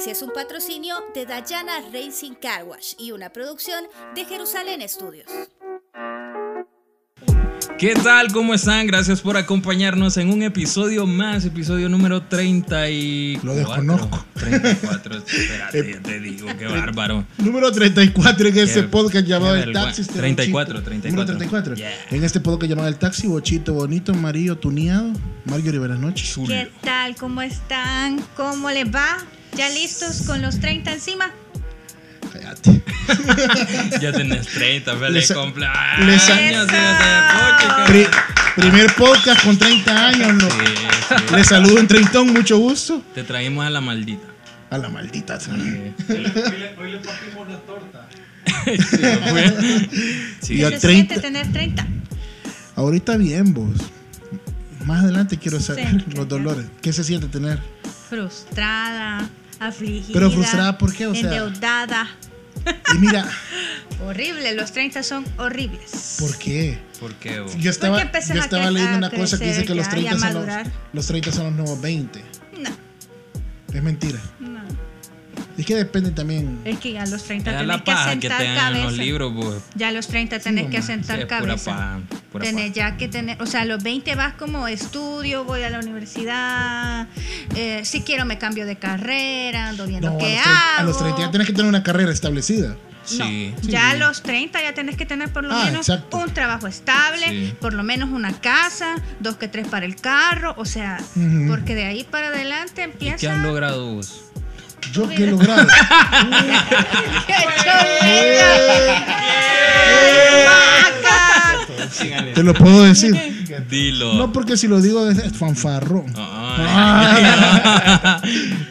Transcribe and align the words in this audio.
Taxi 0.00 0.12
es 0.12 0.22
un 0.22 0.32
patrocinio 0.32 0.94
de 1.14 1.26
Dayana 1.26 1.72
Racing 1.92 2.32
Car 2.40 2.64
Wash 2.64 2.94
y 2.98 3.12
una 3.12 3.28
producción 3.28 3.84
de 4.14 4.24
Jerusalén 4.24 4.80
Studios. 4.88 5.26
¿Qué 7.78 7.92
tal? 8.02 8.32
¿Cómo 8.32 8.54
están? 8.54 8.86
Gracias 8.86 9.20
por 9.20 9.36
acompañarnos 9.36 10.16
en 10.16 10.30
un 10.30 10.42
episodio 10.42 11.06
más, 11.06 11.44
episodio 11.44 11.90
número 11.90 12.22
34. 12.22 13.46
Lo 13.46 13.54
desconozco. 13.54 14.24
34, 14.36 15.16
espérate, 15.26 15.92
ya 15.92 16.00
te 16.00 16.18
digo, 16.18 16.48
qué 16.58 16.64
bárbaro. 16.64 17.26
Número 17.36 17.70
34 17.70 18.48
en 18.48 18.56
este 18.58 18.80
Qué- 18.80 18.88
podcast 18.88 19.26
llamado 19.26 19.56
El. 19.56 19.74
Taxi. 19.74 20.00
este 20.00 20.18
34, 20.18 20.76
bochito. 20.76 20.88
34. 20.88 21.10
Número 21.10 21.26
34. 21.26 21.74
Yeah. 21.74 21.90
En 22.16 22.24
este 22.24 22.40
podcast 22.40 22.70
llamado 22.70 22.88
El 22.88 22.96
Taxi, 22.96 23.26
Bochito 23.26 23.74
Bonito, 23.74 24.12
Amarillo, 24.12 24.56
Tuneado. 24.56 25.12
Marjorie, 25.44 25.78
buenas 25.78 25.98
noches. 25.98 26.38
¿Qué 26.46 26.70
tal? 26.80 27.16
¿Cómo 27.16 27.42
están? 27.42 28.18
¿Cómo 28.34 28.70
les 28.70 28.86
va? 28.86 29.18
¿Ya 29.56 29.68
listos 29.70 30.22
con 30.26 30.40
los 30.42 30.60
30 30.60 30.92
encima? 30.92 31.30
Cállate. 32.32 32.82
Ya 34.00 34.12
tenés 34.12 34.46
30, 34.46 34.96
feliz 34.96 35.28
Les- 35.28 35.32
cumpleaños. 35.36 36.06
les- 36.06 36.22
pochica. 36.22 37.84
Pri- 37.86 38.06
primer 38.54 38.94
podcast 38.94 39.42
con 39.44 39.58
30 39.58 40.06
años. 40.08 40.34
¿no? 40.34 40.48
Sí, 40.50 40.56
sí. 41.08 41.34
Les 41.34 41.46
saludo 41.48 41.78
en 41.80 41.88
Treintón, 41.88 42.32
mucho 42.32 42.58
gusto. 42.58 43.02
Te 43.14 43.24
traímos 43.24 43.66
a 43.66 43.70
la 43.70 43.80
maldita. 43.80 44.26
A 44.70 44.78
la 44.78 44.88
maldita. 44.88 45.40
Sí, 45.40 45.50
fue. 45.50 45.92
Sí, 50.40 50.54
Y 50.54 50.64
a 50.64 50.70
¿Qué 50.70 50.80
se 50.80 50.86
30. 50.88 51.14
siente 51.14 51.20
tener 51.20 51.52
30? 51.52 51.86
Ahorita 52.76 53.16
bien, 53.16 53.52
vos. 53.52 53.70
Más 54.84 55.02
adelante 55.04 55.36
quiero 55.38 55.60
saber 55.60 55.88
Sí, 55.90 56.04
los 56.16 56.28
dolores. 56.28 56.66
¿Qué 56.80 56.92
se 56.92 57.04
siente 57.04 57.26
tener? 57.28 57.58
Frustrada, 58.10 59.28
afligida. 59.60 60.12
Pero 60.12 60.30
frustrada, 60.32 60.76
¿por 60.76 60.92
qué? 60.92 61.06
O 61.06 61.14
sea- 61.14 61.22
endeudada. 61.22 62.08
Y 62.94 62.98
mira, 62.98 63.24
Horrible, 64.04 64.54
los 64.54 64.72
30 64.72 65.02
son 65.02 65.24
horribles. 65.38 66.16
¿por 66.18 66.36
qué? 66.38 66.78
¿Por 66.98 67.14
qué 67.14 67.40
vos? 67.40 67.54
Yo 67.56 67.70
estaba, 67.70 67.98
yo 68.02 68.40
estaba 68.40 68.70
leyendo 68.70 68.94
a 68.94 68.98
una 68.98 69.10
cosa 69.10 69.38
que 69.38 69.44
dice 69.44 69.64
crecer 69.64 69.66
que 69.66 69.74
los 69.74 69.84
ya, 69.86 69.90
30, 69.90 70.10
y 70.10 70.14
a 70.14 70.18
son 70.18 70.46
los, 70.46 70.66
los 70.92 71.06
30 71.06 71.32
son 71.32 71.44
los 71.44 71.52
nuevos 71.54 71.80
20. 71.80 72.24
No, 72.58 72.70
Es 73.74 73.82
mentira. 73.82 74.18
Es 75.60 75.66
que 75.66 75.74
depende 75.74 76.10
también. 76.10 76.58
Es 76.64 76.78
que 76.78 76.92
ya 76.92 77.02
a 77.02 77.06
los 77.06 77.22
30 77.24 77.50
Es 77.50 77.56
tenés 77.58 77.68
la 77.68 77.78
que 77.78 77.84
paja 77.92 78.18
que 78.18 78.28
asentar 78.28 78.72
los 78.76 78.92
libros, 78.96 79.32
pues. 79.38 79.56
Ya 79.74 79.88
a 79.88 79.92
los 79.92 80.06
30 80.08 80.38
tenés 80.38 80.70
que 80.70 80.78
asentar 80.78 81.16
Sí, 81.16 81.22
es 81.22 81.26
pura 81.28 81.40
cabeza. 81.40 81.70
paja, 81.70 82.00
Tenés 82.44 82.70
paja. 82.70 82.74
ya 82.74 82.96
que 82.96 83.08
tener, 83.08 83.42
o 83.42 83.46
sea, 83.46 83.60
a 83.60 83.64
los 83.66 83.82
20 83.82 84.14
vas 84.14 84.32
como 84.34 84.66
estudio, 84.68 85.44
voy 85.44 85.62
a 85.62 85.68
la 85.68 85.78
universidad, 85.80 87.08
eh, 87.56 87.82
si 87.84 88.00
quiero 88.00 88.24
me 88.24 88.38
cambio 88.38 88.64
de 88.64 88.76
carrera, 88.76 89.68
ando 89.68 89.86
viendo 89.86 90.10
No, 90.12 90.18
qué 90.18 90.34
los, 90.34 90.42
30, 90.42 90.50
hago. 90.50 90.80
a 90.80 90.82
los 90.84 90.98
30 90.98 91.20
ya 91.20 91.30
tienes 91.30 91.46
que 91.46 91.52
tener 91.52 91.68
una 91.68 91.82
carrera 91.82 92.10
establecida. 92.10 92.68
No, 93.18 93.24
Sí. 93.26 93.54
ya 93.62 93.90
a 93.90 93.94
los 93.96 94.22
30 94.22 94.62
ya 94.62 94.72
tenés 94.72 94.96
que 94.96 95.04
tener 95.04 95.30
por 95.30 95.42
lo 95.44 95.52
Ah, 95.54 95.64
menos 95.64 95.88
exacto. 95.88 96.16
un 96.18 96.32
trabajo 96.32 96.68
estable, 96.68 97.26
Sí. 97.28 97.54
por 97.60 97.72
lo 97.74 97.82
menos 97.82 98.10
una 98.10 98.32
casa, 98.40 98.96
dos 99.20 99.36
que 99.36 99.48
tres 99.48 99.66
para 99.68 99.84
el 99.84 99.96
carro, 99.96 100.54
o 100.56 100.64
sea, 100.64 100.98
porque 101.48 101.74
de 101.74 101.84
ahí 101.86 102.04
para 102.04 102.28
adelante 102.28 102.82
¿Y 102.82 102.84
empieza... 102.84 103.16
qué 103.16 103.28
has 103.28 103.38
logrado 103.42 103.94
vos? 103.94 104.22
Yo 104.92 105.08
que 105.08 105.24
he 105.24 105.30
logrado. 105.30 105.66
¡Qué 107.26 107.34
chuleta! 107.62 109.06
Te 112.34 112.42
lo 112.42 112.54
puedo 112.54 112.82
decir. 112.84 113.14
Dilo. 113.68 114.14
No 114.14 114.32
porque 114.32 114.56
si 114.56 114.68
lo 114.68 114.80
digo 114.80 115.08
es. 115.08 115.18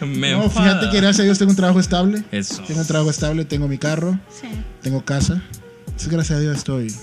Me 0.01 0.31
No, 0.31 0.43
enfada. 0.43 0.49
fíjate 0.49 0.89
que 0.89 0.97
gracias 0.97 1.19
a 1.21 1.23
Dios 1.23 1.37
tengo 1.37 1.51
un 1.51 1.55
trabajo 1.57 1.79
estable. 1.79 2.23
Eso. 2.31 2.61
Tengo 2.63 2.81
un 2.81 2.87
trabajo 2.87 3.09
estable, 3.09 3.45
tengo 3.45 3.67
mi 3.67 3.77
carro, 3.77 4.19
Sí. 4.29 4.47
tengo 4.81 5.03
casa. 5.03 5.41
Sí, 5.95 6.07
gracias 6.09 6.37
a 6.37 6.41
Dios 6.41 6.57
estoy. 6.57 6.93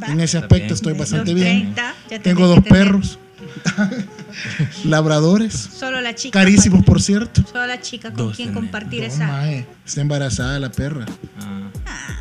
Va. 0.00 0.08
En 0.08 0.20
ese 0.20 0.38
aspecto 0.38 0.64
bien. 0.66 0.74
estoy 0.74 0.92
bastante 0.94 1.32
los 1.32 1.40
bien. 1.40 1.74
30, 1.74 1.82
ya 1.82 1.94
tenés 2.08 2.22
Tengo 2.22 2.46
dos 2.46 2.62
tener 2.62 2.68
perros. 2.72 3.18
Labradores. 4.84 5.54
Solo 5.54 6.00
la 6.00 6.14
chica. 6.14 6.38
Carísimos, 6.38 6.84
por 6.84 7.00
cierto. 7.02 7.42
Solo 7.50 7.66
la 7.66 7.80
chica 7.80 8.08
con 8.12 8.28
Dos 8.28 8.36
quien 8.36 8.48
tenés. 8.48 8.62
compartir 8.62 9.04
esa. 9.04 9.26
mae, 9.26 9.66
está 9.86 10.00
embarazada 10.00 10.58
la 10.58 10.70
perra. 10.70 11.06
Ah, 11.40 11.70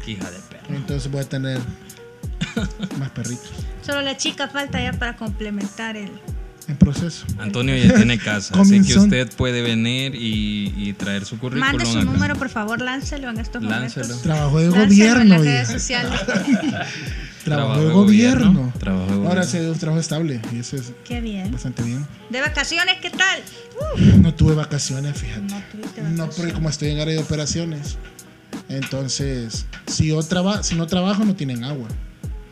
qué 0.05 0.11
hija 0.11 0.29
de 0.29 0.39
perro. 0.50 0.75
Entonces 0.75 1.11
voy 1.11 1.22
a 1.22 1.29
tener 1.29 1.59
más 3.00 3.09
perritos 3.11 3.50
Solo 3.85 4.01
la 4.01 4.17
chica 4.17 4.47
falta 4.47 4.81
ya 4.81 4.94
para 4.94 5.16
complementar 5.16 5.95
el. 5.95 6.11
en 6.67 6.75
proceso. 6.78 7.25
Antonio 7.39 7.75
ya 7.78 7.94
tiene 7.95 8.17
casa, 8.19 8.59
así 8.59 8.81
que 8.81 8.95
usted 8.99 9.29
puede 9.38 9.61
venir 9.61 10.13
y, 10.16 10.73
y 10.78 10.94
traer 10.94 11.23
su 11.25 11.38
currículum. 11.39 11.66
Mande 11.67 11.85
su 11.85 11.97
acá. 11.99 12.03
número, 12.11 12.35
por 12.35 12.49
favor, 12.49 12.81
láncelo 12.81 13.29
en 13.29 13.39
estos 13.39 13.63
Láncelo. 13.63 14.05
momentos. 14.07 14.22
Trabajo 14.23 14.59
de 14.59 14.66
Láncelo 14.69 14.84
en 14.84 14.89
gobierno. 14.89 15.23
las 15.35 15.41
redes 15.41 15.69
hija. 15.69 15.79
sociales. 15.79 16.19
Trabajo 17.56 17.85
de 17.85 17.94
gobierno. 17.94 18.74
Trabajo 18.80 19.06
de 19.08 19.13
Ahora 19.28 19.44
gobierno. 19.44 19.46
sí, 19.46 19.58
un 19.59 19.80
trabajo 19.80 20.00
estable. 20.02 20.41
Y 20.53 20.59
eso 20.59 20.75
es 20.75 20.91
Qué 21.06 21.22
bien. 21.22 21.52
bastante 21.52 21.84
bien. 21.84 22.06
¿De 22.30 22.41
vacaciones 22.41 22.96
qué 23.02 23.09
tal? 23.09 23.40
No 24.22 24.34
tuve 24.34 24.53
vacaciones, 24.56 25.18
fíjate. 25.18 25.41
No 25.41 25.62
tuviste 25.72 26.02
No, 26.02 26.08
porque 26.08 26.22
vacaciones. 26.22 26.53
como 26.53 26.69
estoy 26.69 26.90
en 26.91 27.00
área 27.00 27.13
de 27.16 27.19
operaciones. 27.22 27.97
Entonces, 28.69 29.66
si, 29.88 30.08
yo 30.08 30.22
traba, 30.24 30.63
si 30.63 30.75
no 30.75 30.88
trabajo, 30.88 31.24
no 31.25 31.35
tienen 31.35 31.63
agua. 31.63 31.88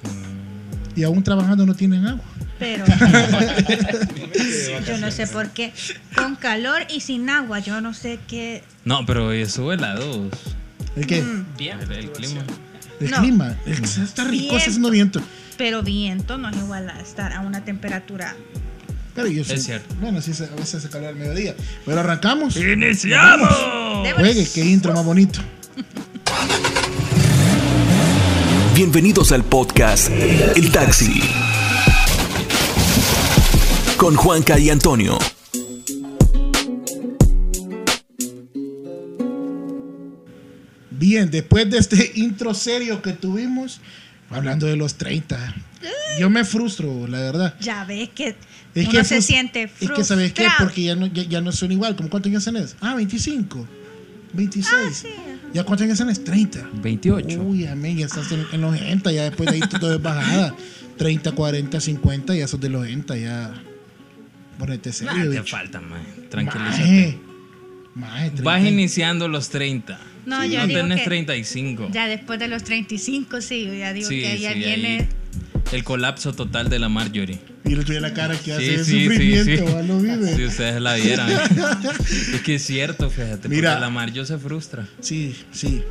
Mm. 0.03 0.99
Y 0.99 1.03
aún 1.03 1.23
trabajando, 1.23 1.65
no 1.65 1.73
tienen 1.73 2.05
agua. 2.05 2.23
Pero. 2.57 2.85
yo 4.87 4.97
no 4.97 5.11
sé 5.11 5.27
por 5.27 5.49
qué. 5.49 5.73
Con 6.15 6.35
calor 6.35 6.83
y 6.93 7.01
sin 7.01 7.29
agua, 7.29 7.59
yo 7.59 7.81
no 7.81 7.93
sé 7.93 8.19
qué. 8.27 8.63
No, 8.85 9.05
pero 9.05 9.31
eso 9.31 9.73
es 9.73 9.81
la 9.81 9.95
dos. 9.95 10.31
¿El 10.95 11.07
qué? 11.07 11.19
El, 11.19 11.91
el 11.91 12.11
clima. 12.11 12.43
El 12.99 13.11
No. 13.11 13.17
clima. 13.19 13.55
El- 13.65 13.83
está 13.83 14.23
rico, 14.23 14.31
Viento. 14.31 14.57
está 14.57 14.69
haciendo 14.69 14.89
viento. 14.89 15.21
Pero 15.57 15.83
viento 15.83 16.37
no 16.37 16.49
es 16.49 16.57
igual 16.57 16.89
a 16.89 16.99
estar 17.01 17.33
a 17.33 17.41
una 17.41 17.63
temperatura. 17.63 18.35
Pero 19.13 19.27
yo 19.27 19.41
Es 19.41 19.47
sé- 19.47 19.57
cierto. 19.59 19.95
Bueno, 20.01 20.21
sí, 20.21 20.33
se- 20.33 20.45
a 20.45 20.55
veces 20.55 20.75
hace 20.75 20.89
calor 20.89 21.07
al 21.09 21.15
mediodía. 21.15 21.55
Pero 21.85 21.99
arrancamos. 21.99 22.55
¡Iniciamos! 22.57 23.49
Juegue, 24.15 24.47
qué 24.53 24.65
intro 24.65 24.93
más 24.93 25.05
bonito. 25.05 25.39
Bienvenidos 28.75 29.31
al 29.31 29.43
podcast 29.45 30.09
El 30.09 30.69
Taxi. 30.71 31.21
Con 33.95 34.15
Juanca 34.15 34.59
y 34.59 34.69
Antonio. 34.69 35.17
Bien, 40.97 41.29
después 41.31 41.69
de 41.69 41.77
este 41.77 42.11
intro 42.15 42.53
serio 42.53 43.01
que 43.01 43.13
tuvimos, 43.13 43.79
hablando 44.29 44.65
de 44.67 44.75
los 44.75 44.95
30, 44.95 45.55
yo 46.19 46.29
me 46.29 46.43
frustro, 46.45 47.07
la 47.07 47.19
verdad. 47.19 47.55
Ya 47.59 47.83
ves 47.85 48.09
que 48.09 48.35
Es 48.73 48.87
uno 48.87 48.91
que 48.91 49.03
se 49.03 49.21
siente 49.21 49.63
Es 49.63 49.71
frustrado. 49.71 49.95
que, 49.95 50.03
¿sabes 50.03 50.33
qué? 50.33 50.47
Porque 50.57 50.83
ya 50.83 50.95
no, 50.95 51.07
ya, 51.07 51.23
ya 51.23 51.41
no 51.41 51.51
son 51.51 51.71
igual. 51.71 51.95
¿Cómo 51.95 52.09
cuántos 52.09 52.29
años 52.29 52.45
tenés? 52.45 52.75
Ah, 52.81 52.95
25. 52.95 53.67
26. 54.33 54.73
Ah, 54.73 54.89
sí. 54.93 55.07
¿Ya 55.53 55.63
cuántos 55.63 55.85
años 55.85 55.97
tenés? 55.97 56.23
30. 56.23 56.69
28. 56.81 57.41
Uy, 57.41 57.65
amén, 57.67 57.97
ya 57.97 58.05
estás 58.05 58.31
en, 58.31 58.45
en 58.51 58.61
los 58.61 58.73
80, 58.75 59.11
ya 59.11 59.23
después 59.23 59.49
de 59.49 59.55
ahí 59.55 59.61
todo 59.79 59.93
es 59.95 60.01
bajada. 60.01 60.55
30, 60.97 61.31
40, 61.33 61.79
50, 61.81 62.35
ya 62.35 62.47
sos 62.47 62.59
de 62.59 62.69
los 62.69 62.83
80, 62.83 63.17
ya. 63.17 63.53
Ponete 64.57 64.89
Nah, 64.89 64.93
serio, 64.95 65.23
te 65.31 65.39
bicho. 65.41 65.55
falta, 65.57 65.81
man. 65.81 66.01
Tranquilízate. 66.29 66.79
Maje. 66.81 67.19
Maje, 67.95 68.23
30. 68.31 68.43
Vas 68.43 68.63
iniciando 68.63 69.27
los 69.27 69.49
30. 69.49 69.99
No, 70.25 70.41
Sí, 70.43 70.49
yo 70.51 70.59
no 70.61 70.67
digo 70.67 70.79
tenés 70.81 70.99
que 70.99 71.05
35. 71.05 71.89
Ya 71.91 72.07
después 72.07 72.39
de 72.39 72.47
los 72.47 72.63
35, 72.63 73.41
sí, 73.41 73.65
yo 73.65 73.73
ya 73.73 73.93
digo 73.93 74.07
Sí, 74.09 74.21
que 74.21 74.39
ya 74.39 74.53
sí, 74.53 74.59
viene. 74.59 74.97
ahí. 74.99 75.07
El 75.71 75.83
colapso 75.83 76.33
total 76.33 76.69
de 76.69 76.79
la 76.79 76.89
Marjorie. 76.89 77.39
Y 77.65 77.75
le 77.75 77.83
tuve 77.83 77.99
la 77.99 78.13
cara 78.13 78.35
que 78.37 78.43
Sí, 78.45 78.51
hace 78.51 78.83
sí, 78.83 78.91
sí, 78.91 79.05
sufrimiento, 79.07 79.67
sí. 79.67 79.73
¿va? 79.73 79.81
lo 79.81 79.99
vive. 79.99 80.35
Si 80.35 80.45
ustedes 80.45 80.79
la 80.81 80.93
vieran. 80.95 81.29
es 82.33 82.41
que 82.41 82.55
es 82.55 82.63
cierto, 82.65 83.09
fíjate. 83.09 83.49
Mira. 83.49 83.71
Porque 83.71 83.81
la 83.81 83.89
Marjo 83.89 84.25
se 84.25 84.37
frustra. 84.37 84.87
Sí, 84.99 85.35
sí. 85.51 85.81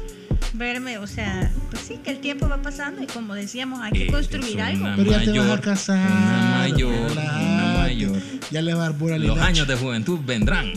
verme, 0.53 0.99
o 0.99 1.07
sea, 1.09 1.51
pues 1.71 1.83
sí, 1.89 1.99
que 2.05 2.11
el 2.13 2.19
tiempo 2.19 2.49
va 2.49 2.63
pasando 2.63 3.03
y 3.03 3.07
como 3.07 3.35
decíamos, 3.35 3.81
hay 3.83 3.91
que 3.93 4.03
Eres 4.03 4.13
construir 4.13 4.61
algo. 4.61 4.85
una 4.85 4.97
Pero 4.97 5.11
ya 5.11 5.21
te 5.21 5.27
vas 5.31 5.39
a 5.39 5.43
mayor, 5.43 5.61
casar. 5.61 6.11
Una 6.13 6.57
mayor, 6.59 7.11
una 7.11 7.75
mayor. 7.79 8.23
Ya 8.53 8.63
le 8.63 8.75
va 8.75 8.85
a 8.87 8.89
dar 8.91 8.99
pura 8.99 9.19
Los 9.19 9.39
años 9.39 9.67
de 9.67 9.75
juventud 9.75 10.21
vendrán 10.25 10.73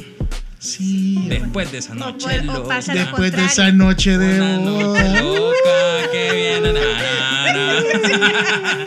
Sí. 0.59 1.25
después 1.29 1.71
de 1.71 1.77
esa 1.79 1.93
No, 1.93 2.11
noche 2.11 2.25
pues, 2.27 2.41
o 2.41 2.43
loca. 2.45 2.67
pasa 2.67 2.93
lo 2.95 2.99
Después 3.01 3.31
de 3.31 3.45
esa 3.45 3.71
noche 3.71 4.17
de 4.17 4.39
Una 4.41 4.57
noche 4.57 5.21
loca 5.21 6.11
que 6.11 6.31
viene. 6.33 6.73
na, 6.79 7.53
na, 7.53 7.81
na. 7.81 8.85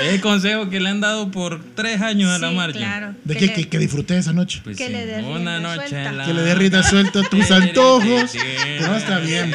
Es 0.00 0.14
el 0.14 0.20
consejo 0.20 0.70
que 0.70 0.80
le 0.80 0.88
han 0.88 1.00
dado 1.00 1.30
por 1.30 1.60
tres 1.74 2.00
años 2.00 2.30
a 2.30 2.38
la 2.38 2.48
Sí, 2.50 2.54
Marjo. 2.54 2.78
claro. 2.78 3.14
¿De 3.24 3.34
que 3.34 3.40
qué? 3.40 3.46
le- 3.48 3.52
Que, 3.54 3.68
que 3.68 3.78
disfruté 3.78 4.16
esa 4.18 4.32
noche. 4.32 4.60
Pues 4.64 4.76
Que 4.78 4.86
sí, 4.86 4.92
le 4.92 5.04
dé 5.04 5.22
una 5.22 5.58
noche 5.60 6.02
la- 6.12 6.24
Que 6.24 6.32
le 6.32 6.42
dé 6.42 6.54
rienda 6.54 6.82
suelta 6.82 7.22
tus 7.22 7.50
antojos. 7.50 8.34
No, 8.80 8.96
está 8.96 9.18
bien, 9.18 9.52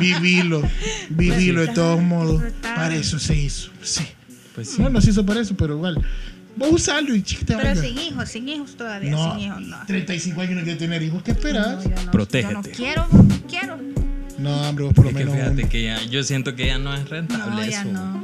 vivilo. 0.00 0.68
Vivilo 1.08 1.62
de 1.62 1.68
todos 1.68 2.02
modos. 2.02 2.42
Para 2.62 2.94
eso 2.94 3.18
se 3.18 3.34
hizo. 3.36 3.70
Sí. 3.82 4.04
Pues 4.54 4.70
sí. 4.70 4.82
No, 4.82 4.90
no 4.90 5.00
se 5.00 5.10
hizo 5.10 5.24
para 5.24 5.40
eso, 5.40 5.56
pero 5.56 5.74
igual. 5.76 5.96
Vos 6.56 6.70
usalo 6.72 7.14
y 7.14 7.22
chiquita. 7.22 7.58
Pero 7.58 7.80
sin 7.80 7.98
hijos, 7.98 8.28
sin 8.28 8.48
hijos 8.48 8.76
todavía, 8.76 9.10
No, 9.10 9.32
sin 9.34 9.40
hijos 9.46 9.60
no. 9.62 9.76
35 9.86 10.40
años 10.40 10.54
no 10.56 10.62
quiere 10.62 10.78
tener 10.78 11.02
hijos. 11.02 11.22
¿Qué 11.22 11.30
esperas? 11.32 11.66
No, 11.66 11.82
yo 11.82 12.04
no- 12.04 12.10
Protégete. 12.10 12.52
Yo 12.54 12.60
no 12.62 12.76
quiero, 12.76 13.08
no 13.10 13.42
quiero. 13.48 13.78
No, 14.38 14.68
hombre, 14.68 14.84
vos 14.86 14.94
por 14.94 15.04
lo 15.04 15.10
Es 15.10 15.16
que 15.16 15.24
menos. 15.24 15.40
fíjate 15.40 15.68
que 15.68 15.84
ya, 15.84 16.02
yo 16.04 16.22
siento 16.24 16.54
que 16.54 16.66
ya 16.66 16.78
no 16.78 16.94
es 16.94 17.08
rentable 17.08 17.50
No, 17.54 17.64
ya 17.64 17.80
eso. 17.82 17.92
no. 17.92 18.22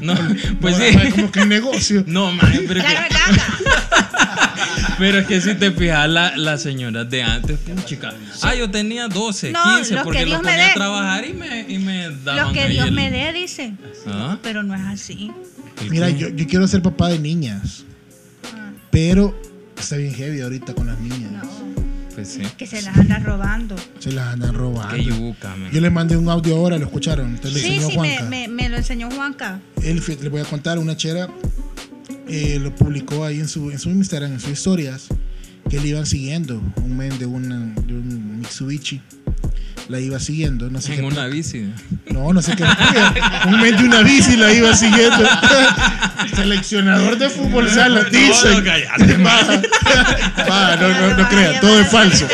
No, 0.00 0.14
pues 0.60 0.78
no, 0.78 0.84
sí. 0.84 0.96
es 1.08 1.14
como 1.14 1.32
que 1.32 1.40
es 1.40 1.46
negocio. 1.48 2.04
No, 2.06 2.30
man, 2.30 2.52
pero, 2.68 2.80
Ya 2.82 3.00
no 3.00 3.08
que-. 3.08 4.25
Pero 4.98 5.18
es 5.18 5.26
que 5.26 5.40
si 5.40 5.54
te 5.54 5.70
fijas, 5.72 6.08
la- 6.08 6.36
las 6.36 6.62
señoras 6.62 7.08
de 7.10 7.22
antes, 7.22 7.58
chica. 7.84 8.12
Ah, 8.42 8.54
yo 8.54 8.70
tenía 8.70 9.08
12, 9.08 9.52
No, 9.52 9.62
15, 9.76 9.94
los 9.94 10.04
porque 10.04 10.18
que 10.20 10.24
los 10.26 10.30
Dios 10.40 10.42
me 10.42 10.50
ponía 10.50 10.64
dé. 10.66 10.70
a 10.70 10.74
trabajar 10.74 11.24
y 11.26 11.32
me, 11.32 11.60
y 11.68 11.78
me 11.78 12.10
daban 12.24 12.46
Lo 12.48 12.52
que 12.52 12.60
ahí 12.60 12.72
Dios 12.72 12.86
el- 12.88 12.92
me 12.94 13.10
dé, 13.10 13.32
dice. 13.32 13.74
¿Ah? 14.06 14.38
Pero 14.42 14.62
no 14.62 14.74
es 14.74 14.80
así. 14.82 15.30
¿El 15.82 15.90
Mira, 15.90 16.08
yo, 16.10 16.28
yo 16.30 16.46
quiero 16.46 16.66
ser 16.68 16.82
papá 16.82 17.08
de 17.08 17.18
niñas, 17.18 17.84
Ah, 18.54 18.70
pero 18.90 19.38
está 19.78 19.96
bien 19.96 20.14
heavy 20.14 20.40
ahorita 20.40 20.74
con 20.74 20.86
las 20.86 20.98
niñas. 20.98 21.30
No, 21.32 21.42
Pues 22.14 22.28
sí. 22.28 22.42
que 22.56 22.66
se 22.66 22.80
las 22.80 22.96
anda 22.96 23.18
robando. 23.18 23.76
Se 23.98 24.10
las 24.12 24.28
andan 24.32 24.54
robando. 24.54 24.94
Qué 24.94 25.04
yuca. 25.04 25.54
Yo 25.70 25.80
le 25.82 25.90
mandé 25.90 26.16
un 26.16 26.28
audio 26.30 26.56
ahora, 26.56 26.78
lo 26.78 26.86
escucharon. 26.86 27.28
Entonces 27.28 27.52
le 27.54 27.60
Sí, 27.60 27.74
enseñó 27.76 27.90
sí, 27.90 27.98
me, 27.98 28.08
Juanca. 28.16 28.30
me, 28.30 28.48
me 28.48 28.68
lo 28.70 28.76
enseñó 28.78 29.10
Juanca. 29.10 29.60
Él, 29.82 30.02
le 30.22 30.28
voy 30.30 30.40
a 30.40 30.44
contar, 30.44 30.78
una 30.78 30.96
chera 30.96 31.28
eh, 32.28 32.58
lo 32.60 32.74
publicó 32.74 33.24
ahí 33.24 33.40
en 33.40 33.48
su, 33.48 33.70
en 33.70 33.78
su 33.78 33.90
Instagram, 33.90 34.32
en 34.32 34.40
sus 34.40 34.50
historias, 34.50 35.06
que 35.70 35.80
le 35.80 35.88
iban 35.88 36.06
siguiendo, 36.06 36.60
un 36.76 36.96
men 36.96 37.18
de, 37.18 37.26
una, 37.26 37.56
de 37.58 37.94
un 37.94 38.38
Mitsubishi. 38.40 39.00
La 39.88 40.00
iba 40.00 40.18
siguiendo, 40.18 40.68
no 40.68 40.80
sé 40.80 40.94
En 40.94 41.00
qué. 41.00 41.06
una 41.06 41.26
bici. 41.28 41.70
No, 42.10 42.32
no 42.32 42.42
sé 42.42 42.56
qué. 42.56 42.64
un 43.46 43.60
men 43.60 43.76
de 43.76 43.84
una 43.84 44.00
bici 44.02 44.36
la 44.36 44.52
iba 44.52 44.74
siguiendo. 44.74 45.24
Seleccionador 46.34 47.16
de 47.18 47.30
fútbol 47.30 47.70
sala, 47.70 48.02
No, 48.02 48.10
dice. 48.10 48.48
no, 49.18 49.24
va, 50.50 50.76
no, 50.76 50.88
no, 50.88 51.16
no 51.16 51.28
crea, 51.28 51.60
todo 51.60 51.80
es 51.80 51.88
falso. 51.88 52.26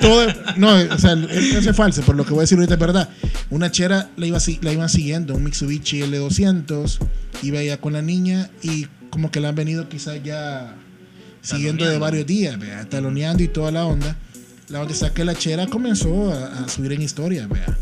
Todo, 0.00 0.26
no, 0.56 0.74
o 0.74 0.98
sea, 0.98 1.12
eso 1.30 1.70
es 1.70 1.76
falso, 1.76 2.02
por 2.02 2.16
lo 2.16 2.24
que 2.24 2.30
voy 2.30 2.40
a 2.40 2.42
decir 2.42 2.58
ahorita 2.58 2.74
es 2.74 2.80
verdad. 2.80 3.08
Una 3.50 3.70
chera 3.70 4.10
la, 4.16 4.26
iba, 4.26 4.38
la 4.62 4.72
iban 4.72 4.88
siguiendo, 4.88 5.34
un 5.34 5.44
Mitsubishi 5.44 6.00
L200, 6.02 6.98
iba 7.42 7.60
ella 7.60 7.80
con 7.80 7.92
la 7.92 8.02
niña 8.02 8.50
y 8.62 8.86
como 9.10 9.30
que 9.30 9.40
la 9.40 9.50
han 9.50 9.54
venido 9.54 9.88
quizás 9.88 10.22
ya 10.22 10.74
siguiendo 11.42 11.86
de 11.86 11.98
varios 11.98 12.26
días, 12.26 12.58
vea, 12.58 12.88
taloneando 12.88 13.42
y 13.42 13.48
toda 13.48 13.70
la 13.70 13.84
onda. 13.84 14.16
La 14.68 14.80
onda 14.80 14.92
está 14.92 15.12
que 15.12 15.24
la 15.24 15.34
chera 15.34 15.66
comenzó 15.66 16.32
a, 16.32 16.64
a 16.64 16.68
subir 16.68 16.92
en 16.92 17.02
historia, 17.02 17.48
vea. 17.48 17.76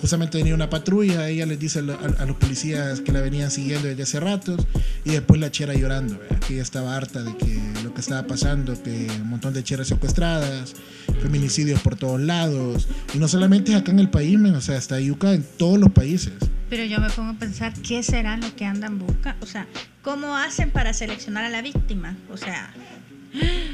Justamente 0.00 0.36
venía 0.38 0.54
una 0.54 0.68
patrulla, 0.68 1.28
ella 1.28 1.46
les 1.46 1.58
dice 1.58 1.78
a, 1.78 1.82
lo- 1.82 1.94
a- 1.94 2.22
a 2.22 2.26
los 2.26 2.36
policías 2.36 3.00
que 3.00 3.10
la 3.12 3.20
venían 3.20 3.50
siguiendo 3.50 3.88
desde 3.88 4.02
hace 4.02 4.20
ratos 4.20 4.66
y 5.04 5.10
después 5.12 5.40
la 5.40 5.50
chera 5.50 5.72
llorando, 5.74 6.18
vea, 6.18 6.38
que 6.40 6.54
ella 6.54 6.62
estaba 6.62 6.94
harta 6.96 7.22
de 7.22 7.34
que 7.36 7.60
lo 7.82 7.94
que 7.94 8.00
estaba 8.00 8.26
pasando, 8.26 8.80
que 8.82 9.06
un 9.22 9.30
montón 9.30 9.54
de 9.54 9.62
cheras 9.64 9.88
secuestradas, 9.88 10.74
feminicidios 11.22 11.80
por 11.80 11.96
todos 11.96 12.20
lados 12.20 12.86
y 13.14 13.18
no 13.18 13.28
solamente 13.28 13.74
acá 13.74 13.92
en 13.92 14.00
el 14.00 14.10
país, 14.10 14.38
men, 14.38 14.54
o 14.54 14.60
sea, 14.60 14.76
está 14.76 15.00
yuca 15.00 15.32
en 15.32 15.42
todos 15.56 15.78
los 15.78 15.90
países. 15.92 16.32
Pero 16.70 16.84
yo 16.84 16.98
me 17.00 17.08
pongo 17.10 17.30
a 17.30 17.34
pensar 17.38 17.72
qué 17.86 18.02
será 18.02 18.36
lo 18.36 18.54
que 18.56 18.64
andan 18.64 18.98
buscando. 18.98 19.44
O 19.44 19.46
sea, 19.48 19.66
¿cómo 20.02 20.36
hacen 20.36 20.70
para 20.70 20.92
seleccionar 20.92 21.44
a 21.44 21.48
la 21.50 21.62
víctima? 21.62 22.16
O 22.32 22.36
sea, 22.36 22.72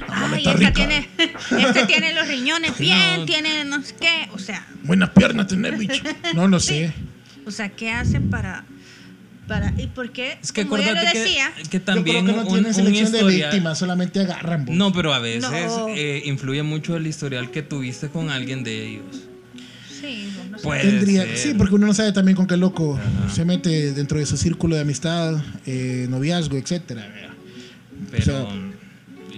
ay, 0.09 0.45
esta 0.47 0.73
tiene, 0.73 1.09
este 1.19 1.87
tiene 1.87 2.15
los 2.15 2.27
riñones 2.29 2.79
bien, 2.79 3.21
No. 3.21 3.25
tiene 3.27 3.65
no 3.65 3.83
sé 3.83 3.95
qué. 4.01 4.29
O 4.33 4.39
sea, 4.39 4.67
Buenas 4.85 5.11
piernas 5.11 5.47
tener, 5.47 5.77
bicho. 5.77 6.03
No, 6.35 6.49
no 6.49 6.59
sé. 6.61 6.93
o 7.47 7.51
sea, 7.51 7.69
¿qué 7.69 7.91
hacen 7.91 8.31
para, 8.31 8.65
para 9.47 9.73
y 9.77 9.87
por 9.89 10.11
qué? 10.13 10.39
Es 10.43 10.53
que 10.53 10.65
como 10.65 10.77
lo 10.79 10.83
acuérdate 10.85 11.13
que, 11.13 11.19
decía, 11.19 11.53
que 11.71 11.79
Yo 11.79 11.83
también 11.83 12.25
creo 12.25 12.37
que 12.37 12.43
no 12.43 12.47
un, 12.47 12.49
tienen 12.49 12.67
un 12.67 12.75
selección 12.75 13.13
de 13.13 13.25
víctimas, 13.25 13.79
solamente 13.79 14.21
agarran. 14.21 14.65
vos. 14.65 14.75
No, 14.75 14.93
pero 14.93 15.13
a 15.13 15.19
veces 15.19 15.43
No. 15.51 15.89
eh, 15.91 16.23
influye 16.25 16.63
mucho 16.63 16.97
el 16.97 17.07
historial 17.07 17.51
que 17.51 17.63
tuviste 17.63 18.09
con 18.09 18.31
alguien 18.31 18.65
de 18.65 18.87
ellos. 18.89 19.23
sí, 20.01 20.33
no 20.51 20.59
sé. 20.59 20.65
Puede 20.65 20.81
Tendría, 20.83 21.23
ser. 21.23 21.37
sí, 21.37 21.55
porque 21.55 21.75
uno 21.75 21.87
no 21.87 21.95
sabe 21.95 22.13
también 22.13 22.37
con 22.37 22.47
qué 22.47 22.57
loco 22.57 22.99
se 23.33 23.45
mete 23.45 23.93
dentro 23.93 24.19
de 24.19 24.25
su 24.27 24.37
círculo 24.37 24.75
de 24.77 24.83
amistad, 24.83 25.43
eh, 25.67 26.07
noviazgo, 26.09 26.57
etcétera. 26.57 27.07
Pero. 28.11 28.23
o 28.23 28.25
sea, 28.51 28.57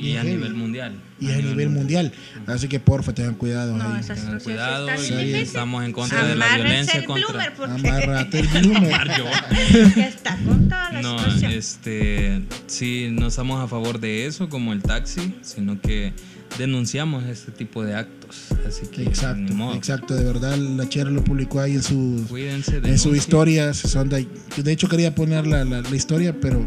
y 0.02 0.16
a 0.16 0.24
nivel 0.24 0.54
mundial. 0.54 0.94
Y 1.20 1.30
a 1.30 1.36
nivel 1.36 1.70
mundial. 1.70 2.12
Así 2.46 2.66
que 2.68 2.80
porfa, 2.80 3.12
tengan 3.14 3.34
cuidado 3.34 3.76
No, 3.76 3.94
ahí. 3.94 4.02
Tengan 4.02 4.40
cuidado 4.40 4.88
y 5.08 5.34
estamos 5.34 5.84
en 5.84 5.92
contra 5.92 6.26
de 6.26 6.34
la 6.34 6.56
violencia 6.56 6.98
el 7.00 7.04
contra. 7.06 7.54
porque 7.56 7.72
Amárrate 7.88 8.40
el 8.40 8.48
bloomer. 8.48 9.10
Está 9.96 10.36
con 10.44 10.68
toda 10.68 10.92
la 10.92 11.02
No, 11.02 11.18
situación. 11.18 11.52
este, 11.52 12.42
sí, 12.66 13.08
no 13.12 13.28
estamos 13.28 13.62
a 13.62 13.68
favor 13.68 14.00
de 14.00 14.26
eso 14.26 14.48
como 14.48 14.72
el 14.72 14.82
taxi, 14.82 15.34
sino 15.42 15.80
que 15.80 16.12
denunciamos 16.58 17.24
este 17.24 17.52
tipo 17.52 17.84
de 17.84 17.94
actos. 17.94 18.46
Así 18.66 18.86
que, 18.88 19.02
Exacto, 19.04 19.74
exacto. 19.74 20.14
De 20.14 20.24
verdad, 20.24 20.56
la 20.56 20.88
chera 20.88 21.10
lo 21.10 21.22
publicó 21.24 21.60
ahí 21.60 21.74
en 21.74 21.82
sus, 21.82 22.22
Cuídense, 22.28 22.76
en 22.76 22.82
sus 22.82 22.82
denuncien. 22.82 23.14
historias. 23.16 23.76
Son 23.78 24.08
de, 24.08 24.26
de 24.56 24.72
hecho, 24.72 24.88
quería 24.88 25.14
poner 25.14 25.46
la, 25.46 25.64
la- 25.64 25.80
la 25.82 25.96
historia, 25.96 26.34
pero 26.40 26.64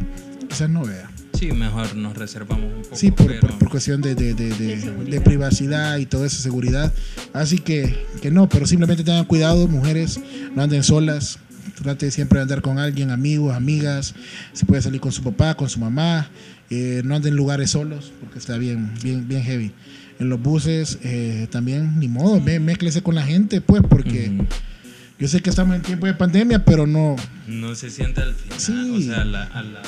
quizás 0.50 0.70
no 0.70 0.84
vea. 0.86 1.10
Sí, 1.38 1.52
mejor 1.52 1.96
nos 1.96 2.16
reservamos 2.18 2.74
un 2.74 2.82
poco. 2.84 2.96
Sí, 2.96 3.12
por, 3.12 3.28
pero- 3.28 3.40
por, 3.42 3.58
por 3.60 3.70
cuestión 3.70 4.02
de, 4.02 4.16
de, 4.16 4.34
de- 4.34 4.54
de- 4.54 5.22
privacidad 5.22 5.98
y 5.98 6.06
toda 6.06 6.28
esa 6.28 6.38
seguridad. 6.42 6.94
Así 7.34 7.58
que, 7.60 8.06
que 8.22 8.32
no, 8.32 8.48
pero 8.50 8.66
simplemente 8.66 9.04
tengan 9.04 9.26
cuidado, 9.26 9.68
mujeres, 9.68 10.20
no 10.56 10.62
anden 10.64 10.84
solas. 10.84 11.40
Trate 11.82 12.10
siempre 12.12 12.40
de 12.40 12.44
andar 12.44 12.62
con 12.62 12.80
alguien, 12.80 13.12
amigos, 13.12 13.54
amigas. 13.54 14.16
Se 14.54 14.66
puede 14.66 14.82
salir 14.82 15.02
con 15.02 15.12
su 15.12 15.24
papá, 15.24 15.56
con 15.56 15.68
su 15.70 15.80
mamá. 15.80 16.30
eh, 16.72 17.02
no 17.06 17.16
anden 17.16 17.34
en 17.34 17.38
lugares 17.38 17.72
solos, 17.72 18.12
porque 18.20 18.40
está 18.40 18.58
bien, 18.58 18.92
bien, 19.04 19.28
bien 19.28 19.44
heavy. 19.44 19.72
En 20.20 20.30
los 20.30 20.42
buses 20.42 20.98
eh, 21.04 21.48
también, 21.52 22.00
ni 22.00 22.08
modo, 22.08 22.40
mézclese 22.40 23.04
con 23.04 23.14
la 23.14 23.24
gente, 23.24 23.60
pues, 23.62 23.84
porque 23.88 24.32
Ujú. 24.34 24.48
yo 25.20 25.28
sé 25.28 25.42
que 25.42 25.50
estamos 25.52 25.76
en 25.76 25.82
tiempo 25.84 26.06
de 26.08 26.14
pandemia, 26.16 26.64
pero 26.66 26.88
no, 26.88 27.18
No 27.48 27.76
se 27.76 27.90
siente 27.92 28.22
al 28.22 28.34
final, 28.34 28.60
Sí. 28.60 28.92
o 28.98 29.02
sea, 29.02 29.22
a 29.22 29.26
la- 29.26 29.44
a 29.44 29.62
la- 29.62 29.82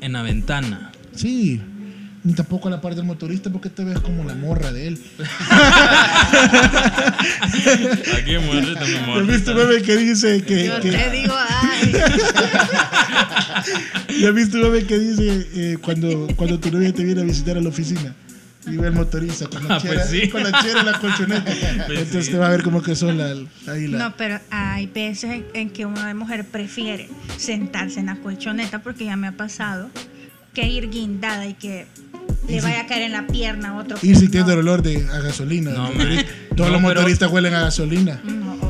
en 0.00 0.12
la 0.12 0.22
ventana. 0.22 0.92
sí. 1.14 1.60
Ni 2.22 2.34
tampoco 2.34 2.68
a 2.68 2.70
la 2.70 2.82
parte 2.82 2.96
del 2.96 3.06
motorista, 3.06 3.48
porque 3.48 3.70
te 3.70 3.82
ves 3.82 3.98
como 3.98 4.24
la 4.24 4.34
morra 4.34 4.70
de 4.72 4.88
él. 4.88 4.98
Aquí 8.18 8.36
muerde 8.44 8.74
también 8.74 9.04
¿Has 9.08 9.26
visto 9.26 9.52
un 9.52 9.56
meme 9.56 9.80
que 9.82 9.96
dice 9.96 10.42
que, 10.42 10.66
Yo 10.66 10.80
que- 10.80 10.90
te 10.90 11.10
digo, 11.10 11.32
ay, 11.48 11.92
¿Ya 14.20 14.28
has 14.28 14.34
visto 14.34 14.58
un 14.58 14.64
meme 14.64 14.84
que 14.84 14.98
dice 14.98 15.46
eh, 15.54 15.78
cuando, 15.80 16.26
cuando 16.36 16.60
tu 16.60 16.70
novia 16.70 16.92
te 16.92 17.04
viene 17.04 17.22
a 17.22 17.24
visitar 17.24 17.56
a 17.56 17.60
la 17.62 17.70
oficina? 17.70 18.14
Y 18.66 18.76
ve 18.76 18.88
el 18.88 18.92
motorista 18.92 19.46
con 19.48 19.66
la 19.66 19.76
Ah, 19.76 19.78
chera, 19.80 19.94
pues 19.94 20.10
sí. 20.10 20.28
con 20.28 20.42
la 20.42 20.62
chera 20.62 20.82
y 20.82 20.84
la 20.84 20.98
colchoneta. 21.00 21.44
Pues 21.86 21.98
Entonces 21.98 22.26
sí. 22.26 22.32
te 22.32 22.38
va 22.38 22.46
a 22.46 22.50
ver 22.50 22.62
como 22.62 22.82
que 22.82 22.94
son 22.94 23.16
la, 23.18 23.34
ahí 23.72 23.86
la. 23.88 23.98
No, 23.98 24.16
pero 24.16 24.38
hay 24.50 24.86
veces 24.86 25.30
en, 25.30 25.46
en 25.54 25.70
que 25.70 25.86
una 25.86 26.12
mujer 26.14 26.44
prefiere 26.44 27.08
sentarse 27.38 28.00
en 28.00 28.06
la 28.06 28.16
colchoneta 28.16 28.80
porque 28.82 29.06
ya 29.06 29.16
me 29.16 29.28
ha 29.28 29.32
pasado 29.32 29.88
que 30.52 30.66
ir 30.68 30.90
guindada 30.90 31.46
y 31.46 31.54
que 31.54 31.86
Y 32.48 32.52
le 32.52 32.58
si- 32.60 32.64
vaya 32.66 32.80
a 32.82 32.86
caer 32.86 33.02
en 33.02 33.12
la 33.12 33.26
pierna 33.26 33.76
otro. 33.78 33.96
Ir 34.02 34.16
sintiendo 34.16 34.52
el 34.52 34.58
olor 34.58 34.82
de 34.82 35.06
a 35.10 35.20
gasolina. 35.20 35.70
No, 35.70 35.88
Todos 35.90 35.98
No, 36.00 36.14
los 36.14 36.26
pero- 36.56 36.80
motoristas 36.80 37.30
huelen 37.30 37.54
a 37.54 37.60
gasolina. 37.60 38.20
No, 38.24 38.69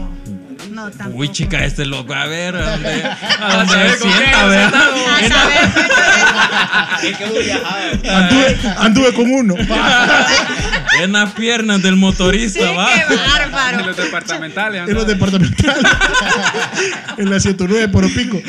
no, 0.71 0.91
tampoco. 0.91 1.19
Uy, 1.19 1.29
chica, 1.31 1.65
este 1.65 1.85
loco, 1.87 2.15
a 2.15 2.27
ver, 2.27 2.57
¿a 2.57 2.71
dónde, 2.71 3.03
a 3.41 3.57
dónde 3.57 3.75
qué 3.75 3.97
sienta, 3.99 4.47
vea? 4.47 4.73
A 6.69 6.99
Es 7.03 7.17
que. 7.17 8.11
Anduve, 8.11 8.59
anduve 8.79 9.15
con 9.15 9.31
uno. 9.31 9.55
En 11.02 11.12
las 11.12 11.33
piernas 11.35 11.83
del 11.83 11.97
motorista, 11.97 12.61
sí, 12.69 12.75
va. 12.76 12.88
qué 12.95 13.14
En 13.14 13.21
bárbaro. 13.21 13.87
los 13.87 13.97
departamentales. 13.97 14.88
En 14.88 14.95
los 14.95 15.07
departamentales. 15.07 15.85
en 17.19 17.30
la 17.30 17.40
109 17.40 17.88
por 17.88 18.12
Pico. 18.12 18.40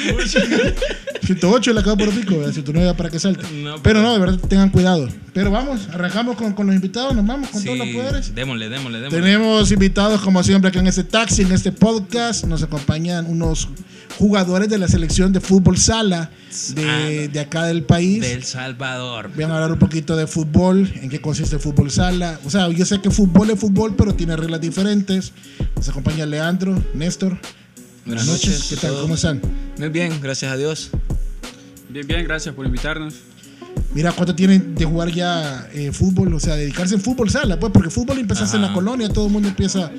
108 1.23 1.69
en 1.71 1.75
la 1.75 1.81
acabo 1.81 1.97
por 1.97 2.09
Pico, 2.09 2.41
la 2.41 2.51
109 2.51 2.93
para 2.95 3.09
que 3.09 3.19
salte. 3.19 3.43
No, 3.43 3.75
pero, 3.75 3.81
pero- 3.83 4.01
no, 4.01 4.13
de 4.13 4.19
verdad, 4.19 4.39
tengan 4.47 4.69
cuidado. 4.69 5.07
Pero 5.33 5.49
vamos, 5.51 5.87
arrancamos 5.93 6.35
con, 6.35 6.53
con 6.53 6.65
los 6.67 6.75
invitados, 6.75 7.15
nos 7.15 7.25
vamos 7.25 7.49
con 7.49 7.61
Sí, 7.61 7.67
todos 7.67 7.79
los 7.79 7.87
poderes. 7.89 8.35
démosle, 8.35 8.67
démosle, 8.69 8.99
démosle. 8.99 9.21
Tenemos 9.21 9.71
invitados, 9.71 10.19
como 10.21 10.43
siempre, 10.43 10.69
aquí 10.69 10.79
en 10.79 10.87
este 10.87 11.03
taxi, 11.05 11.43
en 11.43 11.51
este 11.53 11.71
podcast. 11.71 12.43
Nos 12.45 12.63
acompañan 12.63 13.25
unos 13.27 13.69
jugadores 14.21 14.69
de 14.69 14.77
la 14.77 14.87
selección 14.87 15.33
de 15.33 15.41
fútbol 15.41 15.79
sala 15.79 16.29
de, 16.75 17.27
de 17.27 17.39
acá 17.39 17.65
del 17.65 17.81
país. 17.81 18.21
De 18.21 18.33
El 18.33 18.43
Salvador. 18.43 19.31
Voy 19.33 19.43
a 19.45 19.47
hablar 19.47 19.71
un 19.71 19.79
poquito 19.79 20.15
de 20.15 20.27
fútbol, 20.27 20.87
en 21.01 21.09
qué 21.09 21.19
consiste 21.19 21.55
el 21.55 21.61
fútbol 21.61 21.89
sala. 21.89 22.39
O 22.45 22.51
sea, 22.51 22.69
yo 22.69 22.85
sé 22.85 23.01
que 23.01 23.09
fútbol 23.09 23.49
es 23.49 23.59
fútbol, 23.59 23.95
pero 23.95 24.13
tiene 24.13 24.35
reglas 24.37 24.61
diferentes. 24.61 25.33
Nos 25.75 25.89
acompaña 25.89 26.27
Leandro, 26.27 26.79
Néstor. 26.93 27.39
Buenas 28.05 28.27
noches. 28.27 28.67
¿Qué 28.69 28.75
tal? 28.75 28.93
¿Cómo 29.01 29.15
están? 29.15 29.41
Muy 29.79 29.89
bien, 29.89 30.13
gracias 30.21 30.51
a 30.51 30.55
Dios. 30.55 30.91
Bien, 31.89 32.05
bien, 32.05 32.23
gracias 32.23 32.53
por 32.53 32.67
invitarnos. 32.67 33.15
Mira, 33.95 34.11
¿cuánto 34.11 34.35
tienen 34.35 34.75
de 34.75 34.85
jugar 34.85 35.11
ya 35.11 35.67
eh, 35.73 35.91
fútbol? 35.91 36.31
O 36.35 36.39
sea, 36.39 36.55
dedicarse 36.55 36.93
en 36.93 37.01
fútbol 37.01 37.31
sala, 37.31 37.59
pues, 37.59 37.73
porque 37.73 37.89
fútbol 37.89 38.19
empezaste 38.19 38.55
en 38.55 38.61
la 38.61 38.71
colonia, 38.71 39.09
todo 39.09 39.25
el 39.25 39.31
mundo 39.31 39.49
empieza 39.49 39.91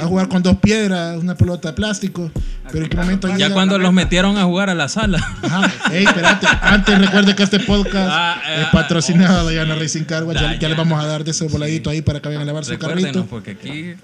a 0.00 0.06
jugar 0.06 0.28
con 0.28 0.42
dos 0.42 0.56
piedras, 0.56 1.18
una 1.18 1.34
pelota 1.34 1.68
de 1.68 1.74
plástico. 1.74 2.30
Pero 2.72 2.84
en 2.84 2.90
qué 2.90 2.96
momento 2.96 3.28
Ya 3.28 3.36
llega- 3.36 3.54
cuando 3.54 3.78
los 3.78 3.92
metieron 3.92 4.38
a 4.38 4.44
jugar 4.44 4.70
a 4.70 4.74
la 4.74 4.88
sala. 4.88 5.18
Ajá. 5.42 5.70
Ey, 5.92 6.04
espérate. 6.04 6.46
Antes 6.62 6.98
recuerde 6.98 7.34
que 7.34 7.42
este 7.42 7.60
podcast 7.60 8.08
Ah, 8.12 8.40
eh, 8.48 8.56
es 8.60 8.66
ah, 8.66 8.70
patrocinado 8.72 9.48
de 9.48 9.54
Diana 9.54 9.74
Racing 9.74 10.04
Car. 10.04 10.24
Ya, 10.34 10.54
ya 10.58 10.68
le 10.68 10.74
vamos 10.74 11.02
a 11.02 11.06
dar 11.06 11.24
de 11.24 11.30
ese 11.32 11.46
voladito 11.48 11.90
ahí 11.90 12.00
para 12.02 12.20
que 12.20 12.28
vayan 12.28 12.42
a 12.42 12.46
lavar 12.46 12.64
su 12.64 12.78
carrito. 12.78 13.26
porque 13.26 13.52
aquí 13.52 13.94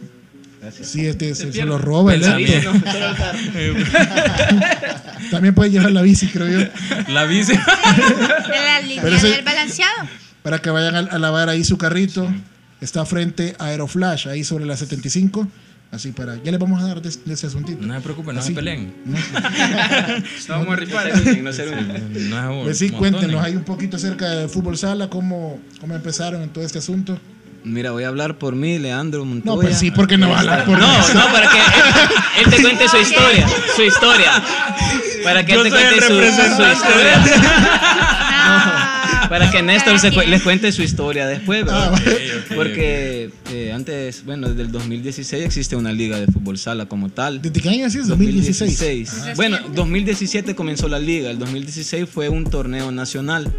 Sí, 0.83 1.07
este 1.07 1.33
se, 1.37 1.53
se 1.53 1.65
lo 1.65 1.79
roba 1.79 2.13
el. 2.15 2.23
También 5.31 5.55
puede 5.55 5.71
llevar 5.71 5.93
la 5.93 6.03
bici, 6.03 6.27
creo 6.29 6.49
yo. 6.49 6.67
la 7.09 7.25
bici. 7.25 7.53
De 7.53 7.59
la 7.59 8.81
línea 8.81 9.03
Pero 9.03 9.17
ese- 9.17 9.29
del 9.29 9.45
balanceado. 9.45 10.09
Para 10.43 10.59
que 10.61 10.71
vayan 10.71 10.95
a, 10.95 10.99
a 11.01 11.19
lavar 11.19 11.49
ahí 11.49 11.65
su 11.65 11.77
carrito. 11.79 12.29
Está 12.81 13.05
frente 13.07 13.57
a 13.59 13.67
Aeroflash, 13.67 14.29
ahí 14.29 14.45
sobre 14.45 14.67
la 14.67 14.77
75. 14.77 15.49
Así 15.93 16.11
para. 16.13 16.37
Ya 16.43 16.51
les 16.51 16.61
vamos 16.61 16.83
a 16.83 16.87
dar 16.89 17.01
de, 17.01 17.11
de 17.25 17.35
ese 17.35 17.47
asuntito. 17.47 17.87
No 17.87 17.95
se 17.95 18.01
preocupen, 18.01 18.35
no 18.35 18.41
Así. 18.41 18.49
se 18.51 18.55
peleen. 18.55 18.93
No 20.49 20.59
vamos 20.59 20.73
a 20.73 20.77
rifar. 20.77 21.07
No 21.15 21.33
un- 21.33 22.31
No 22.31 22.59
es 22.61 22.65
Pues 22.65 22.79
sí, 22.79 22.91
cuéntenos 22.91 23.43
ahí 23.43 23.55
un 23.57 23.65
poquito 23.65 23.97
acerca 23.97 24.29
del 24.31 24.49
fútbol 24.49 24.77
sala, 24.77 25.09
cómo, 25.09 25.61
cómo 25.81 25.95
empezaron 25.95 26.43
en 26.43 26.49
todo 26.51 26.65
este 26.65 26.79
asunto. 26.79 27.19
Mira, 27.65 27.91
voy 27.91 28.05
a 28.05 28.09
hablar 28.09 28.37
por 28.39 28.55
mí, 28.55 28.79
Leandro 28.79 29.25
Montoya. 29.25 29.57
No, 29.57 29.61
pues 29.61 29.77
sí, 29.79 29.91
porque 29.91 30.17
no 30.17 30.29
va 30.31 30.37
a 30.37 30.41
hablar 30.41 30.65
por 30.65 30.79
No, 30.79 31.01
eso. 31.01 31.15
no, 31.15 31.27
para 31.33 31.51
que 31.51 31.57
él, 31.59 31.65
él 32.45 32.51
te 32.51 32.63
cuente 32.63 32.89
su 32.89 32.97
historia, 32.99 33.47
su 33.75 33.83
historia. 33.83 34.31
Para 35.25 35.45
que 35.45 35.53
él 35.53 35.59
Yo 35.59 35.65
te 35.65 35.71
soy 35.71 35.83
el 35.83 35.89
cuente 35.89 36.07
su, 36.07 36.57
su 36.57 36.63
historia. 36.73 37.25
Para 39.29 39.51
que 39.51 39.63
Néstor 39.63 39.99
se 39.99 40.13
cu- 40.13 40.21
les 40.27 40.43
cuente 40.43 40.71
su 40.73 40.83
historia 40.83 41.27
después, 41.27 41.65
¿verdad? 41.65 41.93
Ah, 41.95 42.01
bueno. 42.05 42.17
Porque 42.55 43.31
eh, 43.53 43.73
antes, 43.73 44.25
bueno, 44.25 44.49
desde 44.49 44.63
el 44.63 44.73
2016 44.73 45.45
existe 45.45 45.77
una 45.77 45.93
liga 45.93 46.19
de 46.21 46.27
fútbol 46.27 46.59
sala 46.59 46.87
como 46.87 47.09
tal. 47.11 47.43
¿Desde 47.43 47.61
qué 47.61 47.69
año 47.69 47.87
así 47.87 47.99
es? 47.99 48.09
2016. 48.09 48.79
2016. 48.79 49.37
Bueno, 49.37 49.59
2017 49.75 50.55
comenzó 50.55 50.89
la 50.89 50.99
liga, 50.99 51.31
el 51.31 51.39
2016 51.39 52.09
fue 52.09 52.29
un 52.29 52.45
torneo 52.45 52.91
nacional. 52.93 53.53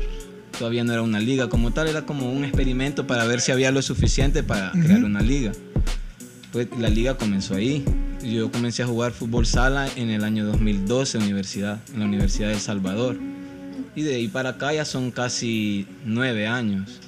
Todavía 0.58 0.84
no 0.84 0.94
era 0.94 1.02
una 1.04 1.20
liga 1.20 1.50
como 1.50 1.72
tal, 1.72 1.88
era 1.88 2.02
como 2.04 2.32
un 2.32 2.44
experimento 2.44 3.06
para 3.06 3.26
ver 3.26 3.42
si 3.42 3.52
había 3.52 3.70
lo 3.72 3.82
suficiente 3.82 4.42
para 4.44 4.72
crear 4.72 5.04
una 5.04 5.22
liga. 5.22 5.52
Pues 6.52 6.68
la 6.80 6.90
liga 6.90 7.16
comenzó 7.18 7.56
ahí. 7.56 7.84
Yo 8.24 8.52
comencé 8.52 8.82
a 8.82 8.88
jugar 8.88 9.12
fútbol 9.12 9.46
sala 9.46 9.88
en 9.96 10.10
el 10.10 10.24
año 10.24 10.46
2012 10.46 11.20
universidad, 11.20 11.80
en 11.94 12.00
la 12.00 12.06
Universidad 12.06 12.48
de 12.48 12.56
El 12.56 12.60
Salvador. 12.60 13.18
Y 13.98 14.04
de 14.04 14.14
ahí 14.14 14.28
para 14.28 14.50
acá 14.50 14.72
ya 14.72 14.86
son 14.86 15.10
casi 15.10 15.88
nueve 16.06 16.46
años. 16.46 17.00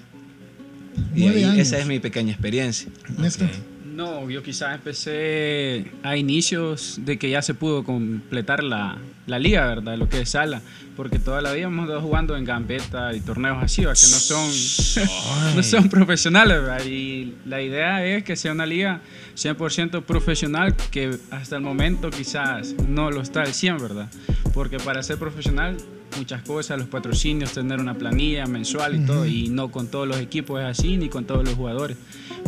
Y 1.16 1.20
Nueve 1.20 1.38
ahí 1.38 1.44
años. 1.44 1.60
esa 1.60 1.78
es 1.78 1.86
mi 1.86 2.00
pequeña 2.00 2.32
experiencia. 2.32 2.90
Néstor. 3.16 3.48
No, 3.86 4.28
yo 4.28 4.42
quizás 4.42 4.74
empecé 4.74 5.92
a 6.02 6.18
inicios 6.18 7.00
de 7.06 7.20
que 7.20 7.30
ya 7.30 7.44
se 7.44 7.54
pudo 7.54 7.84
completar 7.84 8.64
la, 8.64 8.98
la 9.28 9.38
liga, 9.38 9.68
¿verdad? 9.68 10.00
Lo 10.00 10.10
que 10.10 10.22
es 10.22 10.30
sala. 10.30 10.64
Porque 10.96 11.20
toda 11.20 11.44
la 11.44 11.54
vida 11.54 11.68
hemos 11.68 11.84
estado 11.84 12.02
jugando 12.02 12.36
en 12.36 12.44
gambeta 12.44 13.14
y 13.14 13.20
torneos 13.20 13.62
así, 13.62 13.86
¿verdad? 13.86 13.94
que 13.94 14.10
no 14.10 14.18
son, 14.18 15.56
no 15.58 15.62
son 15.62 15.90
profesionales. 15.90 16.60
¿verdad? 16.60 16.84
Y 16.88 17.36
la 17.46 17.62
idea 17.62 18.04
es 18.04 18.24
que 18.24 18.36
sea 18.36 18.52
una 18.52 18.66
liga 18.66 19.02
100% 19.36 20.02
profesional, 20.06 20.76
que 20.90 21.20
hasta 21.30 21.58
el 21.58 21.62
momento 21.62 22.10
quizás 22.10 22.74
no 22.88 23.12
lo 23.12 23.22
está 23.22 23.44
al 23.44 23.54
100, 23.54 23.78
¿verdad? 23.78 24.10
Porque 24.56 24.80
para 24.80 25.04
ser 25.04 25.20
profesional 25.20 25.78
muchas 26.18 26.42
cosas, 26.44 26.78
los 26.80 26.88
patrocinios, 26.88 27.52
tener 27.54 27.80
una 27.80 27.94
planilla 27.94 28.46
mensual 28.46 28.96
y 28.96 29.06
todo, 29.06 29.26
y 29.26 29.50
no 29.50 29.70
con 29.72 29.88
todos 29.88 30.08
los 30.08 30.18
equipos 30.20 30.60
es 30.62 30.66
así, 30.68 30.98
ni 30.98 31.10
con 31.10 31.26
todos 31.26 31.44
los 31.46 31.54
jugadores. 31.56 31.98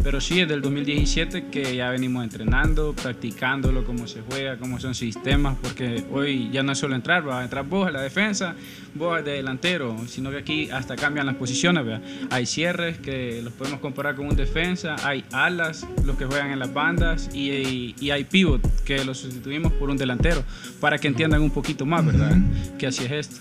Pero 0.03 0.19
sí, 0.19 0.39
desde 0.39 0.55
el 0.55 0.61
2017 0.61 1.47
que 1.51 1.75
ya 1.75 1.89
venimos 1.89 2.23
entrenando, 2.23 2.93
practicándolo, 2.93 3.83
cómo 3.85 4.07
se 4.07 4.21
juega, 4.21 4.57
cómo 4.57 4.79
son 4.79 4.95
sistemas, 4.95 5.57
porque 5.61 6.03
hoy 6.11 6.49
ya 6.51 6.63
no 6.63 6.71
es 6.71 6.79
solo 6.79 6.95
entrar, 6.95 7.27
va 7.27 7.41
a 7.41 7.43
entrar 7.43 7.65
vos 7.67 7.87
a 7.87 7.91
la 7.91 8.01
defensa, 8.01 8.55
vos 8.95 9.23
de 9.23 9.33
delantero, 9.33 9.95
sino 10.07 10.31
que 10.31 10.37
aquí 10.37 10.69
hasta 10.71 10.95
cambian 10.95 11.25
las 11.27 11.35
posiciones, 11.35 11.85
¿verdad? 11.85 12.01
Hay 12.31 12.45
cierres 12.45 12.97
que 12.97 13.41
los 13.43 13.53
podemos 13.53 13.79
comparar 13.79 14.15
con 14.15 14.27
un 14.27 14.35
defensa, 14.35 14.95
hay 15.07 15.23
alas, 15.31 15.85
los 16.03 16.17
que 16.17 16.25
juegan 16.25 16.51
en 16.51 16.59
las 16.59 16.73
bandas, 16.73 17.29
y, 17.33 17.51
y- 17.51 17.95
y 17.99 18.09
hay 18.11 18.23
pivot, 18.23 18.61
que 18.83 19.03
los 19.05 19.19
sustituimos 19.19 19.71
por 19.73 19.89
un 19.89 19.97
delantero, 19.97 20.43
para 20.79 20.97
que 20.97 21.07
entiendan 21.07 21.41
un 21.41 21.51
poquito 21.51 21.85
más, 21.85 22.03
¿verdad? 22.05 22.35
Que 22.79 22.87
así 22.87 23.03
es 23.05 23.11
esto. 23.11 23.35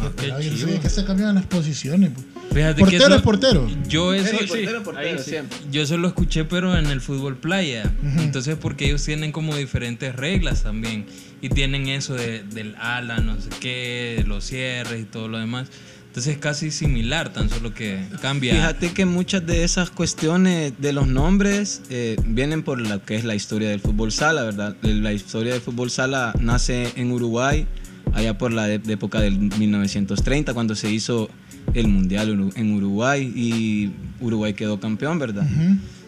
Ah, 0.00 0.10
qué 0.16 0.32
Ay, 0.32 0.44
yo 0.46 0.52
no 0.52 0.58
sabía 0.58 0.80
que 0.80 0.88
se 0.90 1.04
cambiaban 1.04 1.34
las 1.34 1.46
posiciones. 1.46 2.10
pues. 2.14 2.26
Fíjate 2.52 2.76
que 2.76 2.80
Portero 2.80 3.04
eso- 3.06 3.14
es 3.16 3.22
portero. 3.22 3.70
Yo 3.88 4.14
eso, 4.14 4.30
Sí, 4.30 4.36
sí, 4.40 4.46
portero, 4.46 4.98
ahí 4.98 5.16
sí. 5.18 5.32
yo 5.70 5.82
eso 5.82 5.98
lo 5.98 6.08
escuché, 6.08 6.44
pero 6.44 6.76
en 6.78 6.86
el 6.86 7.00
fútbol 7.00 7.36
playa. 7.36 7.90
Entonces, 8.18 8.56
porque 8.60 8.86
ellos 8.86 9.04
tienen 9.04 9.32
como 9.32 9.54
diferentes 9.56 10.14
reglas 10.16 10.62
también. 10.62 11.06
Y 11.40 11.50
tienen 11.50 11.86
eso 11.88 12.14
de, 12.14 12.42
del 12.42 12.74
ala, 12.76 13.18
no 13.18 13.40
sé 13.40 13.48
qué, 13.60 14.24
los 14.26 14.44
cierres 14.44 15.02
y 15.02 15.04
todo 15.04 15.28
lo 15.28 15.38
demás. 15.38 15.68
Entonces, 16.08 16.34
es 16.34 16.38
casi 16.40 16.70
similar, 16.70 17.32
tan 17.32 17.48
solo 17.50 17.74
que 17.74 18.00
cambia. 18.22 18.54
Fíjate 18.54 18.92
que 18.92 19.04
muchas 19.04 19.46
de 19.46 19.62
esas 19.62 19.90
cuestiones 19.90 20.72
de 20.78 20.92
los 20.92 21.06
nombres 21.06 21.82
eh, 21.90 22.16
vienen 22.26 22.62
por 22.64 22.80
lo 22.80 23.04
que 23.04 23.14
es 23.14 23.24
la 23.24 23.34
historia 23.36 23.68
del 23.68 23.80
fútbol 23.80 24.10
sala, 24.10 24.42
¿verdad? 24.42 24.74
La 24.82 25.12
historia 25.12 25.52
del 25.52 25.62
fútbol 25.62 25.90
sala 25.90 26.32
nace 26.40 26.90
en 26.96 27.12
Uruguay, 27.12 27.66
allá 28.14 28.36
por 28.38 28.52
la 28.52 28.66
de- 28.66 28.92
época 28.92 29.20
del 29.20 29.38
1930, 29.38 30.54
cuando 30.54 30.74
se 30.74 30.90
hizo 30.90 31.28
el 31.74 31.88
Mundial 31.88 32.50
en 32.56 32.74
Uruguay 32.74 33.22
y 33.34 33.90
Uruguay 34.24 34.54
quedó 34.54 34.80
campeón, 34.80 35.18
¿verdad? 35.18 35.46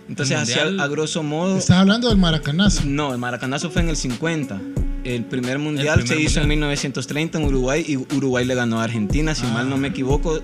Entonces, 0.09 0.37
Mundial- 0.39 0.81
a, 0.81 0.85
a 0.85 0.89
grosso 0.89 1.23
modo... 1.23 1.57
Estás 1.59 1.77
hablando 1.79 2.09
del 2.09 2.19
maracanazo. 2.19 2.83
No, 2.85 3.13
el 3.13 3.19
Maracanazo 3.19 3.71
fue 3.71 3.83
en 3.83 3.91
el 3.91 3.97
50. 3.97 4.61
El 5.05 5.25
primer 5.25 5.59
mundial 5.59 6.01
primer 6.01 6.09
se 6.09 6.21
hizo 6.21 6.41
en 6.41 6.49
mundial. 6.49 6.69
1930 6.71 7.39
en 7.39 7.45
Uruguay 7.45 7.85
y 7.87 7.97
Uruguay 7.97 8.45
le 8.45 8.55
ganó 8.55 8.81
a 8.81 8.85
Argentina, 8.85 9.35
si 9.35 9.45
mal 9.47 9.69
no 9.71 9.77
me 9.77 9.89
equivoco, 9.89 10.41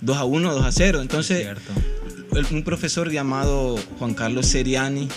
2 0.00 0.16
a 0.16 0.24
1, 0.24 0.54
2 0.54 0.64
a 0.64 0.72
0. 0.72 0.98
Es 0.98 1.02
Entonces, 1.02 1.46
un 2.52 2.62
profesor 2.62 3.10
llamado 3.10 3.76
Juan 3.98 4.14
Carlos 4.14 4.46
Seriani, 4.46 5.08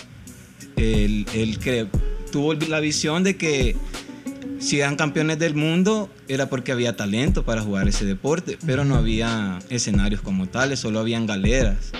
él, 0.76 1.26
él 1.34 1.58
cre- 1.60 1.88
tuvo 2.32 2.54
la 2.54 2.80
visión 2.80 3.22
de 3.22 3.36
que 3.36 3.76
si 4.64 4.80
eran 4.80 4.96
campeones 4.96 5.38
del 5.38 5.54
mundo 5.54 6.08
era 6.26 6.48
porque 6.48 6.72
había 6.72 6.96
talento 6.96 7.44
para 7.44 7.60
jugar 7.60 7.86
ese 7.86 8.06
deporte, 8.06 8.56
pero 8.64 8.86
no 8.86 8.94
había 8.94 9.58
escenarios 9.68 10.22
como 10.22 10.46
tales, 10.46 10.80
solo 10.80 11.00
habían 11.00 11.26
galeras. 11.26 11.92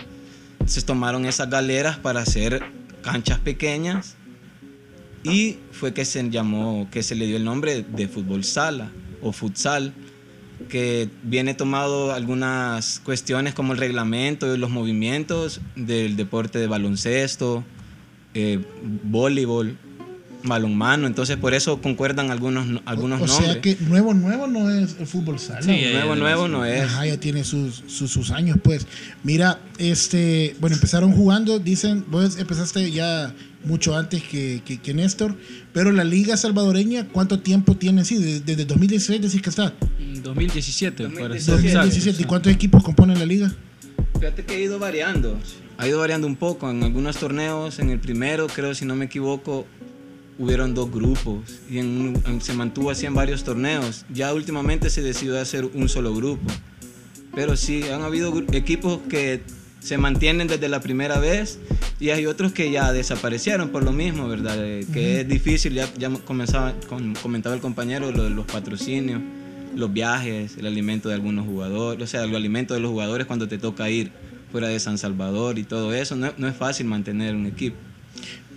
Entonces 0.52 0.86
tomaron 0.86 1.26
esas 1.26 1.50
galeras 1.50 1.98
para 1.98 2.20
hacer 2.20 2.62
canchas 3.02 3.38
pequeñas 3.38 4.16
y 5.24 5.58
fue 5.72 5.92
que 5.92 6.06
se 6.06 6.30
llamó, 6.30 6.88
que 6.90 7.02
se 7.02 7.14
le 7.14 7.26
dio 7.26 7.36
el 7.36 7.44
nombre 7.44 7.84
de 7.86 8.08
fútbol 8.08 8.44
sala 8.44 8.90
o 9.20 9.32
futsal, 9.32 9.92
que 10.70 11.10
viene 11.22 11.52
tomado 11.52 12.14
algunas 12.14 12.98
cuestiones 13.00 13.52
como 13.52 13.74
el 13.74 13.78
reglamento 13.78 14.54
y 14.54 14.58
los 14.58 14.70
movimientos 14.70 15.60
del 15.76 16.16
deporte 16.16 16.58
de 16.58 16.66
baloncesto, 16.66 17.62
eh, 18.32 18.58
voleibol, 19.02 19.76
balonmano, 20.44 21.06
entonces 21.06 21.36
por 21.36 21.54
eso 21.54 21.80
concuerdan 21.80 22.30
algunos, 22.30 22.80
algunos 22.84 23.20
o 23.20 23.26
nombres. 23.26 23.52
sea 23.52 23.60
que 23.60 23.76
nuevo, 23.80 24.14
nuevo 24.14 24.46
no 24.46 24.70
es 24.70 24.96
el 24.98 25.06
fútbol 25.06 25.38
sala. 25.38 25.62
Sí, 25.62 25.84
nuevo, 25.92 26.14
nuevo 26.14 26.48
no 26.48 26.64
es. 26.64 26.82
Ajá, 26.82 27.06
ya 27.06 27.18
tiene 27.18 27.44
sus, 27.44 27.82
sus, 27.86 28.10
sus 28.10 28.30
años, 28.30 28.58
pues. 28.62 28.86
Mira, 29.22 29.60
este, 29.78 30.54
bueno, 30.60 30.76
empezaron 30.76 31.12
jugando, 31.12 31.58
dicen, 31.58 32.04
vos 32.08 32.38
empezaste 32.38 32.90
ya 32.92 33.34
mucho 33.64 33.96
antes 33.96 34.22
que, 34.22 34.62
que, 34.64 34.78
que 34.78 34.94
Néstor, 34.94 35.34
pero 35.72 35.90
la 35.90 36.04
Liga 36.04 36.36
Salvadoreña, 36.36 37.08
¿cuánto 37.08 37.40
tiempo 37.40 37.76
tiene? 37.76 38.04
Sí, 38.04 38.18
desde, 38.18 38.40
desde 38.40 38.64
2016 38.66 39.22
decís 39.22 39.42
que 39.42 39.50
está. 39.50 39.72
En 39.98 40.22
2017, 40.22 41.08
para 41.08 41.40
ser 41.40 41.54
2017. 41.54 42.22
¿Y 42.22 42.24
cuántos 42.26 42.52
equipos 42.52 42.82
componen 42.84 43.18
la 43.18 43.26
liga? 43.26 43.52
Fíjate 44.18 44.44
que 44.44 44.54
ha 44.54 44.58
ido 44.58 44.78
variando. 44.78 45.38
Ha 45.76 45.88
ido 45.88 45.98
variando 45.98 46.26
un 46.26 46.36
poco. 46.36 46.70
En 46.70 46.82
algunos 46.82 47.16
torneos, 47.16 47.78
en 47.78 47.90
el 47.90 47.98
primero, 47.98 48.46
creo, 48.46 48.74
si 48.74 48.84
no 48.84 48.94
me 48.94 49.06
equivoco, 49.06 49.66
hubieron 50.38 50.74
dos 50.74 50.90
grupos. 50.90 51.40
Y 51.70 51.78
en 51.78 51.86
un- 51.86 52.22
en- 52.26 52.40
se 52.40 52.52
mantuvo 52.54 52.90
así 52.90 53.06
en 53.06 53.14
varios 53.14 53.44
torneos. 53.44 54.04
Ya 54.12 54.32
últimamente 54.34 54.90
se 54.90 55.02
decidió 55.02 55.38
hacer 55.40 55.64
un 55.64 55.88
solo 55.88 56.14
grupo. 56.14 56.42
Pero 57.34 57.56
sí, 57.56 57.82
han 57.84 58.02
habido 58.02 58.32
equipos 58.52 59.00
que 59.08 59.42
se 59.80 59.98
mantienen 59.98 60.46
desde 60.48 60.68
la 60.68 60.80
primera 60.80 61.18
vez 61.18 61.58
y 62.00 62.10
hay 62.10 62.26
otros 62.26 62.52
que 62.52 62.70
ya 62.70 62.92
desaparecieron 62.92 63.68
por 63.70 63.82
lo 63.82 63.92
mismo, 63.92 64.28
¿verdad? 64.28 64.56
Eh, 64.58 64.86
que 64.92 65.20
es 65.20 65.28
difícil, 65.28 65.74
ya, 65.74 65.92
ya 65.98 66.08
comenzaba, 66.10 66.72
con- 66.88 67.14
comentaba 67.16 67.54
el 67.54 67.60
compañero, 67.60 68.10
lo 68.10 68.24
de 68.24 68.30
los 68.30 68.46
patrocinios, 68.46 69.20
los 69.76 69.92
viajes, 69.92 70.56
el 70.56 70.66
alimento 70.66 71.08
de 71.10 71.16
algunos 71.16 71.44
jugadores, 71.44 72.02
o 72.02 72.06
sea, 72.06 72.22
el 72.24 72.34
alimento 72.34 72.72
de 72.72 72.80
los 72.80 72.92
jugadores 72.92 73.26
cuando 73.26 73.46
te 73.48 73.58
toca 73.58 73.90
ir 73.90 74.10
fuera 74.52 74.68
de 74.68 74.78
San 74.80 74.96
Salvador 74.96 75.58
y 75.58 75.64
todo 75.64 75.92
eso, 75.92 76.14
no, 76.16 76.32
no 76.38 76.48
es 76.48 76.56
fácil 76.56 76.86
mantener 76.86 77.34
un 77.34 77.44
equipo. 77.46 77.76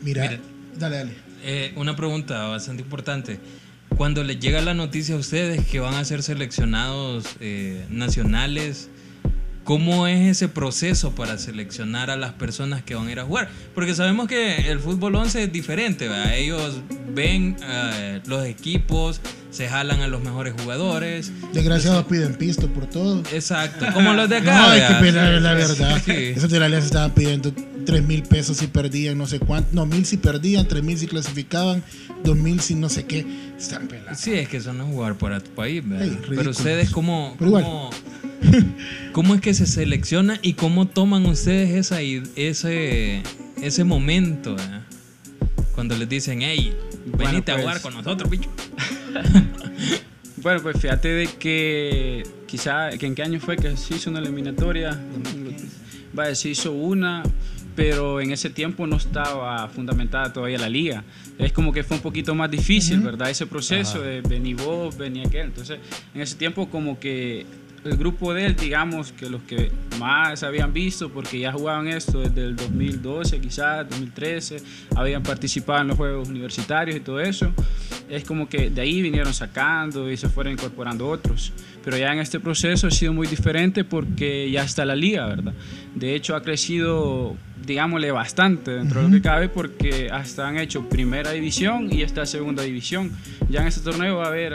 Mira, 0.04 0.22
Mira. 0.30 0.40
dale, 0.80 0.96
dale. 0.98 1.12
Eh, 1.44 1.74
una 1.76 1.96
pregunta 1.96 2.48
bastante 2.48 2.84
importante. 2.84 3.40
Cuando 3.96 4.24
les 4.24 4.40
llega 4.40 4.62
la 4.62 4.74
noticia 4.74 5.16
a 5.16 5.18
ustedes 5.18 5.66
que 5.66 5.80
van 5.80 5.94
a 5.96 6.06
ser 6.06 6.22
seleccionados 6.24 7.36
eh, 7.40 7.86
nacionales, 7.90 8.90
¿Cómo 9.68 10.08
es 10.08 10.30
ese 10.30 10.48
proceso 10.48 11.12
para 11.12 11.38
seleccionar 11.38 12.10
a 12.10 12.16
las 12.16 12.32
personas 12.32 12.84
que 12.84 12.96
van 12.96 13.10
a 13.10 13.12
ir 13.12 13.20
a 13.20 13.26
jugar? 13.26 13.50
Porque 13.76 13.94
sabemos 13.94 14.30
que 14.30 14.72
el 14.72 14.80
fútbol 14.80 15.16
11 15.16 15.44
es 15.44 15.52
diferente, 15.52 16.08
¿verdad? 16.08 16.38
Ellos 16.38 16.80
ven 17.14 17.58
eh, 17.62 18.22
los 18.28 18.46
equipos, 18.46 19.20
se 19.52 19.68
jalan 19.68 20.00
a 20.00 20.08
los 20.08 20.24
mejores 20.24 20.54
jugadores. 20.58 21.34
Desgraciados 21.52 22.06
piden 22.06 22.36
pisto 22.36 22.70
por 22.70 22.86
todo. 22.86 23.20
Exacto, 23.34 23.86
como 23.94 24.14
los 24.14 24.30
de 24.30 24.38
acá. 24.38 24.56
No, 24.56 24.74
es 24.74 24.84
que 24.86 25.12
la, 25.12 25.40
la 25.42 25.54
verdad. 25.54 26.02
Sí. 26.06 26.14
Esos 26.14 26.50
de 26.50 26.60
la 26.62 26.68
alianza 26.68 26.86
estaban 26.88 27.12
pidiendo 27.12 27.52
3 27.86 28.04
mil 28.04 28.24
pesos 28.24 28.56
si 28.56 28.68
perdían, 28.68 29.18
no 29.18 29.28
sé 29.28 29.40
cuánto. 29.40 29.72
No, 29.74 29.86
mil 29.86 30.06
si 30.06 30.16
perdían, 30.16 30.66
3 30.66 30.82
mil 30.82 30.98
si 30.98 31.08
clasificaban, 31.08 31.84
2 32.24 32.38
mil 32.38 32.62
si 32.62 32.74
no 32.74 32.88
sé 32.88 33.06
qué. 33.06 33.26
Están 33.60 33.90
pelados. 33.90 34.18
Sí, 34.18 34.32
es 34.34 34.48
que 34.48 34.58
eso 34.58 34.72
no 34.72 34.86
es 34.86 34.90
jugar 34.92 35.18
para 35.18 35.42
tu 35.42 35.52
país, 35.52 35.86
¿verdad? 35.86 36.08
Pero 36.30 36.52
ustedes, 36.52 36.90
¿cómo, 36.90 37.36
Pero 37.38 37.50
igual. 37.50 37.64
cómo, 37.66 37.90
cómo 39.12 39.36
es 39.36 39.42
que 39.42 39.54
se 39.54 39.66
selecciona 39.66 40.40
y 40.42 40.54
cómo 40.54 40.88
toman 40.88 41.26
ustedes 41.26 41.72
esa, 41.72 42.02
ese, 42.02 43.24
ese 43.62 43.84
momento, 43.84 44.56
¿verdad? 44.56 44.84
Cuando 45.74 45.96
les 45.98 46.10
dicen, 46.10 46.42
hey, 46.42 46.74
Bueno, 47.06 47.32
venite 47.32 47.52
a 47.52 47.56
pues. 47.56 47.66
jugar 47.66 47.82
con 47.82 47.94
nosotros, 47.94 48.30
bicho. 48.30 48.50
Bueno, 50.40 50.62
pues 50.62 50.80
fíjate 50.80 51.08
de 51.10 51.28
que 51.28 52.24
quizá, 52.46 52.92
que 52.98 53.08
en 53.08 53.16
qué 53.16 53.24
año 53.24 53.40
fue 53.40 53.58
que 53.58 53.76
se 53.76 53.96
hizo 53.96 54.12
una 54.12 54.20
eliminatoria. 54.20 54.98
Vaya, 56.14 56.36
se 56.36 56.50
hizo 56.50 56.72
una, 56.72 57.24
pero 57.76 58.22
en 58.22 58.32
ese 58.32 58.52
tiempo 58.52 58.88
no 58.88 58.98
estaba 58.98 59.68
fundamentada 59.68 60.32
todavía 60.32 60.60
la 60.60 60.70
liga. 60.70 61.04
Es 61.40 61.52
como 61.52 61.74
que 61.74 61.84
fue 61.84 61.98
un 61.98 62.04
poquito 62.04 62.36
más 62.36 62.50
difícil, 62.52 63.00
¿verdad? 63.02 63.30
Ese 63.32 63.48
proceso 63.48 64.00
de 64.02 64.22
vení 64.22 64.54
vos, 64.54 64.96
vení 64.96 65.22
aquel. 65.22 65.48
Entonces, 65.48 65.80
en 66.14 66.22
ese 66.22 66.36
tiempo 66.36 66.70
como 66.70 67.00
que 67.00 67.46
el 67.88 67.98
grupo 67.98 68.34
de 68.34 68.46
él, 68.46 68.56
digamos 68.56 69.12
que 69.12 69.30
los 69.30 69.42
que 69.44 69.72
más 70.00 70.44
habían 70.44 70.74
visto, 70.74 71.10
porque 71.10 71.40
ya 71.40 71.52
jugaban 71.52 71.88
esto 71.88 72.22
desde 72.22 72.44
el 72.44 72.56
2012, 72.56 73.40
quizás 73.40 73.90
2013, 73.90 74.58
habían 74.96 75.24
participado 75.24 75.82
en 75.82 75.88
los 75.88 75.98
Juegos 75.98 76.30
Universitarios 76.30 76.98
y 76.98 77.00
todo 77.00 77.20
eso, 77.20 77.52
es 78.10 78.24
como 78.24 78.48
que 78.48 78.70
de 78.70 78.82
ahí 78.82 79.02
vinieron 79.02 79.34
sacando 79.34 80.10
y 80.12 80.18
se 80.18 80.30
fueron 80.30 80.54
incorporando 80.54 81.08
otros. 81.08 81.52
Pero 81.84 81.98
ya 81.98 82.12
en 82.12 82.20
este 82.20 82.40
proceso 82.40 82.88
ha 82.88 82.92
sido 82.92 83.14
muy 83.14 83.28
diferente 83.28 83.84
porque 83.84 84.52
ya 84.52 84.64
está 84.64 84.86
la 84.86 84.96
liga, 84.96 85.26
¿verdad? 85.26 85.54
De 85.96 86.16
hecho 86.16 86.36
ha 86.36 86.44
crecido, 86.44 87.36
digámosle, 87.66 88.12
bastante 88.12 88.72
dentro 88.72 89.02
de 89.02 89.08
lo 89.08 89.14
que 89.14 89.22
cabe 89.22 89.50
porque 89.50 90.10
hasta 90.12 90.48
han 90.48 90.58
hecho 90.58 90.90
primera 90.90 91.32
división 91.32 91.88
y 91.92 92.02
está 92.02 92.26
segunda 92.26 92.64
división. 92.64 93.12
Ya 93.50 93.62
en 93.62 93.68
este 93.68 93.82
torneo 93.82 94.18
va 94.18 94.26
a 94.26 94.28
haber, 94.28 94.54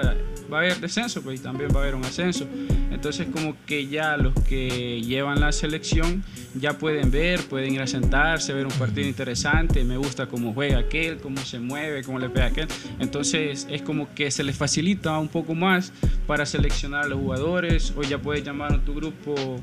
va 0.52 0.58
a 0.58 0.60
haber 0.60 0.78
descenso, 0.78 1.22
pues 1.22 1.40
y 1.40 1.42
también 1.42 1.70
va 1.74 1.80
a 1.80 1.82
haber 1.84 1.94
un 1.94 2.04
ascenso. 2.04 2.46
Entonces 2.92 3.26
como 3.32 3.56
que 3.66 3.88
ya 3.88 4.16
los 4.16 4.34
que 4.44 5.02
llevan 5.02 5.40
la 5.40 5.52
selección 5.52 6.22
ya 6.54 6.78
pueden 6.78 7.10
ver, 7.10 7.40
pueden 7.40 7.74
ir 7.74 7.80
a 7.80 7.86
sentarse, 7.86 8.52
ver 8.52 8.66
un 8.66 8.72
partido 8.72 9.08
interesante, 9.08 9.82
me 9.84 9.96
gusta 9.96 10.26
cómo 10.26 10.52
juega 10.52 10.78
aquel, 10.78 11.18
cómo 11.18 11.38
se 11.38 11.58
mueve, 11.58 12.02
cómo 12.04 12.18
le 12.18 12.28
pega 12.28 12.46
aquel. 12.46 12.68
Entonces 12.98 13.66
es 13.70 13.82
como 13.82 14.14
que 14.14 14.30
se 14.30 14.44
les 14.44 14.56
facilita 14.56 15.18
un 15.18 15.28
poco 15.28 15.54
más 15.54 15.92
para 16.26 16.46
seleccionar 16.46 17.04
a 17.04 17.08
los 17.08 17.18
jugadores 17.18 17.92
o 17.96 18.02
ya 18.02 18.18
puedes 18.18 18.44
llamar 18.44 18.74
a 18.74 18.78
tu 18.78 18.94
grupo 18.94 19.60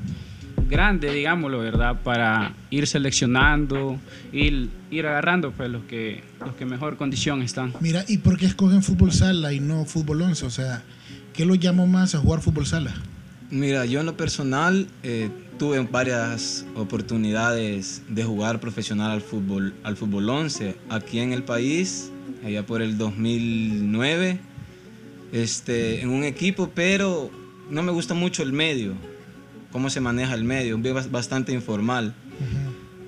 grande, 0.68 1.12
digámoslo, 1.12 1.58
¿verdad? 1.58 2.00
Para 2.02 2.54
ir 2.70 2.86
seleccionando, 2.86 3.98
ir, 4.32 4.70
agarrando 4.92 5.52
pues 5.52 5.70
los 5.70 5.84
que, 5.84 6.22
los 6.44 6.54
que 6.54 6.64
mejor 6.64 6.96
condición 6.96 7.42
están. 7.42 7.74
Mira, 7.80 8.04
¿y 8.08 8.18
por 8.18 8.38
qué 8.38 8.46
escogen 8.46 8.82
fútbol 8.82 9.12
sala 9.12 9.52
y 9.52 9.60
no 9.60 9.84
fútbol 9.84 10.22
11? 10.22 10.46
O 10.46 10.50
sea, 10.50 10.82
¿qué 11.34 11.44
los 11.44 11.58
llamó 11.58 11.86
más 11.86 12.14
a 12.14 12.18
jugar 12.18 12.40
fútbol 12.40 12.66
sala? 12.66 12.94
Mira, 13.50 13.84
yo 13.84 13.98
en 13.98 14.06
lo 14.06 14.16
personal 14.16 14.86
eh, 15.02 15.28
tuve 15.58 15.80
varias 15.80 16.64
oportunidades 16.76 18.00
de 18.08 18.22
jugar 18.22 18.60
profesional 18.60 19.10
al 19.10 19.20
fútbol, 19.20 19.74
al 19.82 19.96
fútbol 19.96 20.30
11 20.30 20.76
aquí 20.88 21.18
en 21.18 21.32
el 21.32 21.42
país, 21.42 22.12
allá 22.44 22.64
por 22.64 22.80
el 22.80 22.96
2009, 22.96 24.38
este, 25.32 26.00
en 26.00 26.10
un 26.10 26.22
equipo, 26.22 26.70
pero 26.72 27.28
no 27.68 27.82
me 27.82 27.90
gusta 27.90 28.14
mucho 28.14 28.44
el 28.44 28.52
medio, 28.52 28.94
cómo 29.72 29.90
se 29.90 30.00
maneja 30.00 30.34
el 30.34 30.44
medio, 30.44 30.78
bastante 31.10 31.52
informal. 31.52 32.14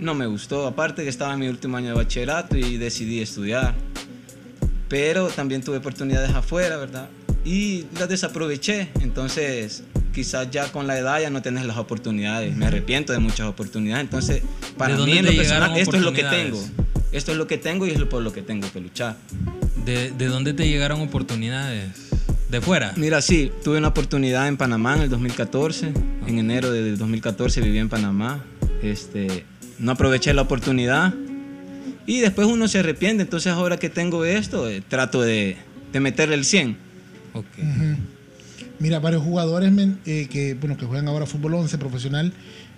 No 0.00 0.14
me 0.16 0.26
gustó, 0.26 0.66
aparte 0.66 1.04
que 1.04 1.08
estaba 1.08 1.34
en 1.34 1.38
mi 1.38 1.46
último 1.46 1.76
año 1.76 1.90
de 1.90 1.94
bachillerato 1.94 2.56
y 2.56 2.78
decidí 2.78 3.20
estudiar. 3.20 3.76
Pero 4.88 5.28
también 5.28 5.62
tuve 5.62 5.76
oportunidades 5.76 6.30
afuera, 6.30 6.78
¿verdad? 6.78 7.08
Y 7.44 7.86
las 7.96 8.08
desaproveché. 8.08 8.88
Entonces, 9.00 9.84
quizás 10.12 10.50
ya 10.50 10.70
con 10.70 10.86
la 10.86 10.98
edad 10.98 11.20
ya 11.20 11.30
no 11.30 11.42
tenés 11.42 11.64
las 11.66 11.76
oportunidades. 11.76 12.56
Me 12.56 12.66
arrepiento 12.66 13.12
de 13.12 13.18
muchas 13.18 13.46
oportunidades. 13.46 14.04
Entonces, 14.04 14.42
para 14.76 14.96
¿De 14.96 15.04
mí 15.04 15.18
en 15.18 15.26
lo 15.26 15.32
personal, 15.32 15.76
esto 15.76 15.96
es 15.96 16.02
lo 16.02 16.12
que 16.12 16.24
tengo. 16.24 16.62
Esto 17.10 17.32
es 17.32 17.38
lo 17.38 17.46
que 17.46 17.58
tengo 17.58 17.86
y 17.86 17.90
es 17.90 18.02
por 18.04 18.22
lo 18.22 18.32
que 18.32 18.42
tengo 18.42 18.70
que 18.72 18.80
luchar. 18.80 19.16
¿De, 19.84 20.10
de 20.12 20.26
dónde 20.26 20.54
te 20.54 20.68
llegaron 20.68 21.00
oportunidades? 21.00 21.90
¿De 22.48 22.60
fuera? 22.60 22.92
Mira, 22.96 23.22
sí, 23.22 23.50
tuve 23.64 23.78
una 23.78 23.88
oportunidad 23.88 24.46
en 24.46 24.56
Panamá 24.56 24.96
en 24.96 25.02
el 25.02 25.10
2014. 25.10 25.92
En 26.26 26.38
enero 26.38 26.70
del 26.70 26.98
2014 26.98 27.60
viví 27.60 27.78
en 27.78 27.88
Panamá. 27.88 28.44
Este, 28.82 29.44
no 29.78 29.92
aproveché 29.92 30.32
la 30.34 30.42
oportunidad. 30.42 31.14
Y 32.06 32.20
después 32.20 32.46
uno 32.46 32.68
se 32.68 32.78
arrepiente. 32.78 33.22
Entonces 33.22 33.52
ahora 33.52 33.78
que 33.78 33.88
tengo 33.88 34.24
esto, 34.24 34.68
eh, 34.68 34.82
trato 34.86 35.22
de, 35.22 35.56
de 35.92 36.00
meterle 36.00 36.34
el 36.34 36.44
100. 36.44 36.76
Ok. 37.34 37.46
Mira, 38.82 38.98
varios 38.98 39.22
jugadores 39.22 39.70
men- 39.72 39.98
eh, 40.06 40.26
que, 40.30 40.54
bueno, 40.54 40.76
que 40.76 40.84
juegan 40.86 41.06
ahora 41.08 41.24
fútbol 41.26 41.54
11 41.54 41.78
profesional 41.78 42.32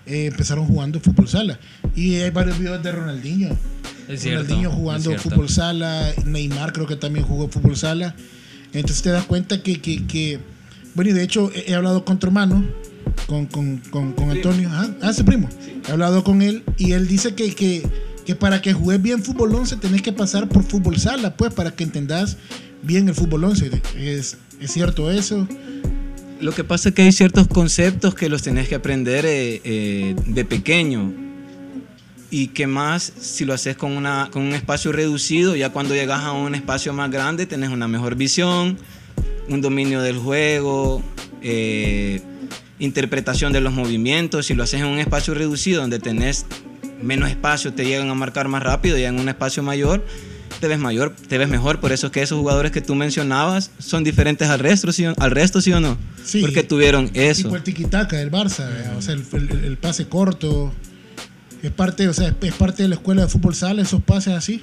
eh, 0.07 0.27
empezaron 0.27 0.67
jugando 0.67 1.01
fútbol 1.01 1.29
sala. 1.29 1.59
Y 1.97 2.17
hay 2.17 2.31
varios 2.31 2.59
videos 2.59 2.83
de 2.83 2.93
Ronaldinho. 2.93 3.49
Es 4.07 4.21
cierto. 4.21 4.43
Ronaldinho 4.43 4.71
jugando 4.71 5.11
fútbol 5.23 5.49
sala, 5.49 6.13
Neymar 6.27 6.73
creo 6.75 6.87
que 6.87 6.97
también 6.97 7.25
jugó 7.25 7.49
fútbol 7.49 7.77
sala. 7.77 8.15
Entonces 8.75 9.03
te 9.03 9.09
das 9.11 9.25
cuenta 9.25 9.63
que, 9.63 9.81
que, 9.81 10.07
que- 10.07 10.39
bueno, 10.95 11.11
y 11.11 11.15
de 11.15 11.23
hecho 11.23 11.51
he, 11.55 11.71
he 11.71 11.75
hablado 11.75 12.05
con 12.05 12.19
tu 12.19 12.27
hermano, 12.27 12.65
con, 13.27 13.47
con, 13.47 13.79
con, 13.91 14.13
con 14.13 14.31
Antonio, 14.31 14.69
ah, 14.73 14.89
ah, 15.01 15.11
ese 15.11 15.25
primo, 15.25 15.49
he 15.89 15.93
hablado 15.93 16.23
con 16.23 16.43
él 16.43 16.63
y 16.77 16.93
él 16.93 17.09
dice 17.09 17.35
que, 17.35 17.55
que, 17.55 17.83
que 18.27 18.35
para 18.35 18.61
que 18.61 18.75
juegues 18.75 19.03
bien 19.03 19.23
fútbol 19.25 19.55
11 19.55 19.77
tenés 19.79 20.03
que 20.03 20.13
pasar 20.13 20.49
por 20.49 20.63
fútbol 20.65 20.99
sala, 20.99 21.35
pues, 21.37 21.53
para 21.55 21.71
que 21.71 21.83
entendas 21.85 22.37
bien 22.83 23.09
el 23.09 23.15
fútbol 23.15 23.45
11. 23.45 23.71
¿Es, 23.97 24.37
es 24.61 24.71
cierto 24.73 25.11
eso? 25.11 25.49
Lo 26.45 26.53
que 26.53 26.63
pasa 26.63 26.91
es 26.91 26.95
que 26.95 27.01
hay 27.01 27.13
ciertos 27.13 27.49
conceptos 27.49 28.15
que 28.15 28.29
los 28.29 28.43
tenés 28.43 28.69
que 28.69 28.75
aprender 28.75 29.25
eh, 29.25 29.63
eh, 29.65 30.15
de 30.27 30.45
pequeño 30.45 31.11
y 32.31 32.49
que 32.49 32.67
más 32.67 33.15
si 33.19 33.47
lo 33.47 33.55
haces 33.55 33.79
con, 33.79 33.93
una, 33.93 34.29
con 34.31 34.43
un 34.43 34.53
espacio 34.53 34.93
reducido, 34.93 35.57
ya 35.57 35.71
cuando 35.71 35.95
llegas 35.95 36.21
a 36.23 36.33
un 36.33 36.55
espacio 36.55 36.93
más 36.93 37.11
grande 37.11 37.47
tenés 37.47 37.71
una 37.71 37.89
mejor 37.89 38.17
visión, 38.17 38.77
un 39.49 39.63
dominio 39.63 40.03
del 40.03 40.19
juego, 40.19 41.03
eh, 41.41 42.21
interpretación 42.79 43.55
de 43.55 43.63
los 43.63 43.73
movimientos. 43.73 44.45
Si 44.45 44.53
lo 44.53 44.65
haces 44.65 44.81
en 44.81 44.87
un 44.87 44.99
espacio 44.99 45.33
reducido 45.33 45.81
donde 45.81 45.99
tenés 45.99 46.45
menos 47.01 47.31
espacio, 47.31 47.73
te 47.73 47.87
llegan 47.87 48.11
a 48.11 48.15
marcar 48.15 48.49
más 48.49 48.63
rápido, 48.63 48.99
y 48.99 49.05
en 49.05 49.19
un 49.19 49.31
espacio 49.31 49.63
mayor 49.63 50.05
te 50.61 50.69
ves 50.69 50.79
mayor, 50.79 51.15
te 51.29 51.39
ves 51.39 51.49
mejor. 51.49 51.81
Por 51.81 51.93
eso 51.93 52.07
es 52.07 52.13
que 52.13 52.23
esos 52.23 52.39
jugadores 52.39 52.73
que 52.73 52.81
tú 52.81 52.95
mencionabas 52.95 53.71
son 53.79 54.05
diferentes 54.05 54.49
al 54.49 54.59
resto, 54.61 54.93
¿sí, 54.93 55.07
o- 55.07 55.15
al 55.19 55.31
resto, 55.31 55.61
¿sí 55.61 55.73
o 55.73 55.81
no? 55.81 55.97
Sí. 56.25 56.41
Porque 56.41 56.63
tuvieron 56.63 57.11
eso. 57.15 57.43
Tipo 57.45 57.57
el 57.57 57.63
tiquitaca 57.63 58.17
del 58.17 58.31
Barça, 58.31 58.67
¿verdad? 58.69 58.97
o 58.97 59.03
sea, 59.03 59.15
el, 59.15 59.25
el- 59.33 59.65
el 59.65 59.77
pase 59.77 60.07
corto. 60.09 60.73
Es 61.63 61.71
parte, 61.71 62.09
o 62.09 62.13
sea, 62.13 62.35
es 62.43 62.55
parte 62.55 62.83
de 62.83 62.89
la 62.91 62.97
escuela 62.97 63.23
de 63.23 63.29
fútbol 63.29 63.55
sala, 63.55 63.81
esos 63.83 64.03
pases 64.03 64.35
así. 64.35 64.63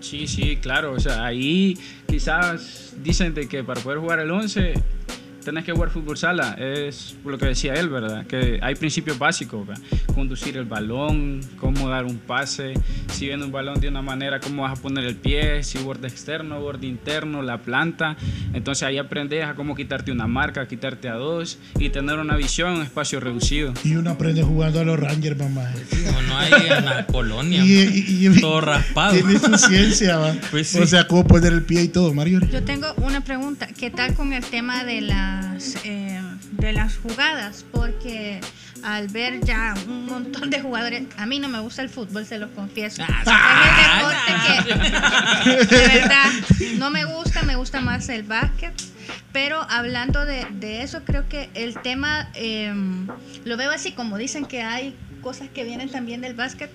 Sí, 0.00 0.26
sí, 0.28 0.56
claro. 0.60 0.92
O 0.92 1.00
sea, 1.00 1.24
ahí 1.24 1.76
quizás 2.08 2.92
dicen 3.02 3.34
de 3.34 3.48
que 3.48 3.64
para 3.64 3.80
poder 3.80 3.98
jugar 3.98 4.20
el 4.20 4.30
11 4.30 4.74
tenés 5.44 5.64
que 5.64 5.72
jugar 5.72 5.90
fútbol 5.90 6.16
sala. 6.16 6.54
Es 6.58 7.14
lo 7.24 7.36
que 7.38 7.46
decía 7.46 7.74
él, 7.74 7.88
¿verdad? 7.88 8.26
Que 8.26 8.58
hay 8.62 8.74
principios 8.74 9.18
básicos. 9.18 9.66
¿verdad? 9.66 9.82
Conducir 10.14 10.56
el 10.56 10.64
balón, 10.64 11.40
cómo 11.58 11.88
dar 11.88 12.04
un 12.04 12.18
pase. 12.18 12.74
Si 13.12 13.26
viene 13.26 13.44
un 13.44 13.52
balón 13.52 13.80
de 13.80 13.88
una 13.88 14.02
manera, 14.02 14.40
cómo 14.40 14.62
vas 14.62 14.78
a 14.78 14.82
poner 14.82 15.04
el 15.04 15.16
pie. 15.16 15.62
Si 15.62 15.78
borde 15.78 16.08
externo, 16.08 16.60
borde 16.60 16.86
interno, 16.86 17.42
la 17.42 17.58
planta. 17.58 18.16
Entonces 18.52 18.82
ahí 18.84 18.98
aprendes 18.98 19.44
a 19.44 19.54
cómo 19.54 19.74
quitarte 19.74 20.12
una 20.12 20.26
marca, 20.26 20.66
quitarte 20.68 21.08
a 21.08 21.14
dos 21.14 21.58
y 21.78 21.88
tener 21.90 22.18
una 22.18 22.36
visión 22.36 22.70
en 22.72 22.76
un 22.78 22.82
espacio 22.82 23.20
reducido. 23.20 23.72
Y 23.84 23.96
uno 23.96 24.10
aprende 24.10 24.42
jugando 24.42 24.80
a 24.80 24.84
los 24.84 24.98
Rangers, 24.98 25.38
mamá. 25.38 25.70
Como 26.06 26.22
no 26.22 26.36
hay 26.38 26.52
en 26.78 26.84
la 26.84 27.06
colonia. 27.12 27.64
Y, 27.64 27.72
y- 27.72 28.26
y- 28.28 28.32
todo 28.40 28.60
raspado. 28.60 29.12
Tiene 29.14 29.38
su 29.38 29.56
ciencia, 29.58 30.16
va. 30.18 30.34
Pues 30.50 30.68
sí. 30.68 30.78
O 30.78 30.86
sea, 30.86 31.06
cómo 31.06 31.26
poner 31.26 31.52
el 31.52 31.62
pie 31.62 31.82
y 31.82 31.88
todo, 31.88 32.12
Mario. 32.14 32.40
Yo 32.50 32.62
tengo 32.62 32.86
una 32.98 33.22
pregunta. 33.22 33.66
¿Qué 33.78 33.90
tal 33.90 34.14
con 34.14 34.32
el 34.32 34.44
tema 34.44 34.84
de 34.84 35.00
las 35.32 35.76
eh, 35.84 36.20
de 36.52 36.72
las 36.72 36.96
jugadas? 36.96 37.64
Porque 37.70 38.40
al 38.82 39.08
ver 39.08 39.40
ya 39.44 39.74
un 39.86 40.06
montón 40.06 40.50
de 40.50 40.60
jugadores, 40.60 41.04
a 41.16 41.26
mí 41.26 41.38
no 41.38 41.48
me 41.48 41.60
gusta 41.60 41.82
el 41.82 41.88
fútbol, 41.88 42.26
se 42.26 42.38
los 42.38 42.50
confieso. 42.50 43.02
Ah, 43.06 44.12
es 44.26 44.58
el 44.58 44.64
deporte 44.64 45.66
que 45.68 45.76
de 45.76 46.00
verdad 46.00 46.30
no 46.78 46.90
me 46.90 47.04
gusta, 47.04 47.42
me 47.42 47.56
gusta 47.56 47.80
más 47.80 48.08
el 48.08 48.22
básquet. 48.22 48.74
Pero 49.32 49.66
hablando 49.70 50.24
de, 50.26 50.46
de 50.52 50.82
eso, 50.82 51.04
creo 51.04 51.28
que 51.28 51.48
el 51.54 51.80
tema 51.80 52.28
eh, 52.34 52.72
lo 53.44 53.56
veo 53.56 53.70
así, 53.70 53.92
como 53.92 54.18
dicen 54.18 54.44
que 54.44 54.62
hay 54.62 54.94
cosas 55.22 55.48
que 55.48 55.64
vienen 55.64 55.90
también 55.90 56.20
del 56.20 56.34
básquet, 56.34 56.70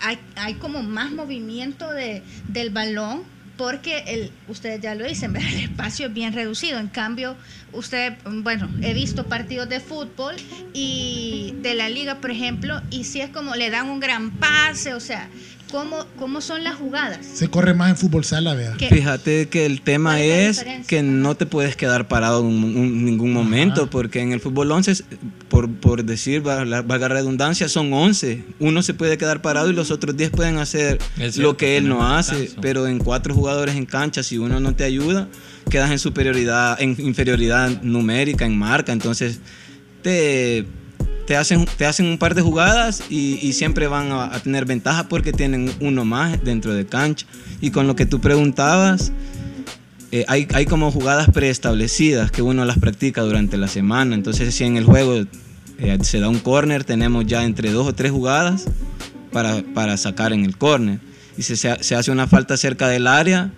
hay, 0.00 0.18
hay 0.36 0.54
como 0.54 0.82
más 0.82 1.12
movimiento 1.12 1.90
de, 1.90 2.22
del 2.48 2.70
balón. 2.70 3.22
Porque 3.56 3.98
el, 4.08 4.32
ustedes 4.48 4.80
ya 4.80 4.94
lo 4.94 5.04
dicen, 5.04 5.36
el 5.36 5.58
espacio 5.64 6.06
es 6.06 6.14
bien 6.14 6.32
reducido. 6.32 6.78
En 6.78 6.88
cambio, 6.88 7.36
usted, 7.72 8.14
bueno, 8.42 8.68
he 8.82 8.94
visto 8.94 9.24
partidos 9.26 9.68
de 9.68 9.80
fútbol 9.80 10.34
y 10.72 11.54
de 11.62 11.74
la 11.74 11.88
liga, 11.88 12.16
por 12.20 12.30
ejemplo, 12.30 12.80
y 12.90 13.04
si 13.04 13.20
es 13.20 13.30
como 13.30 13.54
le 13.54 13.70
dan 13.70 13.88
un 13.88 14.00
gran 14.00 14.30
pase, 14.32 14.94
o 14.94 15.00
sea, 15.00 15.28
¿cómo, 15.70 16.06
cómo 16.18 16.40
son 16.40 16.64
las 16.64 16.74
jugadas? 16.76 17.24
Se 17.24 17.48
corre 17.48 17.74
más 17.74 17.90
en 17.90 17.96
fútbol 17.96 18.24
sala, 18.24 18.54
vea. 18.54 18.74
¿Qué? 18.78 18.88
Fíjate 18.88 19.48
que 19.48 19.66
el 19.66 19.80
tema 19.82 20.10
¿Cuál 20.12 20.22
es 20.22 20.56
diferencia? 20.58 20.88
que 20.88 21.02
no 21.02 21.34
te 21.34 21.46
puedes 21.46 21.76
quedar 21.76 22.08
parado 22.08 22.40
en 22.40 22.46
un- 22.46 22.76
un- 22.76 23.04
ningún 23.04 23.32
momento, 23.32 23.88
porque 23.90 24.20
en 24.20 24.32
el 24.32 24.40
fútbol 24.40 24.70
11, 24.72 25.04
por, 25.52 25.70
por 25.70 26.02
decir, 26.02 26.40
valga 26.40 26.64
la 26.64 27.08
redundancia, 27.08 27.68
son 27.68 27.92
11. 27.92 28.42
Uno 28.58 28.82
se 28.82 28.94
puede 28.94 29.18
quedar 29.18 29.42
parado 29.42 29.68
y 29.68 29.74
los 29.74 29.90
otros 29.90 30.16
10 30.16 30.30
pueden 30.30 30.56
hacer 30.56 30.96
Es 31.18 31.36
lo 31.36 31.42
cierto, 31.42 31.56
que 31.58 31.76
él 31.76 31.90
no 31.90 32.06
hace, 32.06 32.36
descanso. 32.36 32.60
pero 32.62 32.86
en 32.86 32.98
cuatro 32.98 33.34
jugadores 33.34 33.76
en 33.76 33.84
cancha, 33.84 34.22
si 34.22 34.38
uno 34.38 34.60
no 34.60 34.74
te 34.74 34.84
ayuda, 34.84 35.28
quedas 35.68 35.90
en 35.90 35.98
superioridad, 35.98 36.80
en 36.80 36.96
inferioridad 36.98 37.82
numérica, 37.82 38.46
en 38.46 38.58
marca, 38.58 38.92
entonces 38.92 39.40
te, 40.00 40.64
te, 41.26 41.36
hacen, 41.36 41.66
te 41.76 41.84
hacen 41.84 42.06
un 42.06 42.16
par 42.16 42.34
de 42.34 42.40
jugadas 42.40 43.02
y, 43.10 43.38
y 43.46 43.52
siempre 43.52 43.88
van 43.88 44.10
a, 44.10 44.34
a 44.34 44.40
tener 44.40 44.64
ventaja 44.64 45.06
porque 45.10 45.34
tienen 45.34 45.70
uno 45.80 46.06
más 46.06 46.42
dentro 46.42 46.72
de 46.72 46.86
cancha. 46.86 47.26
Y 47.60 47.72
con 47.72 47.86
lo 47.86 47.94
que 47.94 48.06
tú 48.06 48.22
preguntabas, 48.22 49.12
eh, 50.12 50.24
hay, 50.28 50.46
hay 50.54 50.66
como 50.66 50.92
jugadas 50.92 51.28
preestablecidas 51.30 52.30
que 52.30 52.42
uno 52.42 52.64
las 52.64 52.78
practica 52.78 53.22
durante 53.22 53.56
la 53.56 53.66
semana. 53.66 54.14
Entonces, 54.14 54.54
si 54.54 54.64
en 54.64 54.76
el 54.76 54.84
juego 54.84 55.24
eh, 55.78 55.98
se 56.02 56.20
da 56.20 56.28
un 56.28 56.38
corner, 56.38 56.84
tenemos 56.84 57.26
ya 57.26 57.42
entre 57.42 57.72
dos 57.72 57.86
o 57.88 57.94
tres 57.94 58.12
jugadas 58.12 58.66
para, 59.32 59.62
para 59.74 59.96
sacar 59.96 60.32
en 60.32 60.44
el 60.44 60.56
corner. 60.56 61.00
Y 61.36 61.42
si 61.42 61.56
se, 61.56 61.82
se 61.82 61.94
hace 61.96 62.10
una 62.10 62.26
falta 62.26 62.56
cerca 62.56 62.88
del 62.88 63.06
área, 63.06 63.50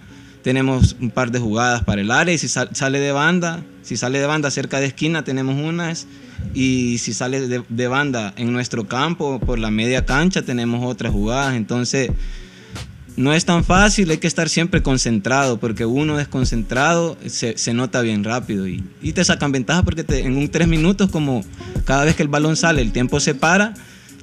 tenemos 0.43 0.97
un 1.01 1.11
par 1.11 1.31
de 1.33 1.40
jugadas 1.40 1.83
para 1.83 2.01
el 2.01 2.11
área. 2.11 2.33
Y 2.33 2.38
si 2.38 2.49
sal- 2.49 2.71
sale 2.73 3.01
de 3.01 3.12
banda, 3.12 3.64
si 3.83 3.97
sale 3.97 4.21
de 4.21 4.27
banda 4.27 4.51
cerca 4.51 4.79
de 4.79 4.87
esquina, 4.87 5.25
tenemos 5.25 5.57
unas. 5.57 6.07
Y 6.55 6.99
si 6.99 7.14
sale 7.14 7.49
de, 7.49 7.62
de 7.69 7.88
banda 7.88 8.33
en 8.37 8.53
nuestro 8.53 8.87
campo, 8.87 9.40
por 9.40 9.59
la 9.59 9.71
media 9.71 10.05
cancha, 10.05 10.43
tenemos 10.43 10.85
otras 10.85 11.12
jugadas. 11.12 11.57
Entonces, 11.57 12.11
no 13.16 13.33
es 13.33 13.44
tan 13.44 13.62
fácil, 13.64 14.11
hay 14.11 14.18
que 14.18 14.27
estar 14.27 14.48
siempre 14.48 14.83
concentrado, 14.83 15.59
porque 15.61 15.87
uno 15.87 16.16
desconcentrado 16.16 17.16
se, 17.27 17.57
se 17.59 17.72
nota 17.74 18.00
bien 18.00 18.24
rápido 18.24 18.66
y, 18.66 18.83
y 19.03 19.12
te 19.12 19.24
sacan 19.24 19.53
ventaja 19.53 19.83
porque 19.83 20.03
te- 20.05 20.20
en 20.20 20.37
un 20.37 20.48
tres 20.48 20.66
minutos, 20.68 21.11
como 21.11 21.44
cada 21.85 22.05
vez 22.05 22.16
que 22.16 22.22
el 22.22 22.29
balón 22.29 22.57
sale, 22.57 22.83
el 22.83 22.90
tiempo 22.92 23.20
se 23.20 23.35
para, 23.35 23.74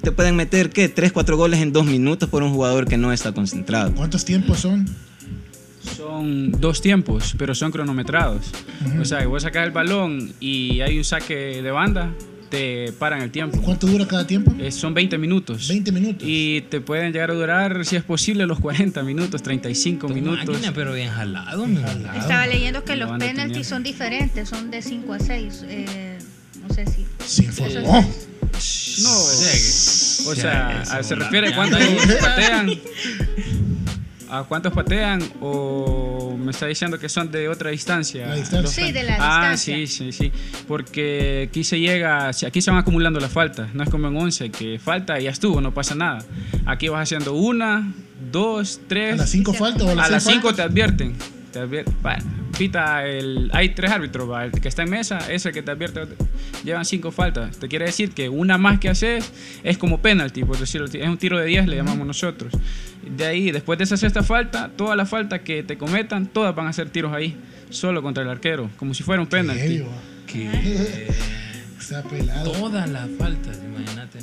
te 0.02 0.12
pueden 0.12 0.36
meter, 0.36 0.70
¿qué? 0.70 0.88
Tres, 0.88 1.12
cuatro 1.12 1.36
goles 1.36 1.60
en 1.60 1.72
dos 1.72 1.86
minutos 1.86 2.28
por 2.28 2.42
un 2.42 2.52
jugador 2.52 2.86
que 2.86 2.98
no 2.98 3.12
está 3.12 3.32
concentrado. 3.32 3.94
¿Cuántos 3.94 4.24
tiempos 4.24 4.58
son? 4.58 4.86
Son 5.96 6.52
dos 6.52 6.80
tiempos, 6.80 7.34
pero 7.38 7.54
son 7.54 7.72
cronometrados. 7.72 8.46
O 9.00 9.04
sea, 9.04 9.20
que 9.20 9.26
vos 9.26 9.42
sacas 9.42 9.64
el 9.64 9.72
balón 9.72 10.32
y 10.38 10.80
hay 10.80 10.98
un 10.98 11.04
saque 11.04 11.60
de 11.62 11.70
banda, 11.70 12.10
te 12.52 12.92
paran 12.98 13.22
el 13.22 13.30
tiempo. 13.30 13.62
¿Cuánto 13.62 13.86
dura 13.86 14.06
cada 14.06 14.26
tiempo? 14.26 14.54
Eh, 14.58 14.70
son 14.70 14.92
20 14.92 15.16
minutos. 15.16 15.68
20 15.68 15.90
minutos. 15.90 16.22
Y 16.28 16.60
te 16.68 16.82
pueden 16.82 17.10
llegar 17.10 17.30
a 17.30 17.34
durar, 17.34 17.86
si 17.86 17.96
es 17.96 18.04
posible, 18.04 18.44
los 18.46 18.60
40 18.60 19.02
minutos, 19.04 19.42
35 19.42 20.06
Tu 20.06 20.12
minutos. 20.14 20.46
máquina, 20.48 20.72
pero 20.74 20.92
bien 20.92 21.08
jalado, 21.08 21.66
mi. 21.66 21.78
Estaba 22.14 22.46
leyendo 22.46 22.84
que 22.84 22.96
los 22.96 23.16
tenía. 23.18 23.64
son 23.64 23.82
diferentes, 23.82 24.50
son 24.50 24.70
de 24.70 24.82
5 24.82 25.12
a 25.14 25.18
6. 25.18 25.64
Eh, 25.66 26.18
no 26.60 26.74
sé 26.74 26.84
si. 26.86 27.06
Se 27.24 27.44
informó. 27.44 28.02
No, 28.02 29.12
o 29.18 29.24
sea, 29.24 30.82
o 30.82 30.84
sea, 30.84 31.02
se 31.02 31.14
bola. 31.14 31.24
refiere 31.24 31.48
a 31.48 31.50
ya. 31.50 32.18
patean. 32.20 32.70
¿A 34.32 34.44
cuántos 34.44 34.72
patean? 34.72 35.22
¿O 35.42 36.34
me 36.42 36.52
está 36.52 36.66
diciendo 36.66 36.98
que 36.98 37.10
son 37.10 37.30
de 37.30 37.50
otra 37.50 37.68
distancia? 37.68 38.28
La 38.28 38.36
distancia. 38.36 38.86
Sí, 38.86 38.90
de 38.90 39.02
la 39.02 39.16
ah, 39.20 39.50
distancia. 39.50 39.74
sí, 39.74 39.86
sí, 39.86 40.12
sí. 40.12 40.32
Porque 40.66 41.48
aquí 41.50 41.64
se 41.64 41.78
llega, 41.78 42.28
aquí 42.28 42.62
se 42.62 42.70
van 42.70 42.80
acumulando 42.80 43.20
las 43.20 43.30
faltas. 43.30 43.74
No 43.74 43.82
es 43.84 43.90
como 43.90 44.08
en 44.08 44.16
11, 44.16 44.50
que 44.50 44.78
falta 44.78 45.20
y 45.20 45.24
ya 45.24 45.30
estuvo, 45.30 45.60
no 45.60 45.74
pasa 45.74 45.94
nada. 45.94 46.24
Aquí 46.64 46.88
vas 46.88 47.02
haciendo 47.02 47.34
una, 47.34 47.92
dos, 48.30 48.80
tres. 48.88 49.12
¿A 49.12 49.16
las 49.16 49.30
5 49.30 49.52
faltas 49.52 49.82
o 49.82 49.90
a 49.90 49.94
las 49.96 50.06
A 50.06 50.10
las 50.12 50.24
6 50.24 50.36
5 50.36 50.54
te 50.54 50.62
advierten. 50.62 51.14
Te 51.52 51.60
advier- 51.60 51.84
va, 52.04 52.16
pita 52.56 53.06
el, 53.06 53.50
hay 53.52 53.70
tres 53.70 53.90
árbitros, 53.90 54.30
va, 54.30 54.44
el 54.44 54.52
que 54.52 54.68
está 54.68 54.82
en 54.82 54.90
mesa 54.90 55.18
es 55.30 55.44
el 55.46 55.52
que 55.52 55.62
te 55.62 55.70
advierte. 55.70 56.02
Llevan 56.64 56.84
cinco 56.84 57.10
faltas. 57.10 57.58
Te 57.58 57.68
quiere 57.68 57.86
decir 57.86 58.12
que 58.12 58.28
una 58.28 58.58
más 58.58 58.78
que 58.78 58.88
haces 58.88 59.32
es 59.62 59.78
como 59.78 60.00
penalty, 60.00 60.44
por 60.44 60.58
decirlo. 60.58 60.86
Es 60.86 61.08
un 61.08 61.18
tiro 61.18 61.38
de 61.38 61.46
10, 61.46 61.66
le 61.66 61.76
llamamos 61.76 62.06
nosotros. 62.06 62.52
De 63.02 63.24
ahí, 63.24 63.50
después 63.50 63.78
de 63.78 63.84
esa 63.84 63.96
sexta 63.96 64.22
falta, 64.22 64.70
todas 64.76 64.96
las 64.96 65.08
faltas 65.08 65.40
que 65.40 65.62
te 65.62 65.76
cometan, 65.76 66.26
todas 66.26 66.54
van 66.54 66.68
a 66.68 66.72
ser 66.72 66.90
tiros 66.90 67.12
ahí, 67.12 67.36
solo 67.70 68.02
contra 68.02 68.22
el 68.22 68.28
arquero, 68.28 68.70
como 68.76 68.94
si 68.94 69.02
fuera 69.02 69.20
un 69.20 69.28
va. 69.28 69.54
Que 70.26 70.48
Está 71.80 72.02
pelado. 72.04 72.52
todas 72.52 72.88
las 72.88 73.08
faltas, 73.18 73.58
imagínate. 73.64 74.20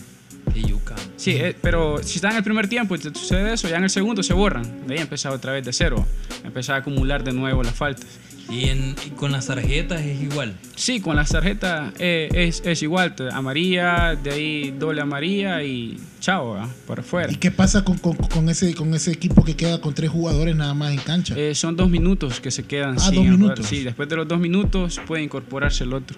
Sí, 1.19 1.31
eh, 1.31 1.53
pero 1.61 2.01
si 2.01 2.15
está 2.15 2.29
en 2.31 2.37
el 2.37 2.43
primer 2.43 2.69
tiempo 2.69 2.95
y 2.95 2.99
te 2.99 3.13
sucede 3.13 3.53
eso, 3.53 3.67
ya 3.67 3.75
en 3.75 3.83
el 3.83 3.89
segundo 3.89 4.23
se 4.23 4.33
borran. 4.33 4.87
De 4.87 4.93
ahí 4.95 5.01
empezaba 5.01 5.35
otra 5.35 5.51
vez 5.51 5.65
de 5.65 5.73
cero. 5.73 6.05
Empezaba 6.45 6.77
a 6.77 6.81
acumular 6.81 7.23
de 7.25 7.33
nuevo 7.33 7.61
las 7.61 7.73
faltas. 7.75 8.05
Y, 8.49 8.69
en, 8.69 8.95
y 9.05 9.09
con 9.11 9.31
las 9.33 9.45
tarjetas 9.47 10.01
es 10.01 10.21
igual. 10.23 10.55
Sí, 10.75 11.01
con 11.01 11.17
las 11.17 11.29
tarjetas 11.29 11.93
eh, 11.99 12.29
es, 12.33 12.63
es 12.65 12.81
igual. 12.81 13.13
Amarilla, 13.33 14.15
de 14.15 14.31
ahí 14.31 14.71
doble 14.79 15.01
amarilla 15.01 15.61
y 15.61 15.99
chao, 16.21 16.51
¿va? 16.51 16.69
para 16.87 17.01
afuera. 17.01 17.31
¿Y 17.31 17.35
qué 17.35 17.51
pasa 17.51 17.83
con, 17.83 17.97
con- 17.99 18.15
con 18.15 18.47
ese, 18.49 18.73
con 18.73 18.91
ese 18.93 19.11
equipo 19.11 19.43
que 19.43 19.55
queda 19.57 19.81
con 19.81 19.93
tres 19.93 20.09
jugadores 20.09 20.55
nada 20.55 20.73
más 20.73 20.93
en 20.93 20.99
cancha? 20.99 21.35
Eh, 21.37 21.53
son 21.53 21.75
dos 21.75 21.89
minutos 21.89 22.39
que 22.39 22.49
se 22.49 22.63
quedan 22.63 22.95
Ah, 22.97 23.01
sin 23.01 23.15
dos 23.15 23.23
jugar. 23.25 23.37
minutos. 23.39 23.65
Sí, 23.67 23.83
después 23.83 24.07
de 24.09 24.15
los 24.15 24.27
dos 24.27 24.39
minutos 24.39 24.99
puede 25.05 25.21
incorporarse 25.21 25.83
el 25.83 25.93
otro. 25.93 26.17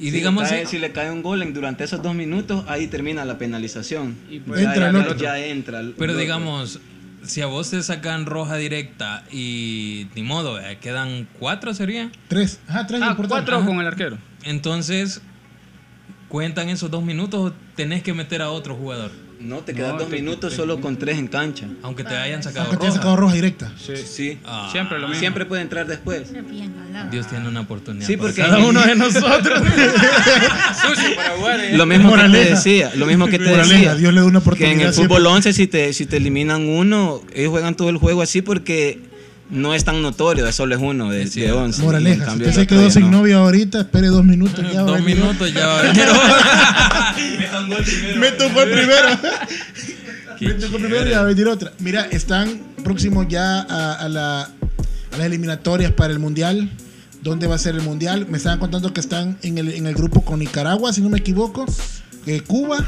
Y 0.00 0.04
Si 0.06 0.10
digamos, 0.12 0.44
le 0.44 0.48
cae- 0.48 0.66
si- 0.66 0.78
le 0.78 0.92
cae 0.92 1.10
un 1.10 1.22
gol 1.22 1.42
en- 1.42 1.52
durante 1.52 1.84
esos 1.84 2.02
dos 2.02 2.14
minutos, 2.14 2.64
ahí 2.68 2.86
termina 2.86 3.24
la 3.26 3.36
penalización. 3.36 4.16
Y 4.30 4.40
pues, 4.40 4.60
Entra 4.62 4.76
ya, 4.80 4.86
el 4.88 4.94
ya- 4.94 5.00
otro. 5.02 5.16
ya 5.18 5.38
entra. 5.46 5.80
el 5.80 5.92
pero 5.92 6.12
otro. 6.12 6.20
digamos, 6.22 6.80
si 7.22 7.42
a 7.42 7.46
vos 7.46 7.68
te 7.70 7.82
sacan 7.82 8.24
roja 8.24 8.56
directa 8.56 9.24
y 9.30 10.06
ni 10.14 10.22
modo, 10.22 10.58
eh, 10.58 10.78
quedan 10.80 11.28
cuatro 11.38 11.74
sería. 11.74 12.10
Tres. 12.28 12.60
Ajá, 12.66 12.86
tres 12.86 13.02
Ah, 13.02 13.10
importantes. 13.10 13.28
cuatro 13.28 13.56
Ajá. 13.58 13.66
con 13.66 13.78
el 13.80 13.86
arquero. 13.86 14.16
Entonces, 14.44 15.20
cuentan 16.28 16.68
esos 16.70 16.90
dos 16.90 17.02
minutos 17.04 17.50
o 17.50 17.54
tenés 17.76 18.02
que 18.02 18.14
meter 18.14 18.40
a 18.42 18.50
otro 18.50 18.74
jugador. 18.76 19.10
No, 19.40 19.58
te 19.60 19.72
quedan 19.72 19.92
No, 19.92 19.98
dos 20.00 20.10
te- 20.10 20.16
minutos 20.16 20.50
te- 20.50 20.56
solo 20.56 20.80
con 20.80 20.96
tres 20.98 21.18
en 21.18 21.26
cancha. 21.26 21.66
Aunque 21.82 22.04
te 22.04 22.14
hayan 22.14 22.42
sacado 22.42 22.66
Aunque 22.66 22.76
te 22.76 22.82
haya 22.84 22.90
roja. 22.90 23.00
sacado 23.00 23.16
roja 23.16 23.34
directa. 23.34 23.72
Sí. 23.78 23.96
Sí. 23.96 24.38
Ah, 24.44 24.68
Siempre 24.70 24.98
lo 24.98 25.08
mismo. 25.08 25.18
Siempre 25.20 25.46
puede 25.46 25.62
entrar 25.62 25.86
después. 25.86 26.30
Dios 27.10 27.26
tiene 27.26 27.48
una 27.48 27.60
oportunidad. 27.60 28.06
Sí, 28.06 28.16
para 28.16 28.28
porque 28.28 28.42
cada 28.42 28.58
uno 28.58 28.82
de 28.82 28.94
nosotros. 28.96 29.62
Eh. 31.62 31.76
Lo 31.76 31.86
mismo 31.86 32.14
que 32.14 32.22
te 32.28 32.44
decía, 32.50 32.92
lo 32.94 33.06
mismo 33.06 33.26
que 33.26 33.38
te 33.38 33.44
Moraleja, 33.50 33.74
decía. 33.74 33.94
Dios 33.94 34.12
le 34.14 34.20
da 34.20 34.26
una 34.26 34.40
Que 34.40 34.42
en 34.42 34.42
oportunidad 34.42 34.88
el 34.88 34.94
siempre. 34.94 35.16
fútbol 35.16 35.26
11 35.26 35.52
si 35.52 35.66
te, 35.66 35.92
si 35.92 36.06
te 36.06 36.16
eliminan 36.18 36.68
uno, 36.68 37.22
ellos 37.34 37.50
juegan 37.50 37.74
todo 37.74 37.90
el 37.90 37.96
juego 37.96 38.22
así 38.22 38.42
porque 38.42 39.00
no 39.50 39.74
es 39.74 39.84
tan 39.84 40.00
notorio, 40.02 40.50
solo 40.52 40.74
es 40.74 40.80
uno 40.80 41.10
de, 41.10 41.22
Es 41.22 41.34
de 41.34 41.40
cierto. 41.42 41.58
11. 41.62 41.76
Y 41.76 41.80
en 41.80 41.86
Moraleja, 41.86 42.26
si 42.30 42.36
usted 42.38 42.52
se 42.52 42.66
quedó 42.66 42.90
sin 42.90 43.10
no. 43.10 43.18
novia 43.18 43.36
ahorita, 43.38 43.80
espere 43.80 44.08
dos 44.08 44.24
minutos. 44.24 44.64
Ya 44.72 44.82
Dos 44.82 45.00
minutos 45.02 45.52
ya 45.52 45.66
va 45.66 45.80
a 45.80 45.82
venir. 45.82 46.04
Me 48.18 48.30
tocó 48.32 48.62
el 48.62 48.70
primero. 48.70 49.08
Me 50.40 50.54
tocó 50.54 50.76
el 50.76 50.82
primero 50.82 51.06
y 51.08 51.12
va 51.12 51.20
a 51.20 51.24
venir 51.24 51.48
otra. 51.48 51.72
Mira, 51.80 52.02
están 52.10 52.60
próximos 52.82 53.26
ya 53.28 53.60
a, 53.60 53.94
a 53.94 54.08
la- 54.08 54.42
a 55.12 55.16
las 55.16 55.26
eliminatorias 55.26 55.92
para 55.92 56.12
el 56.12 56.18
Mundial. 56.20 56.70
¿Dónde 57.22 57.46
va 57.48 57.56
a 57.56 57.58
ser 57.58 57.74
el 57.74 57.82
Mundial? 57.82 58.26
Me 58.30 58.38
estaban 58.38 58.58
contando 58.60 58.92
que 58.94 59.00
están 59.00 59.36
en 59.42 59.58
el, 59.58 59.70
en 59.74 59.86
el 59.86 59.94
grupo 59.94 60.24
con 60.24 60.38
Nicaragua, 60.38 60.92
si 60.92 61.00
no 61.00 61.10
me 61.10 61.18
equivoco. 61.18 61.66
eh, 62.26 62.40
Cuba 62.46 62.86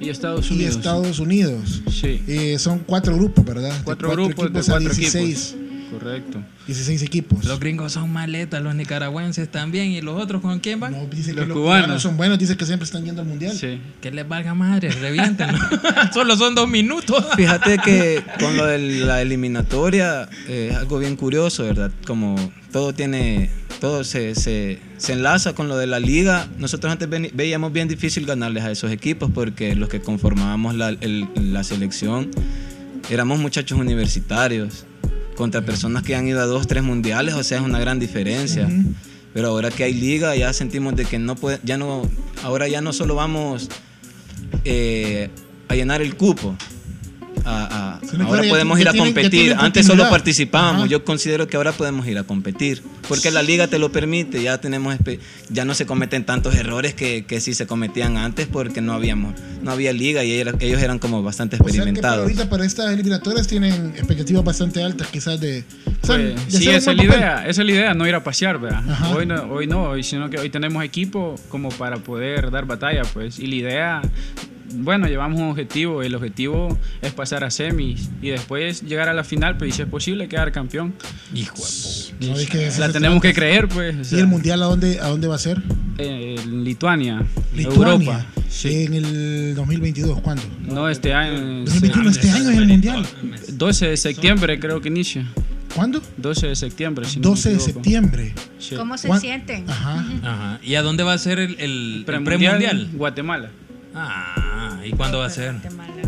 Y 0.00 0.08
Estados 0.08 0.50
y 0.50 0.54
Unidos. 0.54 0.76
Estados 0.76 1.18
Unidos. 1.18 1.82
Sí. 1.92 2.22
Eh, 2.26 2.56
son 2.58 2.78
cuatro 2.80 3.14
grupos, 3.14 3.44
¿verdad? 3.44 3.70
De 3.76 3.84
Cuatro 3.84 4.10
grupos 4.10 4.50
de 4.52 4.58
a 4.60 4.62
cuatro 4.62 4.78
16, 4.94 5.14
equipos. 5.54 5.67
Correcto. 5.90 6.42
16 6.66 7.02
equipos. 7.02 7.44
Los 7.46 7.58
gringos 7.60 7.92
son 7.92 8.12
maletas, 8.12 8.62
los 8.62 8.74
nicaragüenses 8.74 9.50
también. 9.50 9.90
¿Y 9.92 10.00
los 10.02 10.20
otros 10.22 10.42
con 10.42 10.58
quién 10.60 10.78
van? 10.80 10.92
No, 10.92 11.06
dice 11.06 11.30
que 11.32 11.38
Los 11.40 11.48
los 11.48 11.56
cubanos. 11.56 11.84
cubanos 11.86 12.02
son 12.02 12.16
buenos, 12.16 12.38
dice 12.38 12.56
que 12.56 12.66
siempre 12.66 12.84
están 12.84 13.04
yendo 13.04 13.22
al 13.22 13.28
mundial. 13.28 13.56
Sí. 13.56 13.80
Que 14.02 14.10
les 14.10 14.28
valga 14.28 14.54
madre, 14.54 14.90
revienten. 14.90 15.48
Solo 16.12 16.36
son 16.36 16.54
dos 16.54 16.68
minutos. 16.68 17.24
Fíjate 17.36 17.78
que 17.78 18.22
con 18.38 18.56
lo 18.56 18.66
de 18.66 18.78
la 19.06 19.22
eliminatoria 19.22 20.28
eh, 20.46 20.68
es 20.72 20.76
algo 20.76 20.98
bien 20.98 21.16
curioso, 21.16 21.64
¿verdad? 21.64 21.90
Como 22.06 22.36
todo 22.70 22.92
tiene, 22.92 23.48
todo 23.80 24.04
se, 24.04 24.34
se, 24.34 24.78
se 24.98 25.12
enlaza 25.14 25.54
con 25.54 25.68
lo 25.68 25.76
de 25.78 25.86
la 25.86 26.00
liga. 26.00 26.48
Nosotros 26.58 26.92
antes 26.92 27.08
veíamos 27.32 27.72
bien 27.72 27.88
difícil 27.88 28.26
ganarles 28.26 28.64
a 28.64 28.70
esos 28.70 28.90
equipos 28.92 29.30
porque 29.32 29.74
los 29.74 29.88
que 29.88 30.00
conformábamos 30.00 30.74
la, 30.74 30.90
el- 30.90 31.28
la 31.36 31.64
selección 31.64 32.30
éramos 33.10 33.38
muchachos 33.38 33.78
universitarios 33.78 34.84
contra 35.38 35.62
personas 35.62 36.02
que 36.02 36.16
han 36.16 36.26
ido 36.26 36.40
a 36.40 36.46
dos, 36.46 36.66
tres 36.66 36.82
mundiales, 36.82 37.34
o 37.34 37.44
sea, 37.44 37.58
es 37.58 37.64
una 37.64 37.78
gran 37.78 38.00
diferencia. 38.00 38.68
Pero 39.32 39.48
ahora 39.50 39.70
que 39.70 39.84
hay 39.84 39.94
liga, 39.94 40.34
ya 40.34 40.52
sentimos 40.52 40.96
de 40.96 41.04
que 41.04 41.20
no 41.20 41.36
puede, 41.36 41.60
ya 41.62 41.78
no, 41.78 42.02
ahora 42.42 42.66
ya 42.66 42.80
no 42.80 42.92
solo 42.92 43.14
vamos 43.14 43.68
eh, 44.64 45.30
a 45.68 45.76
llenar 45.76 46.02
el 46.02 46.16
cupo. 46.16 46.56
A- 47.48 47.96
a- 47.96 48.00
Sino 48.06 48.24
que 48.26 48.30
ahora 48.30 48.48
podemos 48.48 48.78
ir 48.80 48.88
a 48.88 48.92
competir. 48.92 49.54
Antes 49.58 49.86
solo 49.86 50.08
participábamos. 50.10 50.82
Ajá. 50.82 50.90
Yo 50.90 51.04
considero 51.04 51.46
que 51.48 51.56
ahora 51.56 51.72
podemos 51.72 52.06
ir 52.06 52.18
a 52.18 52.24
competir. 52.24 52.82
Porque 53.08 53.30
la 53.30 53.42
liga 53.42 53.66
te 53.68 53.78
lo 53.78 53.90
permite. 53.90 54.42
Ya 54.42 54.58
tenemos 54.58 54.94
ya 55.48 55.64
no 55.64 55.74
se 55.74 55.86
cometen 55.86 56.24
tantos 56.24 56.54
errores 56.54 56.94
que, 56.94 57.24
que 57.24 57.40
sí 57.40 57.54
se 57.54 57.66
cometían 57.66 58.16
antes 58.18 58.46
porque 58.46 58.80
no 58.80 58.92
habíamos, 58.92 59.34
no 59.62 59.70
había 59.70 59.92
liga 59.92 60.22
y 60.24 60.32
era- 60.38 60.52
ellos 60.60 60.82
eran 60.82 60.98
como 60.98 61.22
bastante 61.22 61.56
O 61.56 61.58
sea 61.58 61.64
que 61.64 61.70
para 61.70 61.78
experimentados. 61.82 62.22
ahorita 62.22 62.48
para 62.50 62.64
estas 62.66 62.92
eliminatorias 62.92 63.46
tienen 63.46 63.92
expectativas 63.96 64.44
bastante 64.44 64.82
altas, 64.82 65.08
quizás 65.08 65.40
de. 65.40 65.64
o 66.02 66.06
sea, 66.06 66.16
Pues, 66.16 66.52
de 66.52 66.58
sí, 66.58 66.68
esa 66.68 66.90
es 66.90 66.96
la 66.96 67.04
idea, 67.04 67.46
esa 67.48 67.62
es 67.62 67.66
la 67.66 67.72
idea, 67.72 67.94
no 67.94 68.06
ir 68.06 68.14
a 68.14 68.22
pasear, 68.22 68.58
¿verdad? 68.60 68.82
Ajá. 68.90 69.08
Hoy 69.10 69.24
no, 69.26 69.42
hoy 69.44 69.66
no, 69.66 69.82
hoy, 69.84 70.02
sino 70.02 70.28
que 70.28 70.38
hoy 70.38 70.50
tenemos 70.50 70.84
equipo 70.84 71.34
como 71.48 71.70
para 71.70 71.96
poder 71.98 72.50
dar 72.50 72.66
batalla, 72.66 73.02
pues. 73.14 73.38
Y 73.38 73.46
la 73.46 73.54
idea, 73.54 74.02
bueno, 74.74 75.06
llevamos 75.06 75.40
un 75.40 75.48
objetivo, 75.50 76.02
el 76.02 76.14
objetivo 76.14 76.76
es 77.02 77.12
pasar 77.12 77.44
a 77.44 77.50
semis 77.50 78.08
y 78.22 78.28
después 78.30 78.82
llegar 78.82 79.08
a 79.08 79.14
la 79.14 79.24
final, 79.24 79.56
pues, 79.56 79.70
y 79.70 79.72
si 79.76 79.82
es 79.82 79.88
posible 79.88 80.28
quedar 80.28 80.52
campeón. 80.52 80.94
Hijo 81.34 81.56
de 81.56 82.26
No, 82.28 82.36
es 82.38 82.48
que 82.48 82.70
La 82.78 82.90
tenemos 82.92 83.20
que 83.22 83.32
creer, 83.34 83.68
pues. 83.68 83.96
o 83.96 84.00
¿Y 84.00 84.04
sea, 84.04 84.18
el 84.20 84.26
mundial 84.26 84.62
a 84.62 84.66
dónde, 84.66 85.00
a 85.00 85.08
dónde 85.08 85.28
va 85.28 85.34
a 85.36 85.38
ser? 85.38 85.62
en 85.98 86.62
Lituania, 86.62 87.24
Lituania. 87.56 87.92
Europa. 88.12 88.26
Sí. 88.48 88.84
En 88.84 88.94
el 88.94 89.54
2022, 89.56 90.20
¿cuándo? 90.20 90.42
No, 90.62 90.88
este 90.88 91.12
año. 91.12 91.64
2021, 91.64 92.10
este 92.10 92.30
año 92.30 92.50
es 92.50 92.56
el 92.58 92.66
mundial. 92.68 93.06
12 93.52 93.88
de 93.88 93.96
septiembre 93.96 94.60
creo 94.60 94.80
que 94.80 94.88
inicia. 94.88 95.26
¿Cuándo? 95.74 96.00
12 96.16 96.46
de 96.48 96.56
septiembre, 96.56 97.04
si 97.06 97.16
no 97.18 97.30
me 97.30 97.34
12 97.34 97.48
de 97.48 97.54
equivoco. 97.56 97.72
septiembre. 97.74 98.34
Sí. 98.60 98.74
¿Cómo 98.76 98.96
se 98.96 99.08
¿Cuán- 99.08 99.20
sienten? 99.20 99.68
Ajá. 99.68 100.06
Ajá. 100.22 100.60
¿Y 100.62 100.76
a 100.76 100.82
dónde 100.82 101.02
va 101.02 101.12
a 101.14 101.18
ser 101.18 101.40
el, 101.40 101.56
el, 101.58 101.94
el 101.98 102.04
Premundial, 102.06 102.58
premundial? 102.58 102.88
Guatemala. 102.96 103.50
Ah, 103.94 104.47
¿y 104.84 104.90
cuándo 104.92 105.18
va 105.18 105.26
a 105.26 105.30
ser? 105.30 105.54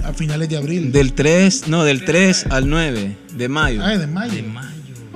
A 0.04 0.12
finales 0.12 0.48
de 0.48 0.56
abril. 0.56 0.92
Del 0.92 1.12
3, 1.12 1.68
no, 1.68 1.84
del 1.84 2.04
3 2.04 2.46
al 2.50 2.68
9 2.68 3.16
de 3.34 3.48
mayo. 3.48 3.82
Ah, 3.84 3.96
de 3.96 4.06
mayo. 4.06 4.32
De 4.34 4.42
mayo. 4.42 4.68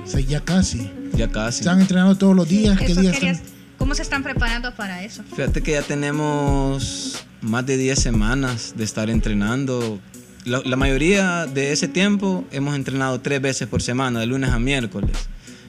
O 0.03 0.07
sea, 0.07 0.19
ya 0.21 0.41
casi. 0.41 0.89
Ya 1.15 1.27
casi. 1.29 1.59
Están 1.59 1.81
entrenando 1.81 2.15
todos 2.15 2.35
los 2.35 2.47
días. 2.47 2.77
¿Qué 2.79 2.87
días 2.93 3.15
querías- 3.17 3.37
están? 3.37 3.55
¿Cómo 3.77 3.93
se 3.93 4.01
están 4.03 4.23
preparando 4.23 4.73
para 4.73 5.03
eso? 5.03 5.23
Fíjate 5.35 5.61
que 5.61 5.71
ya 5.71 5.81
tenemos 5.81 7.25
más 7.41 7.65
de 7.65 7.77
10 7.77 7.99
semanas 7.99 8.73
de 8.77 8.83
estar 8.83 9.09
entrenando. 9.09 9.99
La, 10.45 10.61
la 10.63 10.75
mayoría 10.75 11.45
de 11.47 11.71
ese 11.71 11.87
tiempo 11.87 12.45
hemos 12.51 12.75
entrenado 12.75 13.19
tres 13.21 13.41
veces 13.41 13.67
por 13.67 13.81
semana, 13.81 14.19
de 14.19 14.27
lunes 14.27 14.51
a 14.51 14.59
miércoles. 14.59 15.11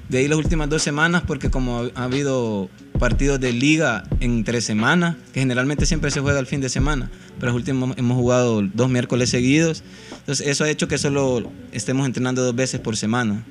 De 0.09 0.19
ahí 0.19 0.29
las 0.29 0.38
últimas 0.38 0.69
dos 0.69 0.83
semanas, 0.83 1.23
porque 1.27 1.51
como 1.51 1.81
ha, 1.81 1.90
ha 1.95 2.05
habido 2.05 2.71
partidos 2.99 3.40
de 3.40 3.53
liga 3.53 4.05
en 4.21 4.45
tres 4.45 4.64
semanas, 4.64 5.16
que 5.33 5.40
generalmente 5.40 5.85
siempre 5.87 6.11
se 6.11 6.21
juega 6.21 6.38
el 6.38 6.47
fin 6.47 6.61
de 6.61 6.69
semana, 6.69 7.11
pero 7.40 7.53
los 7.53 7.57
últimos 7.57 7.97
hemos 7.99 8.16
jugado 8.16 8.62
dos 8.62 8.88
miércoles 8.88 9.31
seguidos. 9.31 9.83
Entonces 10.19 10.47
eso 10.47 10.64
ha 10.64 10.71
hecho 10.71 10.88
que 10.88 10.99
solo 10.99 11.51
estemos 11.73 12.07
entrenando 12.07 12.42
dos 12.42 12.55
veces 12.55 12.81
por 12.81 12.97
semana. 12.97 13.45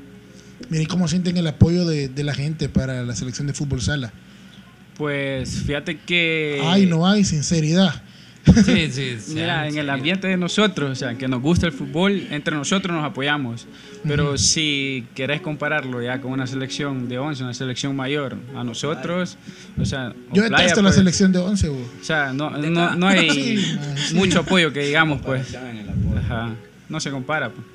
Miren 0.70 0.88
cómo 0.88 1.08
sienten 1.08 1.38
el 1.38 1.48
apoyo 1.48 1.86
de, 1.86 2.08
de 2.08 2.24
la 2.24 2.34
gente 2.34 2.70
para 2.70 3.04
la 3.04 3.16
selección 3.16 3.48
de 3.48 3.54
fútbol 3.54 3.82
sala. 3.82 4.14
Pues 4.98 5.62
fíjate 5.64 5.98
que. 6.00 6.62
Ay, 6.64 6.86
no 6.86 7.06
hay 7.06 7.24
sinceridad. 7.26 8.02
Sí, 8.66 8.90
sí, 8.92 9.18
sí. 9.20 9.34
Mira, 9.34 9.68
en 9.68 9.78
el 9.78 9.90
ambiente 9.90 10.28
de 10.28 10.38
nosotros, 10.38 10.92
o 10.92 10.96
sea, 10.96 11.16
que 11.18 11.28
nos 11.28 11.42
gusta 11.42 11.66
el 11.66 11.72
fútbol, 11.74 12.28
entre 12.30 12.56
nosotros 12.56 12.96
nos 12.96 13.04
apoyamos. 13.04 13.68
Pero 14.08 14.38
si 14.38 15.06
querés 15.16 15.42
compararlo 15.42 16.02
ya 16.02 16.22
con 16.22 16.32
una 16.32 16.46
selección 16.46 17.10
de 17.10 17.18
11, 17.18 17.44
una 17.44 17.54
selección 17.56 17.96
mayor, 17.96 18.38
a 18.56 18.64
nosotros, 18.64 19.38
o 19.80 19.86
sea, 19.86 20.14
o 20.30 20.36
Yo 20.36 20.46
playa, 20.48 20.58
detesto 20.58 20.82
la 20.82 20.90
pues, 20.90 20.96
selección 20.96 21.32
de 21.32 21.40
11. 21.40 21.70
bo. 21.70 21.78
O 22.02 22.04
sea, 22.04 22.32
no, 22.34 22.52
no, 22.52 22.96
no 22.96 23.08
hay 23.08 23.30
Sí, 23.32 24.16
mucho 24.16 24.42
apoyo 24.42 24.72
que 24.72 24.82
digamos, 24.86 25.22
pues. 25.22 25.56
Ajá, 26.18 26.52
no 26.88 27.00
se 27.00 27.10
compara. 27.10 27.50
Pues. 27.50 27.66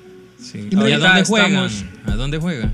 Sí. 0.41 0.69
Y 0.71 0.75
¿Y 0.75 0.91
a 0.93 0.97
dónde 0.97 1.23
juegan? 1.25 1.51
estamos- 1.65 1.85
¿A 2.05 2.15
dónde 2.15 2.37
juegan? 2.37 2.71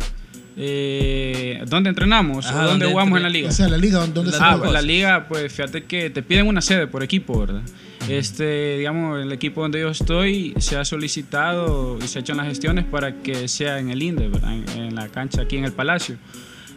Eh, 0.60 1.64
¿Dónde 1.68 1.90
entrenamos? 1.90 2.48
Ajá, 2.48 2.56
¿O 2.56 2.68
dónde 2.70 2.72
¿dónde 2.72 2.86
jugamos 2.88 3.18
en 3.18 3.24
la 3.24 3.30
liga? 3.30 3.50
O 3.50 3.52
sea, 3.52 3.68
la 3.70 3.78
liga, 3.78 4.06
¿dónde 4.08 4.32
se 4.32 4.38
Ah, 4.42 4.56
pues, 4.58 4.72
la 4.72 4.82
liga, 4.82 5.28
pues 5.28 5.54
fíjate 5.54 5.84
que 5.84 6.10
te 6.10 6.24
piden 6.24 6.48
una 6.48 6.62
sede 6.62 6.88
por 6.88 7.04
equipo, 7.04 7.40
¿verdad? 7.40 7.62
Este, 8.10 8.78
digamos, 8.78 9.22
el 9.22 9.32
equipo 9.32 9.62
donde 9.62 9.82
yo 9.82 9.90
estoy 9.90 10.54
se 10.58 10.78
ha 10.78 10.86
solicitado 10.86 12.00
y 12.04 12.08
se 12.08 12.20
ha 12.20 12.22
hecho 12.22 12.34
las 12.34 12.48
gestiones 12.48 12.86
para 12.86 13.22
que 13.22 13.48
sea 13.48 13.80
en 13.80 13.90
el 13.90 14.02
INDE, 14.02 14.30
¿verdad? 14.30 14.54
En, 14.54 14.82
en 14.82 14.96
la 14.96 15.10
cancha 15.10 15.42
aquí 15.42 15.58
en 15.58 15.66
el 15.66 15.74
Palacio. 15.74 16.18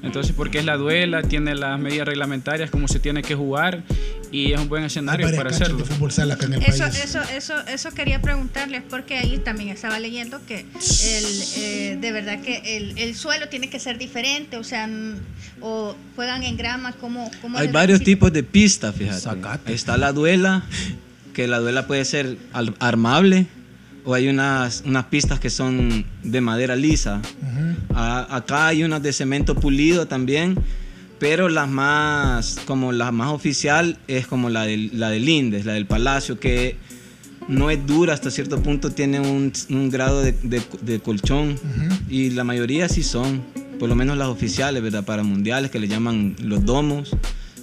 Entonces, 0.03 0.33
porque 0.35 0.59
es 0.61 0.65
la 0.65 0.77
duela, 0.79 1.23
tiene 1.23 1.55
las 1.55 1.79
medidas 1.79 2.07
reglamentarias, 2.09 2.71
cómo 2.71 2.89
se 2.89 2.99
tiene 3.01 3.23
que 3.23 3.35
jugar 3.35 3.83
y 4.33 4.53
es 4.53 4.59
un 4.61 4.69
buen 4.69 4.83
escenario 4.85 5.29
para 5.37 5.51
hacerlo. 5.51 5.79
de 5.79 5.85
fútbol 5.85 6.11
sala 6.11 6.35
acá 6.35 6.47
en 6.47 6.55
el 6.55 6.63
Eso, 6.63 6.85
país. 6.85 7.05
eso, 7.05 7.21
eso, 7.37 7.55
eso 7.67 7.91
quería 7.91 8.23
preguntarles 8.23 8.83
porque 8.89 9.19
ahí 9.19 9.39
también 9.39 9.69
estaba 9.69 9.99
leyendo 10.01 10.41
que 10.47 10.61
el, 10.61 11.25
eh, 11.57 11.99
de 12.01 12.13
verdad 12.13 12.41
que 12.41 12.79
el, 12.79 12.97
el 12.97 13.15
suelo 13.15 13.49
tiene 13.51 13.69
que 13.69 13.79
ser 13.79 13.99
diferente, 13.99 14.57
o 14.57 14.65
sea, 14.65 14.85
n- 14.85 15.17
o 15.61 15.95
juegan 16.17 16.45
en 16.45 16.57
grama, 16.57 16.93
como 16.93 17.31
Hay 17.57 17.69
varios 17.69 18.01
tipos 18.03 18.33
de 18.33 18.43
pistas, 18.43 18.95
fíjate. 18.95 19.29
Ahí 19.67 19.75
está 19.75 19.99
la 19.99 20.13
duela, 20.13 20.63
que 21.35 21.47
la 21.47 21.59
duela 21.59 21.87
puede 21.87 22.07
ser 22.07 22.39
armable, 22.79 23.47
o 24.05 24.15
hay 24.15 24.29
unas, 24.29 24.83
unas 24.87 25.07
pistas 25.07 25.39
que 25.41 25.51
son 25.51 26.05
de 26.23 26.41
madera 26.41 26.77
lisa. 26.77 27.21
A- 27.95 28.35
acá 28.37 28.69
hay 28.69 28.83
unas 28.85 29.03
de 29.03 29.13
cemento 29.13 29.55
pulido 29.55 30.07
también, 30.07 30.57
pero 31.19 31.49
las 31.49 31.69
más, 31.69 32.59
como 32.67 32.93
la 32.93 33.13
más 33.13 33.29
oficial 33.33 33.99
es 34.09 34.27
como 34.27 34.49
la 34.51 34.65
del, 34.65 34.91
la 34.99 35.11
del 35.11 35.29
Indes, 35.29 35.67
la 35.67 35.75
del 35.75 35.87
Palacio, 35.87 36.41
que 36.41 36.77
no 37.49 37.69
es 37.71 37.85
dura 37.87 38.15
hasta 38.15 38.31
cierto 38.31 38.63
punto, 38.63 38.91
tiene 38.91 39.21
un, 39.21 39.53
un 39.71 39.91
grado 39.91 40.23
de, 40.23 40.33
de- 40.33 40.63
de 40.83 41.01
colchón 41.01 41.57
y 42.09 42.31
la 42.31 42.45
mayoría 42.45 42.89
sí 42.89 43.03
son, 43.03 43.43
por 43.79 43.89
lo 43.89 43.97
menos 43.97 44.17
las 44.17 44.29
oficiales, 44.29 44.83
¿verdad? 44.83 45.05
Para 45.05 45.23
mundiales 45.25 45.71
que 45.71 45.79
le 45.79 45.89
llaman 45.89 46.37
los 46.43 46.65
domos, 46.65 47.11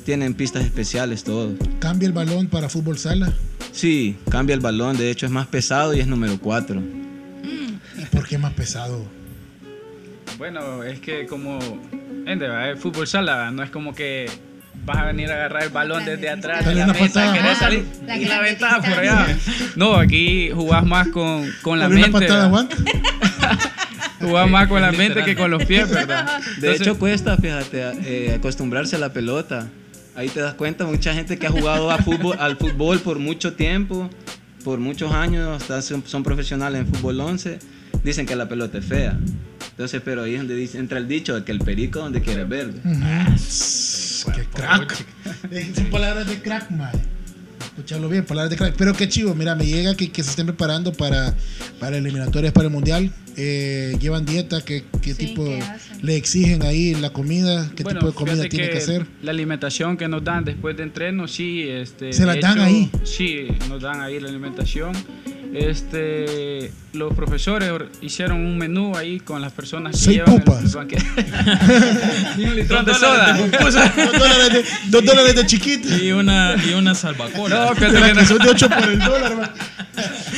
tienen 0.05 0.33
pistas 0.35 0.63
especiales 0.65 1.23
todo. 1.23 1.53
Cambia 1.79 2.05
el 2.07 2.13
balón 2.13 2.47
para 2.47 2.69
fútbol 2.69 2.97
sala. 2.97 3.33
Sí, 3.71 4.17
cambia 4.29 4.53
el 4.53 4.59
balón, 4.59 4.97
de 4.97 5.11
hecho 5.11 5.25
es 5.25 5.31
más 5.31 5.47
pesado 5.47 5.93
y 5.93 5.99
es 5.99 6.07
número 6.07 6.37
4. 6.39 6.81
¿Y 7.97 8.05
por 8.11 8.27
qué 8.27 8.37
más 8.37 8.53
pesado? 8.53 9.05
Bueno, 10.37 10.83
es 10.83 10.99
que 10.99 11.25
como 11.25 11.59
verdad, 12.39 12.69
el 12.71 12.77
fútbol 12.77 13.07
sala 13.07 13.49
no 13.51 13.63
es 13.63 13.69
como 13.69 13.93
que 13.95 14.29
vas 14.85 14.97
a 14.97 15.05
venir 15.05 15.31
a 15.31 15.35
agarrar 15.35 15.63
el 15.63 15.69
balón 15.69 16.05
desde 16.05 16.29
atrás 16.29 16.65
de 16.65 16.75
la 16.75 16.87
mesa, 16.87 17.21
patada. 17.21 17.33
querés 17.33 17.57
salir 17.57 17.85
La 18.05 18.17
y 18.17 18.25
la 18.25 18.39
grande 18.39 18.51
ventana 18.51 18.81
por 18.81 18.99
allá. 18.99 19.37
No, 19.75 19.95
aquí 19.95 20.49
jugás 20.53 20.85
más 20.85 21.07
con, 21.09 21.49
con 21.61 21.79
la 21.79 21.89
mente. 21.89 22.11
patada. 22.11 22.67
Jugás 24.19 24.49
más 24.49 24.67
con 24.67 24.81
la 24.81 24.91
mente 24.91 25.23
que 25.23 25.35
con 25.35 25.51
los 25.51 25.63
pies, 25.65 25.89
¿verdad? 25.91 26.25
De 26.25 26.49
Entonces, 26.55 26.81
hecho 26.81 26.97
cuesta, 26.97 27.37
fíjate, 27.37 27.83
eh, 28.03 28.33
acostumbrarse 28.35 28.95
a 28.95 28.99
la 28.99 29.13
pelota. 29.13 29.67
Ahí 30.17 30.29
te 30.29 30.39
das 30.39 30.55
cuenta, 30.55 30.83
mucha 30.85 31.13
gente 31.13 31.37
que 31.37 31.45
ha 31.45 31.51
jugado 31.51 31.91
a 31.91 31.99
fútbol, 31.99 32.35
al 32.39 32.57
fútbol 32.57 32.99
por 32.99 33.19
mucho 33.19 33.53
tiempo, 33.53 34.09
por 34.63 34.79
muchos 34.79 35.13
años, 35.13 35.61
hasta 35.61 35.79
son, 35.83 36.03
son 36.07 36.23
profesionales 36.23 36.81
en 36.81 36.87
fútbol 36.87 37.19
11, 37.19 37.59
dicen 38.03 38.25
que 38.25 38.35
la 38.35 38.49
pelota 38.49 38.79
es 38.79 38.85
fea. 38.85 39.15
Entonces, 39.69 40.01
pero 40.03 40.23
ahí 40.23 40.33
es 40.33 40.39
donde 40.39 40.55
dice, 40.55 40.79
entra 40.79 40.97
el 40.97 41.07
dicho 41.07 41.35
de 41.35 41.43
que 41.43 41.51
el 41.51 41.59
perico 41.59 41.99
donde 41.99 42.21
quiere 42.21 42.45
verde. 42.45 42.81
Ujú. 42.83 44.31
Qué 44.35 44.43
crack. 44.53 45.05
Eh, 45.51 45.71
Son 45.75 45.85
palabras 45.91 46.27
de 46.27 46.41
crack, 46.41 46.71
man. 46.71 46.91
Escucharlo 47.77 48.09
bien, 48.09 48.25
palabras 48.25 48.49
de 48.49 48.57
crack. 48.57 48.73
Pero 48.75 48.95
qué 48.95 49.07
chivo, 49.07 49.35
mira, 49.35 49.53
me 49.53 49.63
llega 49.63 49.93
que, 49.93 50.11
que 50.11 50.23
se 50.23 50.31
estén 50.31 50.47
preparando 50.47 50.93
para, 50.93 51.35
para 51.79 51.97
eliminatorias 51.97 52.51
para 52.51 52.65
el 52.65 52.73
mundial. 52.73 53.11
Eh, 53.35 53.95
llevan 54.01 54.25
dieta, 54.25 54.65
¿qué, 54.65 54.83
qué 54.99 55.13
Sí, 55.13 55.27
tipo 55.27 55.47
le 56.01 56.15
exigen 56.15 56.63
ahí 56.63 56.95
la 56.95 57.11
comida? 57.11 57.69
¿Qué 57.75 57.83
bueno, 57.83 57.99
tipo 57.99 58.11
de 58.11 58.15
comida 58.15 58.49
tiene 58.49 58.71
que, 58.71 58.79
hacer? 58.79 59.05
La 59.21 59.29
alimentación 59.29 59.95
que 59.95 60.07
nos 60.07 60.23
dan 60.23 60.43
después 60.43 60.75
de 60.75 60.81
entreno, 60.81 61.27
sí. 61.27 61.67
Este, 61.69 62.13
¿Se 62.13 62.25
la 62.25 62.37
dan 62.37 62.59
ahí? 62.61 62.89
Sí, 63.03 63.47
nos 63.69 63.79
dan 63.79 64.01
ahí 64.01 64.19
la 64.19 64.29
alimentación. 64.29 64.93
Este, 65.53 66.71
los 66.93 67.13
profesores 67.13 67.69
or- 67.71 67.89
hicieron 68.01 68.45
un 68.45 68.57
menú 68.57 68.95
ahí 68.95 69.19
con 69.19 69.41
las 69.41 69.51
personas 69.53 69.93
que 69.93 69.97
Seis 69.97 70.17
llevan 70.17 70.33
el- 70.35 70.41
pupas. 70.43 70.63
el 70.63 70.69
banquete. 70.71 71.05
Ni 72.37 72.45
un 72.45 72.55
litrón 72.55 72.85
de 72.85 72.93
soda. 72.93 73.33
dos, 73.37 73.73
dólares 73.73 74.53
de, 74.53 74.65
dos 74.89 75.05
dólares 75.05 75.35
de 75.35 75.45
chiquito. 75.45 75.87
Y 75.97 76.11
una, 76.11 76.55
y 76.63 76.73
una 76.73 76.93
salvacola. 76.95 77.65
No, 77.65 77.75
que 77.75 78.25
son 78.25 78.37
de 78.39 78.49
8 78.49 78.69
por 78.69 78.83
el 78.89 78.99
dólar, 78.99 79.35
man. 79.37 79.51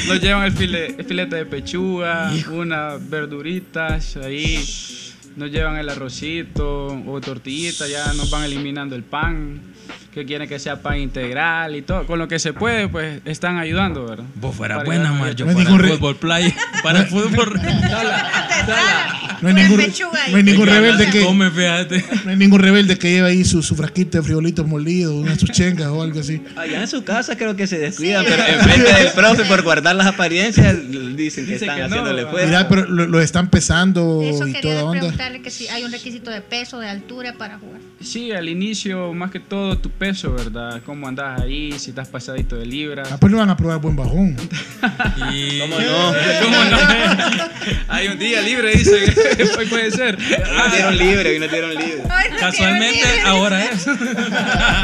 Nos 0.08 0.22
llevan 0.22 0.46
el, 0.46 0.54
file- 0.54 0.96
el 0.98 1.06
filete 1.06 1.36
de 1.36 1.46
pechuga, 1.46 2.32
unas 2.52 3.10
verduritas 3.10 4.16
ahí. 4.18 4.64
Nos 5.36 5.52
llevan 5.52 5.78
el 5.78 5.88
arrocito 5.90 6.88
o 7.06 7.22
tortillita, 7.22 7.88
ya 7.88 8.14
nos 8.14 8.30
van 8.30 8.44
eliminando 8.44 8.96
el 8.96 9.04
pan, 9.04 9.62
que 10.14 10.26
quieren 10.26 10.48
que 10.50 10.60
sea 10.60 10.82
pan 10.82 10.98
integral 11.00 11.76
y 11.76 11.82
todo. 11.82 12.06
Con 12.06 12.20
lo 12.20 12.28
que 12.28 12.40
se 12.40 12.54
puede, 12.54 12.88
pues 12.88 13.22
están 13.26 13.58
ayudando, 13.58 14.06
¿verdad? 14.06 14.26
Vos 14.36 14.56
fuera 14.56 14.76
Para 14.78 14.86
buena, 14.86 15.32
yo 15.34 15.46
Me 15.46 15.54
para 15.54 15.70
el 15.70 15.78
re- 15.80 15.88
fútbol 15.90 16.16
playa. 16.16 16.56
Para 16.84 17.00
el 17.02 17.08
fútbol. 17.08 17.60
Sala, 17.60 18.48
sala. 18.66 19.38
No 19.42 19.48
hay 19.48 19.54
ningún, 19.54 19.78
no 20.32 20.38
hay 20.38 20.44
ningún 20.44 20.68
rebelde 20.68 21.06
no 21.06 21.12
que 21.14 21.22
come, 21.24 21.50
no 22.26 22.30
hay 22.32 22.36
ningún 22.36 22.60
rebelde 22.60 22.98
que 22.98 23.10
lleve 23.10 23.30
ahí 23.30 23.46
su, 23.46 23.64
su 23.64 23.74
frasquito 23.76 24.18
de 24.18 24.24
frijolitos 24.24 24.68
molidos, 24.68 25.14
unas 25.14 25.40
sus 25.40 25.50
chengas 25.52 25.88
o 25.88 26.02
algo 26.02 26.20
así. 26.20 26.42
Allá 26.58 26.82
en 26.82 26.88
su 26.90 27.04
casa 27.06 27.38
creo 27.38 27.56
que 27.56 27.66
se 27.66 27.78
descuidan, 27.80 28.26
pero 28.28 28.44
enfrente 28.44 28.92
del 28.94 29.12
profe 29.14 29.46
por 29.46 29.62
guardar 29.64 29.96
las 29.96 30.08
apariencias 30.08 30.76
dicen 31.16 31.46
que 31.46 31.54
Dice 31.54 31.66
están 31.66 31.76
que 31.76 31.82
no, 31.84 31.88
haciéndole 31.88 32.26
fuerza. 32.26 32.48
Mira, 32.48 32.68
pero 32.68 32.86
lo, 32.90 33.08
lo 33.08 33.22
están 33.22 33.50
pesando 33.50 34.22
Eso 34.24 34.46
y 34.46 34.52
quería 34.54 34.72
toda 34.74 34.84
onda. 34.84 35.00
preguntarle 35.00 35.42
que 35.42 35.52
si 35.52 35.68
hay 35.70 35.84
un 35.86 35.92
requisito 35.94 36.32
de 36.32 36.42
peso, 36.42 36.80
de 36.80 36.90
altura 36.90 37.34
para 37.38 37.60
jugar. 37.60 37.80
Sí, 38.02 38.32
al 38.34 38.50
inicio, 38.50 39.14
más 39.14 39.32
que 39.32 39.40
todo 39.40 39.78
tu 39.80 39.90
peso, 39.90 40.34
¿verdad? 40.34 40.82
Cómo 40.86 41.08
andas 41.08 41.42
ahí, 41.42 41.78
si 41.78 41.92
estás 41.92 42.08
pasadito 42.08 42.56
de 42.56 42.66
libras. 42.66 43.10
Ah, 43.12 43.18
pues 43.20 43.32
no 43.32 43.38
van 43.38 43.50
a 43.50 43.58
probar 43.58 43.80
buen 43.80 43.96
bajón. 43.96 44.36
Y... 45.32 45.60
¿Cómo 45.60 45.80
no? 45.80 46.14
¿Cómo 46.42 46.66
no? 46.66 46.78
Hay 47.88 48.08
un 48.08 48.20
día 48.20 48.42
libre, 48.42 48.72
dice. 48.72 49.14
Hoy 49.58 49.66
puede 49.68 49.92
ser. 49.92 50.18
Hoy 50.18 50.58
nos 50.58 50.72
dieron 50.72 50.98
libre, 50.98 51.30
hoy 51.32 51.40
nos 51.40 51.52
dieron 51.52 51.76
libre. 51.76 52.04
Casualmente 52.40 53.22
ahora 53.26 53.66
es. 53.66 53.86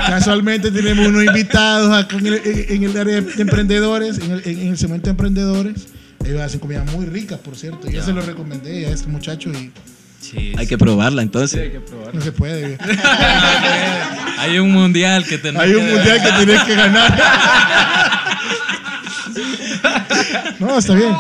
Casualmente 0.07 0.71
tenemos 0.71 1.07
unos 1.07 1.23
invitados 1.23 1.93
acá 1.93 2.17
en 2.17 2.27
el, 2.27 2.41
en 2.43 2.83
el 2.83 2.97
área 2.97 3.21
de 3.21 3.41
emprendedores, 3.41 4.19
en 4.19 4.31
el, 4.31 4.41
en 4.47 4.67
el 4.69 4.77
segmento 4.77 5.05
de 5.05 5.11
emprendedores. 5.11 5.87
Ellos 6.25 6.41
hacen 6.41 6.59
comida 6.59 6.83
muy 6.91 7.05
rica, 7.05 7.37
por 7.37 7.55
cierto. 7.55 7.89
Yo 7.89 8.03
se 8.03 8.11
lo 8.11 8.21
recomendé 8.21 8.87
a 8.87 8.89
este 8.89 9.07
muchacho 9.07 9.51
y 9.51 9.71
Sí, 10.31 10.53
Hay 10.57 10.65
que 10.67 10.77
probarla 10.77 11.21
Sí, 11.21 11.25
entonces. 11.25 11.61
hay 11.61 11.69
que 11.71 11.79
probar. 11.81 12.15
no 12.15 12.21
se 12.21 12.31
puede. 12.31 12.77
Hay 14.39 14.59
un 14.59 14.71
mundial 14.71 15.23
que 15.25 15.37
tenemos 15.37 15.63
Hay 15.63 15.75
un 15.75 15.85
que- 15.85 15.93
mundial 15.93 16.21
que 16.23 16.31
tienes 16.45 16.63
que 16.63 16.75
ganar. 16.75 17.19
No, 20.59 20.77
está 20.77 20.93
bien. 20.95 21.13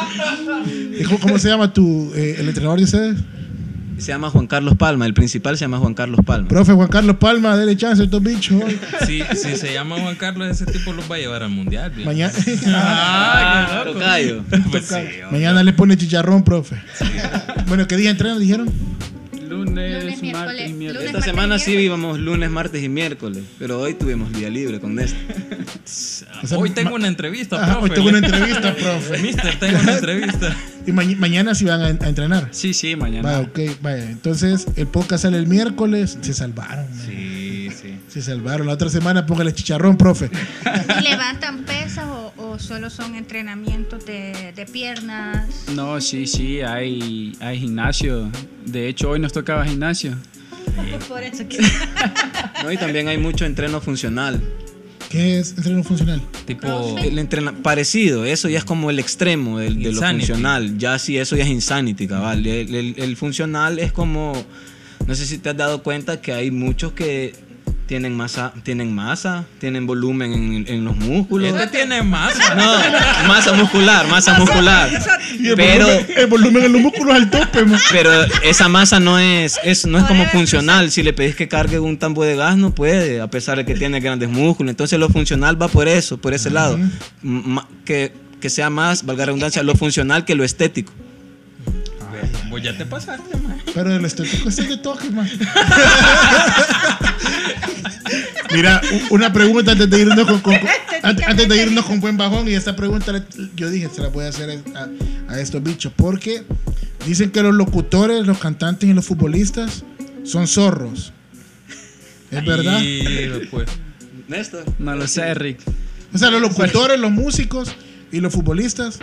¿Y 0.99 1.03
cómo, 1.03 1.19
cómo 1.19 1.39
se 1.39 1.49
llama 1.49 1.71
tu, 1.73 2.11
eh, 2.15 2.37
el 2.39 2.47
entrenador 2.47 2.77
de 2.79 2.85
ustedes? 2.85 3.17
Se 3.97 4.07
llama 4.07 4.29
Juan 4.29 4.47
Carlos 4.47 4.75
Palma, 4.77 5.05
el 5.05 5.13
principal 5.13 5.57
se 5.57 5.61
llama 5.65 5.77
Juan 5.79 5.93
Carlos 5.93 6.19
Palma. 6.25 6.47
Profe 6.47 6.73
Juan 6.73 6.87
Carlos 6.89 7.15
Palma, 7.17 7.55
dele 7.57 7.75
chance 7.77 8.01
a 8.01 8.05
estos 8.05 8.21
bichos. 8.21 8.61
hoy. 8.63 8.79
Si, 9.05 9.21
si 9.35 9.55
se 9.55 9.73
llama 9.73 9.97
Juan 9.99 10.15
Carlos, 10.15 10.47
ese 10.49 10.65
tipo 10.65 10.91
los 10.93 11.09
va 11.09 11.15
a 11.15 11.19
llevar 11.19 11.43
al 11.43 11.49
mundial. 11.49 11.91
Mañana, 12.03 12.33
Ah. 12.67 13.83
Tocayo. 13.85 14.43
Pues 14.71 14.85
sí, 14.87 14.95
mañana 15.31 15.63
le 15.63 15.73
pone 15.73 15.97
chicharrón, 15.97 16.43
profe. 16.43 16.75
Bueno, 17.67 17.87
¿qué 17.87 17.95
día 17.97 18.09
entrenan? 18.11 18.39
Dijeron. 18.39 18.69
Lunes, 19.49 20.03
martes 20.33 20.69
y 20.69 20.73
miércoles. 20.73 20.95
lunes. 20.95 21.03
Esta 21.05 21.21
semana 21.21 21.59
sí 21.59 21.71
íbamos 21.73 22.19
lunes, 22.19 22.49
martes 22.49 22.83
y 22.83 22.89
miércoles, 22.89 23.43
pero 23.59 23.79
hoy 23.79 23.93
tuvimos 23.93 24.31
día 24.33 24.49
libre 24.49 24.79
con 24.79 24.95
Néstor. 24.95 25.19
O 25.85 26.47
sea, 26.47 26.57
Hoy 26.57 26.71
tengo 26.71 26.95
una 26.95 27.07
entrevista, 27.07 27.57
Ajá, 27.61 27.73
profe. 27.79 27.83
hoy 27.83 27.89
tengo 27.95 28.09
una 28.09 28.17
entrevista, 28.17 28.73
profe. 28.81 29.21
Mister, 29.21 29.59
tengo 29.59 29.79
una 29.79 29.93
entrevista. 29.97 30.55
Y 30.87 30.91
ma- 30.91 31.03
mañana 31.17 31.53
sí 31.53 31.65
van 31.65 31.81
a, 31.81 31.85
a 31.85 31.89
entrenar. 32.09 32.47
Sí, 32.51 32.73
sí, 32.73 32.95
mañana. 32.95 33.29
Va, 33.31 33.39
ok, 33.41 33.59
vaya. 33.81 34.09
Entonces, 34.09 34.65
el 34.75 34.87
podcast 34.87 35.23
sale 35.23 35.37
el 35.37 35.47
miércoles. 35.47 36.17
Se 36.21 36.33
salvaron. 36.33 36.85
man. 36.89 37.05
Sí. 37.05 37.44
Se 38.15 38.21
salvaron. 38.21 38.65
La 38.67 38.71
otra 38.73 38.89
semana 38.89 39.25
póngale 39.25 39.53
chicharrón, 39.53 39.97
profe. 39.97 40.29
¿Y 40.99 41.03
levantan 41.03 41.65
pesas 41.65 42.05
o, 42.05 42.33
o 42.37 42.57
solo 42.59 42.89
son 42.89 43.13
entrenamientos 43.15 44.05
de, 44.05 44.53
de 44.55 44.65
piernas? 44.65 45.65
No, 45.75 45.99
sí, 45.99 46.25
sí, 46.25 46.61
hay, 46.61 47.35
hay 47.41 47.59
gimnasio. 47.59 48.31
De 48.65 48.87
hecho, 48.87 49.09
hoy 49.09 49.19
nos 49.19 49.33
tocaba 49.33 49.65
gimnasio. 49.65 50.15
Por 51.09 51.23
eso 51.23 51.45
que... 51.49 51.57
No, 52.63 52.71
y 52.71 52.77
también 52.77 53.09
hay 53.09 53.17
mucho 53.17 53.43
entreno 53.43 53.81
funcional. 53.81 54.41
¿Qué 55.09 55.37
es 55.39 55.53
entreno 55.57 55.83
funcional? 55.83 56.21
Tipo, 56.45 56.97
El 56.97 57.19
entrena 57.19 57.51
parecido, 57.51 58.23
eso 58.23 58.47
ya 58.47 58.59
es 58.59 58.63
como 58.63 58.89
el 58.91 58.99
extremo 58.99 59.59
del- 59.59 59.83
de, 59.83 59.91
lo 59.91 60.01
funcional. 60.01 60.77
Ya 60.77 60.97
sí, 60.99 61.17
eso 61.17 61.35
ya 61.35 61.43
es 61.43 61.49
insanity, 61.49 62.07
cabal. 62.07 62.47
El, 62.47 62.73
el- 62.73 62.95
el 62.97 63.17
funcional 63.17 63.77
es 63.77 63.91
como, 63.91 64.31
no 65.05 65.15
sé 65.15 65.25
si 65.25 65.37
te 65.37 65.49
has 65.49 65.57
dado 65.57 65.83
cuenta 65.83 66.21
que 66.21 66.31
hay 66.31 66.49
muchos 66.49 66.93
que 66.93 67.35
tienen 67.87 68.15
masa, 68.17 68.51
tienen 68.63 68.95
masa, 68.95 69.45
tienen 69.59 69.85
volumen 69.85 70.33
en, 70.33 70.65
en 70.67 70.83
los 70.85 70.95
músculos. 70.95 71.53
este 71.53 71.67
tiene 71.77 72.01
masa. 72.01 72.55
No, 72.55 73.27
masa 73.27 73.53
muscular, 73.53 74.07
masa 74.07 74.33
muscular. 74.39 74.89
Y 75.39 75.49
el 75.49 75.55
Pero, 75.55 75.85
volumen, 75.85 76.07
el 76.17 76.27
volumen 76.27 76.63
en 76.65 76.71
los 76.73 76.81
músculos 76.81 77.15
al 77.15 77.29
tope, 77.29 77.63
man. 77.65 77.79
pero 77.91 78.09
esa 78.43 78.67
masa 78.69 78.99
no 78.99 79.19
es, 79.19 79.59
es 79.63 79.85
no 79.85 79.97
es 79.99 80.03
como 80.05 80.25
funcional. 80.27 80.89
Si 80.91 81.03
le 81.03 81.13
pedís 81.13 81.35
que 81.35 81.47
cargue 81.47 81.79
un 81.79 81.97
tambo 81.97 82.23
de 82.23 82.35
gas, 82.35 82.57
no 82.57 82.73
puede, 82.73 83.21
a 83.21 83.27
pesar 83.29 83.57
de 83.57 83.65
que 83.65 83.75
tiene 83.75 83.99
grandes 83.99 84.29
músculos. 84.29 84.71
Entonces 84.71 84.97
lo 84.99 85.09
funcional 85.09 85.61
va 85.61 85.67
por 85.67 85.87
eso, 85.87 86.17
por 86.17 86.33
ese 86.33 86.49
lado. 86.49 86.79
M- 87.23 87.61
que, 87.85 88.13
que 88.41 88.49
sea 88.49 88.69
más, 88.69 89.05
valga 89.05 89.21
la 89.21 89.25
redundancia, 89.27 89.61
lo 89.63 89.75
funcional 89.75 90.25
que 90.25 90.33
lo 90.35 90.43
estético. 90.43 90.91
Ya 92.65 92.77
te 92.77 92.85
pasaste, 92.85 93.37
man. 93.37 93.61
Pero 93.73 93.93
el 93.95 94.03
estético 94.05 94.49
es 94.49 94.57
el 94.59 94.67
de 94.69 94.77
toque, 94.77 95.09
man. 95.11 95.29
Mira, 98.53 98.81
una 99.09 99.31
pregunta 99.33 99.71
antes 99.73 99.89
de 99.89 99.99
irnos 100.01 100.25
con, 100.27 100.39
con- 100.41 100.55
con- 100.59 100.69
antes, 101.03 101.27
antes 101.27 101.47
de 101.49 101.61
irnos 101.61 101.85
con 101.85 101.99
buen 101.99 102.17
bajón. 102.17 102.47
Y 102.47 102.53
esta 102.53 102.75
pregunta 102.75 103.23
yo 103.55 103.69
dije, 103.69 103.89
se 103.93 104.01
la 104.01 104.07
voy 104.09 104.25
a 104.25 104.29
hacer 104.29 104.61
a, 104.75 104.87
a 105.33 105.39
estos 105.39 105.61
bichos. 105.61 105.91
Porque 105.95 106.43
dicen 107.05 107.31
que 107.31 107.41
los 107.43 107.53
locutores, 107.53 108.25
los 108.25 108.37
cantantes 108.39 108.89
y 108.89 108.93
los 108.93 109.05
futbolistas 109.05 109.83
son 110.23 110.47
zorros. 110.47 111.13
¿Es 112.31 112.43
verdad? 112.45 112.81
Pues, 113.51 113.67
Néstor. 114.27 114.63
No 114.79 114.95
lo 114.95 115.07
sé, 115.07 115.33
Rick. 115.33 115.59
O 116.13 116.17
sea, 116.17 116.31
los 116.31 116.41
locutores, 116.41 116.99
los 116.99 117.11
músicos 117.11 117.69
y 118.11 118.19
los 118.21 118.33
futbolistas. 118.33 118.99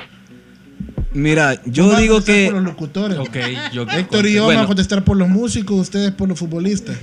Mira, 1.14 1.61
yo 1.66 1.85
Vamos 1.88 2.01
digo 2.01 2.14
contestar 2.16 2.35
que 2.37 2.44
Por 2.46 2.55
los 2.55 2.64
locutores. 2.64 3.18
ok, 3.18 3.37
yo 3.72 3.83
Héctor 3.83 4.27
y 4.27 4.33
yo 4.33 4.40
vamos 4.42 4.46
Bueno. 4.55 4.61
a 4.62 4.66
contestar 4.66 5.05
por 5.05 5.16
los 5.16 5.29
músicos, 5.29 5.79
ustedes 5.79 6.11
por 6.12 6.29
los 6.29 6.38
futbolistas. 6.38 6.96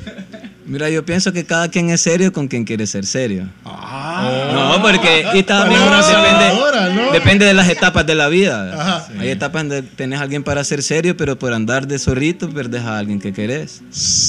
Mira, 0.66 0.90
yo 0.90 1.04
pienso 1.06 1.32
que 1.34 1.46
cada 1.46 1.68
quien 1.70 1.90
es 1.90 2.02
serio 2.02 2.32
con 2.34 2.48
quien 2.48 2.64
quiere 2.64 2.86
ser 2.88 3.06
serio. 3.06 3.48
Ah, 3.66 4.50
No, 4.54 4.82
porque 4.82 5.26
y 5.34 5.44
también 5.44 5.80
depende, 5.82 6.96
¿no? 6.96 7.12
depende 7.12 7.46
de 7.46 7.54
las 7.56 7.70
etapas 7.70 8.06
de 8.06 8.14
la 8.16 8.28
vida. 8.30 8.74
Ajá. 8.80 9.08
Hay 9.20 9.30
etapas 9.30 9.62
donde 9.64 9.82
tenés 9.84 10.20
a 10.20 10.24
alguien 10.24 10.44
para 10.44 10.64
ser 10.64 10.82
serio, 10.84 11.16
pero 11.18 11.38
por 11.40 11.54
andar 11.54 11.88
de 11.88 11.98
zorrito 12.00 12.50
perdés 12.50 12.84
a 12.84 12.98
alguien 13.00 13.20
que 13.20 13.34
querés. 13.34 13.82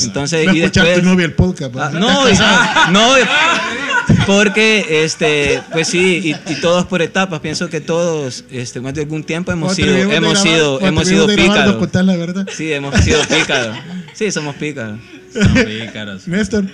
Entonces, 0.05 0.47
no 0.47 0.55
y 0.55 0.61
escuchar 0.61 0.85
después- 0.87 1.03
tu 1.05 1.11
novia 1.11 1.27
el 1.27 1.33
podcast. 1.35 1.75
Ah, 1.79 1.88
pues. 1.90 2.01
no, 2.01 2.29
y- 2.31 2.93
no, 2.93 3.19
porque 4.27 5.05
este, 5.05 5.61
pues 5.73 5.88
sí, 5.88 6.20
y, 6.49 6.53
y 6.53 6.61
todos 6.61 6.87
por 6.87 7.03
etapas. 7.03 7.40
Pienso 7.40 7.68
que 7.68 7.81
todos, 7.81 8.44
este, 8.51 8.81
más 8.81 8.94
de 8.94 9.03
algún 9.03 9.25
tiempo 9.25 9.53
hemos 9.53 9.75
sido, 9.75 9.94
hemos 9.96 10.12
grabar- 10.14 10.37
sido, 10.37 10.81
hemos 10.81 11.09
sido 11.09 11.27
pícaros. 11.27 11.77
contás 11.77 12.05
la 12.05 12.16
verdad. 12.16 12.46
Sí, 12.55 12.73
hemos 12.73 12.94
sido 13.03 13.20
pícaros. 13.27 13.77
Sí, 14.14 14.31
somos 14.31 14.55
pícaros. 14.57 14.99
Son 15.33 15.55
pícaros. 15.55 16.27
Néstor, 16.29 16.64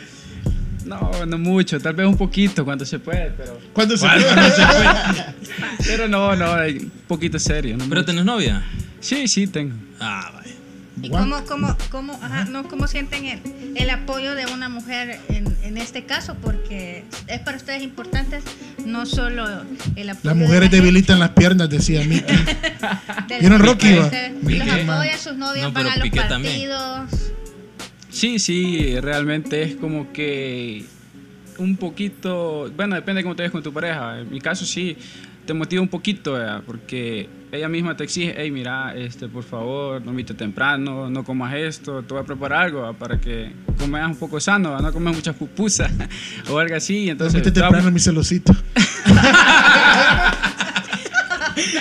No, 0.85 1.11
no 1.27 1.39
mucho, 1.39 1.81
tal 1.81 1.95
vez 1.95 2.07
un 2.07 2.17
poquito 2.17 2.65
cuando 2.65 2.85
se 2.87 2.99
puede, 2.99 3.33
pero. 3.37 3.59
¿cuándo 3.73 3.97
se 3.97 4.07
¿Cuándo 4.07 4.27
puede? 4.29 4.51
se 4.51 4.63
puede? 4.67 5.35
Pero 5.87 6.09
no, 6.09 6.35
no, 6.37 6.53
un 6.53 6.93
poquito 7.09 7.39
serio. 7.39 7.77
¿no? 7.77 7.85
¿Pero 7.89 8.05
tenés 8.05 8.25
novia? 8.25 8.63
Sí, 9.01 9.27
sí, 9.29 9.47
tengo. 9.47 9.75
Ah, 10.01 10.31
vaya. 10.35 10.55
¿Y 11.03 11.11
cómo, 11.11 11.45
cómo, 11.45 11.77
cómo, 11.91 12.13
ajá, 12.23 12.47
no, 12.47 12.67
cómo 12.69 12.87
sienten 12.89 13.27
el, 13.27 13.41
el 13.77 13.91
apoyo 13.91 14.35
de 14.35 14.47
una 14.47 14.69
mujer 14.71 15.21
en, 15.29 15.55
en 15.63 15.77
este 15.77 16.05
caso? 16.05 16.37
Porque 16.43 17.05
es 17.27 17.41
para 17.41 17.59
ustedes 17.59 17.83
importante 17.83 18.41
no 18.85 19.05
solo 19.05 19.47
el 19.95 20.11
apoyo. 20.11 20.21
Las 20.23 20.23
de 20.23 20.35
mujeres 20.35 20.73
la 20.73 20.77
debilitan 20.79 21.19
las 21.19 21.31
piernas, 21.31 21.69
decía 21.69 22.03
Mickey. 22.05 22.37
¿Vieron 23.41 23.61
Rocky, 23.61 23.89
Mickey, 24.43 24.59
Los 24.67 24.85
man. 24.87 24.91
apoyan, 24.91 25.19
sus 25.19 25.37
novias 25.37 25.67
No, 25.67 25.73
van 25.73 25.87
a 25.87 25.97
los 25.97 26.03
Piqué 26.05 26.21
también. 26.23 26.71
partidos. 26.71 27.31
Sí, 28.11 28.39
sí, 28.39 28.99
realmente 29.01 29.63
es 29.63 29.77
como 29.77 30.11
que 30.13 30.87
un 31.59 31.77
poquito, 31.77 32.71
bueno, 32.77 32.95
depende 32.95 33.19
de 33.21 33.23
cómo 33.25 33.37
te 33.37 33.43
ves 33.43 33.53
con 33.53 33.63
tu 33.63 33.73
pareja. 33.73 34.21
En 34.21 34.31
mi 34.31 34.41
caso 34.41 34.65
sí, 34.65 34.97
te 35.47 35.55
motiva 35.55 35.81
un 35.83 35.89
poquito, 35.89 36.33
¿verdad? 36.33 36.63
porque 36.67 37.29
ella 37.53 37.69
misma 37.69 37.97
te 37.97 38.05
exige, 38.05 38.35
hey, 38.37 38.51
mira, 38.51 38.95
este, 38.97 39.29
por 39.29 39.45
favor, 39.45 40.03
no 40.05 40.11
invites 40.11 40.37
temprano, 40.37 41.09
no 41.09 41.25
comas 41.25 41.55
esto, 41.55 42.03
te 42.03 42.13
voy 42.15 42.23
a 42.23 42.27
preparar 42.27 42.65
algo 42.65 42.81
¿verdad? 42.83 42.97
para 42.99 43.21
que 43.21 43.53
comas 43.79 44.07
un 44.11 44.17
poco 44.17 44.41
sano, 44.41 44.71
¿verdad? 44.71 44.87
no 44.89 44.93
comas 44.93 45.15
muchas 45.15 45.37
pupusas 45.37 45.91
o 46.51 46.59
algo 46.59 46.75
así. 46.77 47.09
Entonces, 47.09 47.41
va- 47.41 47.53
temprano 47.53 47.91
mi 47.91 48.01
celosito. 48.01 48.53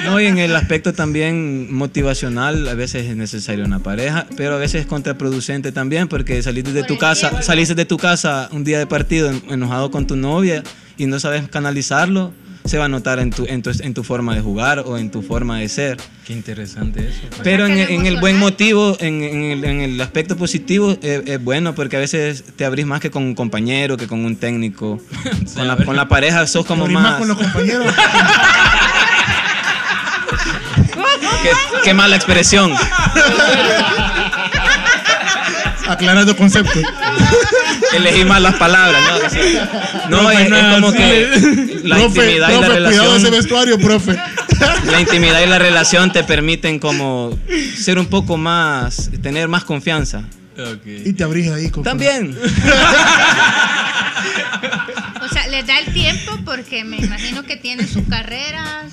No, 0.06 0.22
y 0.22 0.26
en 0.26 0.38
el 0.38 0.56
aspecto 0.56 0.94
también 0.94 1.74
motivacional, 1.74 2.68
a 2.70 2.76
veces 2.76 3.08
es 3.08 3.16
necesario 3.18 3.66
una 3.66 3.80
pareja, 3.80 4.26
pero 4.38 4.54
a 4.56 4.58
veces 4.58 4.82
es 4.82 4.88
contraproducente 4.88 5.72
también, 5.72 6.08
porque 6.08 6.42
saliste 6.44 6.72
de 6.72 6.84
tu 6.84 6.98
casa, 6.98 7.42
saliste 7.42 7.76
de 7.76 7.86
tu 7.86 7.98
casa 7.98 8.48
un 8.52 8.64
día 8.64 8.78
de 8.80 8.88
partido 8.88 9.30
en- 9.32 9.42
enojado 9.50 9.92
con 9.92 10.08
tu 10.08 10.16
novia 10.16 10.64
y 10.96 11.08
no 11.08 11.20
sabes 11.20 11.50
canalizarlo, 11.50 12.34
se 12.66 12.78
va 12.80 12.86
a 12.86 12.88
notar 12.88 13.20
en 13.20 13.30
tu, 13.30 13.46
en 13.46 13.62
tu, 13.62 13.72
en 13.80 13.94
tu 13.94 14.04
forma 14.04 14.36
de 14.36 14.42
jugar 14.42 14.80
o 14.80 14.98
en 14.98 15.12
tu 15.12 15.22
forma 15.22 15.60
de 15.60 15.70
ser. 15.70 15.98
Qué 16.26 16.34
interesante 16.34 17.08
eso. 17.08 17.20
pues. 17.30 17.42
Pero 17.44 17.68
en, 17.68 17.78
en 17.78 18.06
el 18.08 18.18
buen 18.20 18.40
motivo, 18.40 18.98
en, 19.00 19.24
en 19.24 19.44
el, 19.44 19.64
en 19.64 19.82
el 19.82 20.02
aspecto 20.02 20.36
positivo, 20.36 20.98
eh, 21.04 21.22
es 21.26 21.44
bueno 21.44 21.76
porque 21.76 21.98
a 21.98 22.00
veces 22.00 22.44
te 22.56 22.66
abrís 22.66 22.86
más 22.88 23.00
que 23.02 23.12
con 23.12 23.24
un 23.24 23.36
compañero, 23.36 23.98
que 23.98 24.08
con 24.08 24.26
un 24.26 24.36
técnico. 24.36 25.00
con, 25.56 25.68
la, 25.68 25.78
con 25.78 25.96
la 25.96 26.08
pareja 26.08 26.48
sos 26.48 26.66
como 26.66 26.84
Abrís 26.84 26.96
más 26.96 27.04
más... 27.04 27.20
con 27.20 27.28
los 27.28 27.38
compañeros. 27.38 27.94
Qué, 31.44 31.50
qué 31.84 31.94
mala 31.94 32.16
expresión. 32.16 32.74
Aclarando 35.88 36.36
conceptos. 36.36 36.82
Elegí 37.96 38.26
mal 38.26 38.44
las 38.44 38.56
palabras, 38.56 39.02
¿no? 40.10 40.22
No, 40.22 40.32
es, 40.32 40.52
es 40.52 40.74
como 40.74 40.92
que 40.92 41.80
la 41.84 41.96
profe, 41.98 42.22
intimidad 42.22 42.50
y 42.50 42.54
la 42.54 42.68
profe, 42.68 42.84
cuidado 42.84 43.16
ese 43.16 43.26
relación. 43.26 43.32
vestuario, 43.32 43.80
profe. 43.80 44.18
La 44.86 45.02
intimidad 45.02 45.42
y 45.42 45.48
la 45.48 45.60
relación 45.60 46.12
te 46.12 46.24
permiten 46.24 46.80
como 46.80 47.38
ser 47.78 48.00
un 48.00 48.06
poco 48.08 48.38
más, 48.38 49.10
tener 49.22 49.48
más 49.48 49.64
confianza. 49.64 50.24
Y 50.86 51.14
te 51.14 51.24
abrís 51.24 51.52
ahí 51.52 51.70
con. 51.70 51.84
También. 51.84 52.38
O 55.22 55.28
sea, 55.28 55.48
les 55.48 55.66
da 55.66 55.80
el 55.80 55.92
tiempo 55.92 56.38
porque 56.46 56.84
me 56.84 56.98
imagino 56.98 57.44
que 57.44 57.58
tienen 57.58 57.88
su 57.88 58.06
carrera 58.08 58.84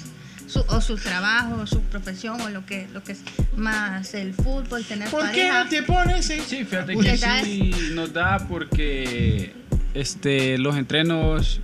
su- 0.53 0.65
o 0.69 0.81
su 0.81 0.97
trabajo, 0.97 1.67
su 1.67 1.81
profesión 1.83 2.41
o 2.41 2.49
lo 2.51 2.65
que, 2.67 2.87
lo 2.93 3.03
que 3.03 3.13
es 3.13 3.21
más 3.57 4.15
el 4.15 4.35
fútbol, 4.35 4.85
tener 4.85 5.09
¿Por 5.11 5.31
qué 5.33 5.49
no 5.49 5.69
te 5.69 5.83
pones? 5.83 6.29
eh? 6.31 6.41
Sí, 6.47 6.65
fíjate 6.65 6.95
que 6.97 7.03
¿Les 7.03 7.21
da 7.21 7.43
sí 7.43 7.73
nos 7.95 8.13
da 8.13 8.39
porque 8.49 9.55
este, 9.95 10.59
los 10.59 10.77
entrenos 10.77 11.61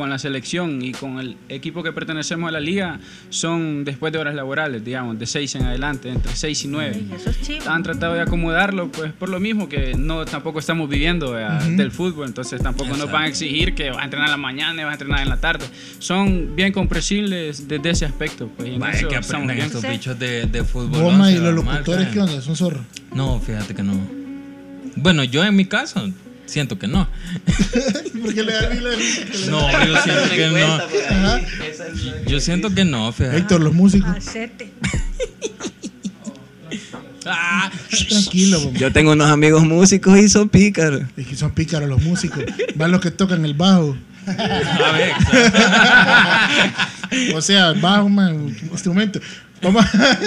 con 0.00 0.08
la 0.08 0.18
selección 0.18 0.80
y 0.80 0.92
con 0.92 1.18
el 1.20 1.36
equipo 1.50 1.82
que 1.82 1.92
pertenecemos 1.92 2.48
a 2.48 2.52
la 2.52 2.60
liga 2.60 3.00
son 3.28 3.84
después 3.84 4.14
de 4.14 4.18
horas 4.18 4.34
laborales, 4.34 4.82
digamos, 4.82 5.18
de 5.18 5.26
6 5.26 5.56
en 5.56 5.64
adelante, 5.64 6.08
entre 6.08 6.34
6 6.34 6.64
y 6.64 6.68
9. 6.68 6.92
Ay, 6.94 7.10
eso 7.14 7.28
es 7.28 7.42
chivo. 7.42 7.68
Han 7.68 7.82
tratado 7.82 8.14
de 8.14 8.22
acomodarlo, 8.22 8.90
pues 8.90 9.12
por 9.12 9.28
lo 9.28 9.38
mismo 9.40 9.68
que 9.68 9.92
no 9.94 10.24
tampoco 10.24 10.58
estamos 10.58 10.88
viviendo 10.88 11.32
¿verdad? 11.32 11.60
del 11.64 11.90
fútbol, 11.90 12.28
entonces 12.28 12.62
tampoco 12.62 12.96
nos 12.96 13.12
van 13.12 13.24
a 13.24 13.26
exigir 13.26 13.74
que 13.74 13.90
vas 13.90 13.98
a 13.98 14.04
entrenar 14.04 14.28
en 14.28 14.30
la 14.30 14.36
mañana 14.38 14.80
y 14.80 14.84
vas 14.86 14.92
a 14.92 14.94
entrenar 14.94 15.20
en 15.20 15.28
la 15.28 15.36
tarde. 15.38 15.66
Son 15.98 16.56
bien 16.56 16.72
comprensibles 16.72 17.68
desde 17.68 17.90
ese 17.90 18.06
aspecto, 18.06 18.48
pues 18.56 18.70
en 18.70 18.80
Vaya, 18.80 19.00
eso 19.00 19.08
que 19.08 19.16
estamos 19.16 19.44
aprenden 19.44 19.56
bien. 19.56 19.66
estos 19.66 19.90
bichos 19.90 20.18
de, 20.18 20.46
de 20.46 20.64
fútbol. 20.64 21.02
Goma 21.02 21.24
once, 21.26 21.32
y 21.32 21.40
los 21.40 21.58
va 21.58 21.62
mal, 21.62 21.74
locutores, 21.74 22.06
¿qué? 22.06 22.14
¿qué 22.14 22.20
onda? 22.20 22.40
Son 22.40 22.56
zorros. 22.56 22.80
No, 23.14 23.38
fíjate 23.38 23.74
que 23.74 23.82
no. 23.82 24.00
Bueno, 24.96 25.24
yo 25.24 25.44
en 25.44 25.54
mi 25.54 25.66
caso 25.66 26.10
siento 26.50 26.78
que 26.78 26.86
no. 26.86 27.08
¿Por 28.22 28.34
qué 28.34 28.42
le 28.42 28.52
da 28.52 28.62
da? 28.62 28.70
No, 29.48 29.86
yo 29.86 30.02
siento 30.02 30.30
que 30.30 30.48
no. 30.50 30.80
Yo 32.26 32.40
siento 32.40 32.74
que 32.74 32.84
no, 32.84 33.12
fíjate. 33.12 33.38
Héctor, 33.38 33.60
los 33.62 33.72
músicos. 33.72 34.10
Ah, 37.26 37.70
Tranquilo. 38.08 38.72
Yo 38.72 38.90
tengo 38.92 39.12
unos 39.12 39.30
amigos 39.30 39.62
músicos 39.64 40.18
y 40.18 40.30
son 40.30 40.48
pícaros. 40.48 41.02
Es 41.18 41.26
que 41.26 41.36
son 41.36 41.50
pícaros 41.52 41.86
los 41.86 42.02
músicos. 42.02 42.42
Van 42.76 42.90
los 42.90 43.02
que 43.02 43.10
tocan 43.10 43.44
el 43.44 43.52
bajo. 43.52 43.94
a 44.26 44.92
ver, 44.92 45.12
O 47.34 47.42
sea, 47.42 47.68
el 47.68 47.80
bajo, 47.80 48.08
man, 48.08 48.34
un 48.36 48.56
instrumento. 48.72 49.20
Vamos 49.62 49.84
a, 49.84 50.18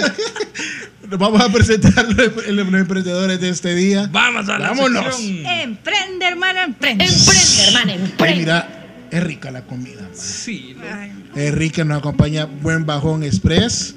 vamos 1.08 1.40
a 1.40 1.48
presentar 1.50 2.04
los, 2.08 2.46
los 2.48 2.74
emprendedores 2.74 3.40
de 3.40 3.48
este 3.48 3.74
día. 3.74 4.08
Vamos 4.10 4.48
a 4.48 4.58
la 4.58 4.68
Vámonos. 4.70 5.16
sección. 5.16 5.46
Emprende, 5.46 6.26
hermano, 6.26 6.60
emprende. 6.60 7.04
Emprende, 7.04 7.64
hermano, 7.66 7.92
Oye, 7.92 8.04
emprende. 8.04 8.40
mira, 8.40 8.83
es 9.14 9.22
rica 9.24 9.50
la 9.50 9.62
comida. 9.62 10.02
man. 10.02 10.10
Sí, 10.12 10.76
lo- 11.34 11.40
Es 11.40 11.54
rica, 11.54 11.84
nos 11.84 11.98
acompaña 11.98 12.46
Buen 12.46 12.84
Bajón 12.86 13.22
Express. 13.22 13.94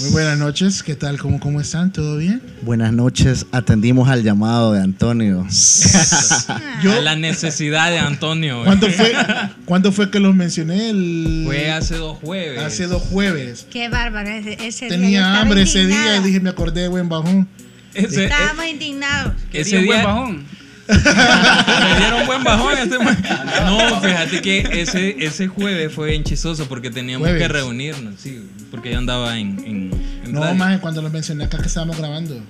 Muy 0.00 0.10
buenas 0.10 0.38
noches. 0.38 0.82
¿Qué 0.82 0.94
tal? 0.94 1.18
¿Cómo, 1.18 1.40
cómo 1.40 1.60
están? 1.60 1.92
¿Todo 1.92 2.16
bien? 2.16 2.40
Buenas 2.62 2.92
noches, 2.92 3.46
atendimos 3.52 4.08
al 4.08 4.22
llamado 4.22 4.72
de 4.72 4.80
Antonio. 4.80 5.46
Yo, 6.82 6.92
a 6.92 7.00
la 7.00 7.16
necesidad 7.16 7.90
de 7.90 7.98
Antonio. 7.98 8.62
¿cuándo, 8.64 8.88
fue, 8.90 9.12
¿Cuándo 9.64 9.92
fue 9.92 10.10
que 10.10 10.20
los 10.20 10.34
mencioné? 10.34 10.90
El, 10.90 11.42
Fue 11.46 11.70
hace 11.70 11.96
dos 11.96 12.18
jueves. 12.18 12.60
hace 12.60 12.86
dos 12.86 13.02
jueves. 13.02 13.66
Qué 13.70 13.88
bárbaro. 13.88 14.28
Ese, 14.28 14.54
ese 14.66 14.86
día 14.86 14.96
Tenía 14.96 15.40
hambre 15.40 15.62
ese 15.62 15.86
día 15.86 16.16
y 16.16 16.22
dije, 16.22 16.40
me 16.40 16.50
acordé 16.50 16.82
de 16.82 16.88
Buen 16.88 17.08
Bajón. 17.08 17.48
Ese, 17.94 18.24
Estábamos 18.24 18.66
indignados. 18.66 19.32
ese 19.52 19.78
un 19.78 19.86
buen 19.86 19.98
día 19.98 20.06
bajón. 20.06 20.44
Me 20.88 21.98
dieron 21.98 22.26
buen 22.26 22.42
bajón. 22.44 22.78
este. 22.78 22.96
No, 22.98 24.00
fíjate 24.00 24.40
que 24.40 24.66
ese, 24.80 25.16
ese 25.24 25.46
jueves 25.48 25.92
fue 25.92 26.10
bien 26.10 26.24
chistoso 26.24 26.66
porque 26.68 26.90
teníamos 26.90 27.28
Jueves. 27.28 27.42
que 27.42 27.48
reunirnos, 27.48 28.14
sí, 28.20 28.42
porque 28.70 28.92
yo 28.92 28.98
andaba 28.98 29.38
en, 29.38 29.58
en, 29.64 29.90
en 30.24 30.32
No, 30.32 30.54
más 30.54 30.78
cuando 30.80 31.02
los 31.02 31.12
mencioné 31.12 31.44
acá 31.44 31.58
que 31.58 31.68
estábamos 31.68 31.98
grabando. 31.98 32.40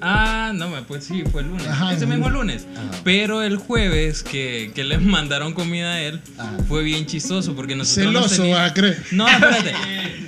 Ah, 0.00 0.52
no, 0.54 0.70
pues 0.86 1.02
sí, 1.04 1.24
fue 1.32 1.42
el 1.42 1.48
lunes. 1.48 1.66
Ajá, 1.66 1.92
ese 1.92 2.06
mismo 2.06 2.30
lunes. 2.30 2.66
Pero 3.02 3.42
el 3.42 3.56
jueves 3.56 4.22
que, 4.22 4.70
que 4.72 4.84
les 4.84 5.00
mandaron 5.02 5.54
comida 5.54 5.94
a 5.94 6.00
él 6.00 6.20
fue 6.68 6.84
bien 6.84 7.04
chistoso 7.06 7.56
porque 7.56 7.74
nosotros 7.74 8.12
nos 8.12 8.26
Celoso, 8.30 8.42
teníamos- 8.42 8.62
vas 8.62 8.70
a 8.70 8.74
creer. 8.74 9.02
No, 9.10 9.26
espérate. 9.28 9.72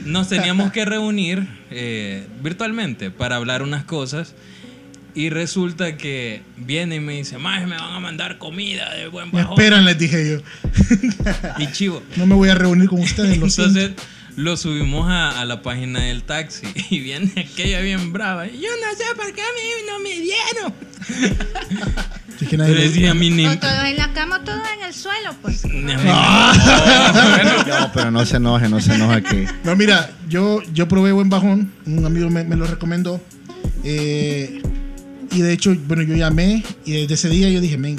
Nos 0.07 0.29
teníamos 0.29 0.73
que 0.73 0.85
reunir 0.85 1.47
eh, 1.71 2.27
virtualmente 2.43 3.13
para 3.13 3.37
hablar 3.37 3.63
unas 3.63 3.85
cosas. 3.85 4.35
Y 5.15 5.29
resulta 5.31 5.97
que 5.97 6.43
viene 6.57 6.97
y 6.97 7.01
me 7.01 7.15
dice, 7.15 7.37
más 7.39 7.63
me 7.67 7.77
van 7.77 7.95
a 7.95 8.01
mandar 8.01 8.39
comida 8.39 8.95
de 8.95 9.09
buen 9.09 9.27
Me 9.33 9.43
bajón. 9.43 9.59
esperan, 9.59 9.85
les 9.85 9.99
dije 9.99 10.31
yo. 10.31 10.41
Y 11.59 11.67
chivo. 11.73 12.03
No 12.17 12.27
me 12.27 12.35
voy 12.35 12.49
a 12.49 12.55
reunir 12.55 12.89
con 12.89 13.01
ustedes, 13.01 13.37
lo 13.39 13.49
siento. 13.51 13.79
Entonces 13.81 14.07
lo 14.37 14.57
subimos 14.57 15.09
a, 15.11 15.41
a 15.41 15.45
la 15.45 15.61
página 15.63 16.01
del 16.01 16.23
taxi 16.23 16.67
y 16.91 17.01
viene 17.01 17.33
aquella 17.37 17.81
bien 17.81 18.13
brava. 18.13 18.47
y 18.47 18.53
Yo 18.61 18.69
no 18.69 18.97
sé 18.97 19.05
por 19.17 19.33
qué 19.35 19.41
a 19.43 19.45
mí 19.45 19.87
no 19.89 19.99
me 20.01 20.11
dieron. 20.21 20.75
Es 22.41 22.49
que 22.49 22.57
nadie 22.57 22.73
Pero 22.73 22.85
lo- 22.85 22.91
decía 22.91 23.11
a 23.11 23.15
mí 23.15 23.29
ni... 23.31 23.47
O 23.47 23.59
todos 23.59 23.85
en 23.85 23.97
la 23.97 24.13
cama, 24.15 24.37
o 24.37 24.41
todos 24.41 24.61
en 24.79 24.85
el 24.87 24.95
suelo, 24.95 25.35
pues. 25.43 25.65
ni 25.67 25.93
a 25.93 25.99
mí- 25.99 26.05
No, 27.81 27.91
pero 27.93 28.11
no 28.11 28.25
se 28.25 28.37
enoje, 28.37 28.69
no 28.69 28.81
se 28.81 28.95
enoje 28.95 29.23
que 29.23 29.49
No, 29.65 29.77
mira, 29.77 30.11
yo, 30.29 30.63
yo 30.73 30.89
probé 30.89 31.13
buen 31.13 31.29
bajón, 31.29 31.73
un 31.85 32.05
amigo 32.07 32.31
me, 32.31 32.45
me 32.45 32.57
lo 32.57 32.67
recomendó. 32.67 33.21
eh, 33.85 34.63
y 35.33 35.41
de 35.43 35.53
hecho, 35.53 35.74
bueno, 35.87 36.03
yo 36.03 36.16
llamé 36.16 36.64
y 36.85 36.93
desde 36.93 37.14
ese 37.14 37.28
día 37.28 37.49
yo 37.51 37.61
dije, 37.61 37.78
men, 37.78 37.97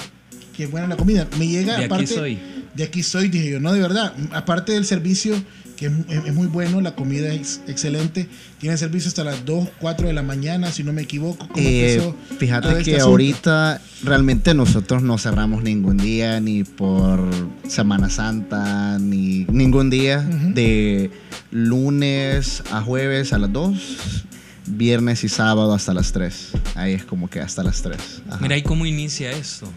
qué 0.55 0.67
buena 0.67 0.87
la 0.87 0.95
comida. 0.97 1.27
Me 1.39 1.47
llega 1.47 1.73
De 1.73 1.77
aquí 1.77 1.85
aparte. 1.85 2.07
soy. 2.07 2.39
De 2.75 2.83
aquí 2.83 3.03
soy, 3.03 3.27
dije 3.29 3.49
yo, 3.51 3.59
no, 3.59 3.73
de 3.73 3.81
verdad. 3.81 4.13
Aparte 4.31 4.71
del 4.71 4.85
servicio, 4.85 5.35
que 5.75 5.87
es, 5.87 5.91
es- 6.09 6.25
es 6.27 6.33
muy 6.33 6.47
bueno, 6.47 6.79
la 6.79 6.95
comida 6.95 7.33
es 7.33 7.59
excelente. 7.67 8.27
Tiene 8.59 8.77
servicio 8.77 9.09
hasta 9.09 9.23
las 9.25 9.45
2, 9.45 9.67
4 9.79 10.07
de 10.07 10.13
la 10.13 10.21
mañana, 10.23 10.71
si 10.71 10.83
no 10.83 10.93
me 10.93 11.01
equivoco. 11.01 11.47
¿Cómo 11.49 11.53
Eh, 11.57 12.13
fíjate 12.37 12.69
este 12.69 12.83
que 12.83 12.91
asunto? 12.95 13.09
ahorita 13.11 13.81
realmente 14.03 14.53
nosotros 14.53 15.03
no 15.03 15.17
cerramos 15.17 15.63
ningún 15.63 15.97
día, 15.97 16.39
ni 16.39 16.63
por 16.63 17.27
Semana 17.67 18.09
Santa, 18.09 18.99
ni 18.99 19.45
ningún 19.45 19.89
día. 19.89 20.19
De 20.21 21.11
lunes 21.51 22.63
a 22.71 22.81
jueves 22.81 23.33
a 23.33 23.37
las 23.37 23.51
2, 23.51 24.23
viernes 24.65 25.23
y 25.23 25.29
sábado 25.29 25.73
hasta 25.73 25.93
las 25.93 26.11
3. 26.11 26.51
Ahí 26.75 26.93
es 26.93 27.03
como 27.03 27.29
que 27.29 27.39
hasta 27.39 27.63
las 27.63 27.81
3. 27.81 28.23
Ajá. 28.29 28.37
Mira, 28.41 28.57
¿y 28.57 28.63
cómo 28.63 28.85
inicia 28.85 29.31
esto? 29.31 29.71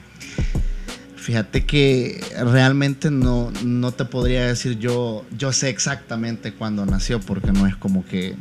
Fíjate 1.16 1.64
que 1.64 2.22
realmente 2.39 3.11
no, 3.11 3.51
no 3.64 3.93
te 3.93 4.05
podría 4.05 4.47
decir 4.47 4.78
yo, 4.78 5.24
yo 5.39 5.53
sé 5.53 5.70
exactamente 5.70 6.53
cuándo 6.53 6.85
nació, 6.85 7.18
porque 7.18 7.51
no 7.51 7.66
es 7.66 7.76
como 7.76 8.05
que 8.05 8.37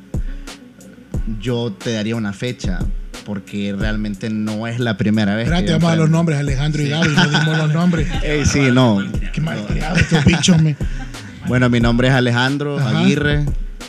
yo 1.40 1.72
te 1.72 1.94
daría 1.94 2.18
una 2.18 2.34
fecha, 2.34 2.80
porque 3.26 3.74
realmente 3.78 4.30
no 4.30 4.68
es 4.68 4.80
la 4.80 4.98
primera 4.98 5.34
vez. 5.34 5.46
Espérate, 5.46 5.72
vamos 5.72 5.92
a 5.92 5.96
los 5.96 6.10
nombres, 6.10 6.38
Alejandro 6.40 6.82
y 6.82 6.90
Gaby, 6.90 7.16
no 7.16 7.30
dimos 7.30 7.58
los 7.58 7.74
nombres. 7.74 8.08
Ey, 8.22 8.46
sí, 8.46 8.70
no. 8.72 9.00
Qué 9.32 9.40
malcriados 9.40 10.00
estos 10.00 10.26
bichos, 10.26 10.62
me. 10.62 10.76
Bueno, 11.48 11.70
mi 11.70 11.80
nombre 11.80 12.10
es 12.10 12.14
Alejandro 12.14 12.80
Ajá. 12.80 13.00
Aguirre, 13.00 13.46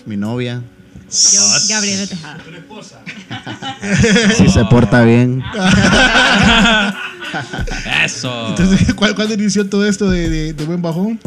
mi 0.07 0.17
novia. 0.17 0.63
Yo, 1.11 1.41
Gabriela 1.69 2.07
Tejada. 2.07 2.39
Si 4.37 4.49
se 4.49 4.65
porta 4.65 5.03
bien. 5.05 5.43
Eso. 8.05 8.49
Entonces, 8.51 8.95
¿cuál- 8.95 9.15
¿cuándo 9.15 9.35
inició 9.35 9.69
todo 9.69 9.87
esto 9.87 10.11
de, 10.11 10.29
de- 10.29 10.53
de 10.53 10.65
buen 10.65 10.83
bajón? 10.83 11.19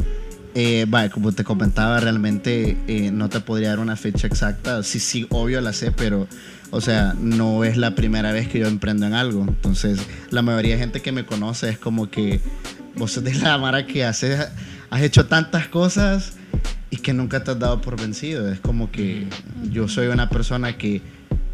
Eh, 0.56 0.86
vaya, 0.88 1.10
como 1.12 1.32
te 1.32 1.44
comentaba, 1.44 2.00
realmente 2.00 2.78
eh, 2.88 3.12
no 3.12 3.30
te 3.30 3.40
podría 3.42 3.70
dar 3.70 3.80
una 3.80 3.96
fecha 3.96 4.26
exacta. 4.28 4.82
Sí, 4.84 5.00
sí, 5.00 5.28
obvio 5.30 5.62
la 5.62 5.72
sé, 5.74 5.92
pero, 5.92 6.28
o 6.72 6.82
sea, 6.82 7.14
no 7.20 7.64
es 7.64 7.78
la 7.78 7.94
primera 7.94 8.32
vez 8.32 8.48
que 8.48 8.60
yo 8.60 8.68
emprendo 8.68 9.06
en 9.06 9.14
algo. 9.14 9.46
Entonces, 9.48 10.00
la 10.32 10.42
mayoría 10.42 10.74
de 10.76 10.80
gente 10.80 11.02
que 11.02 11.12
me 11.12 11.26
conoce 11.26 11.70
es 11.70 11.78
como 11.78 12.10
que 12.10 12.42
vos 12.96 13.12
sos 13.12 13.24
de 13.24 13.36
la 13.36 13.58
mara 13.60 13.86
que 13.86 14.04
haces, 14.04 14.48
has 14.90 15.02
hecho 15.02 15.26
tantas 15.26 15.68
cosas 15.68 16.34
y 16.90 16.98
que 16.98 17.14
nunca 17.14 17.44
te 17.44 17.52
has 17.52 17.60
dado 17.60 17.82
por 17.82 18.00
vencido. 18.00 18.52
Es 18.52 18.60
como 18.60 18.92
que 18.92 19.28
yo 19.72 19.88
soy 19.88 20.08
una 20.08 20.30
persona 20.30 20.78
que 20.78 21.02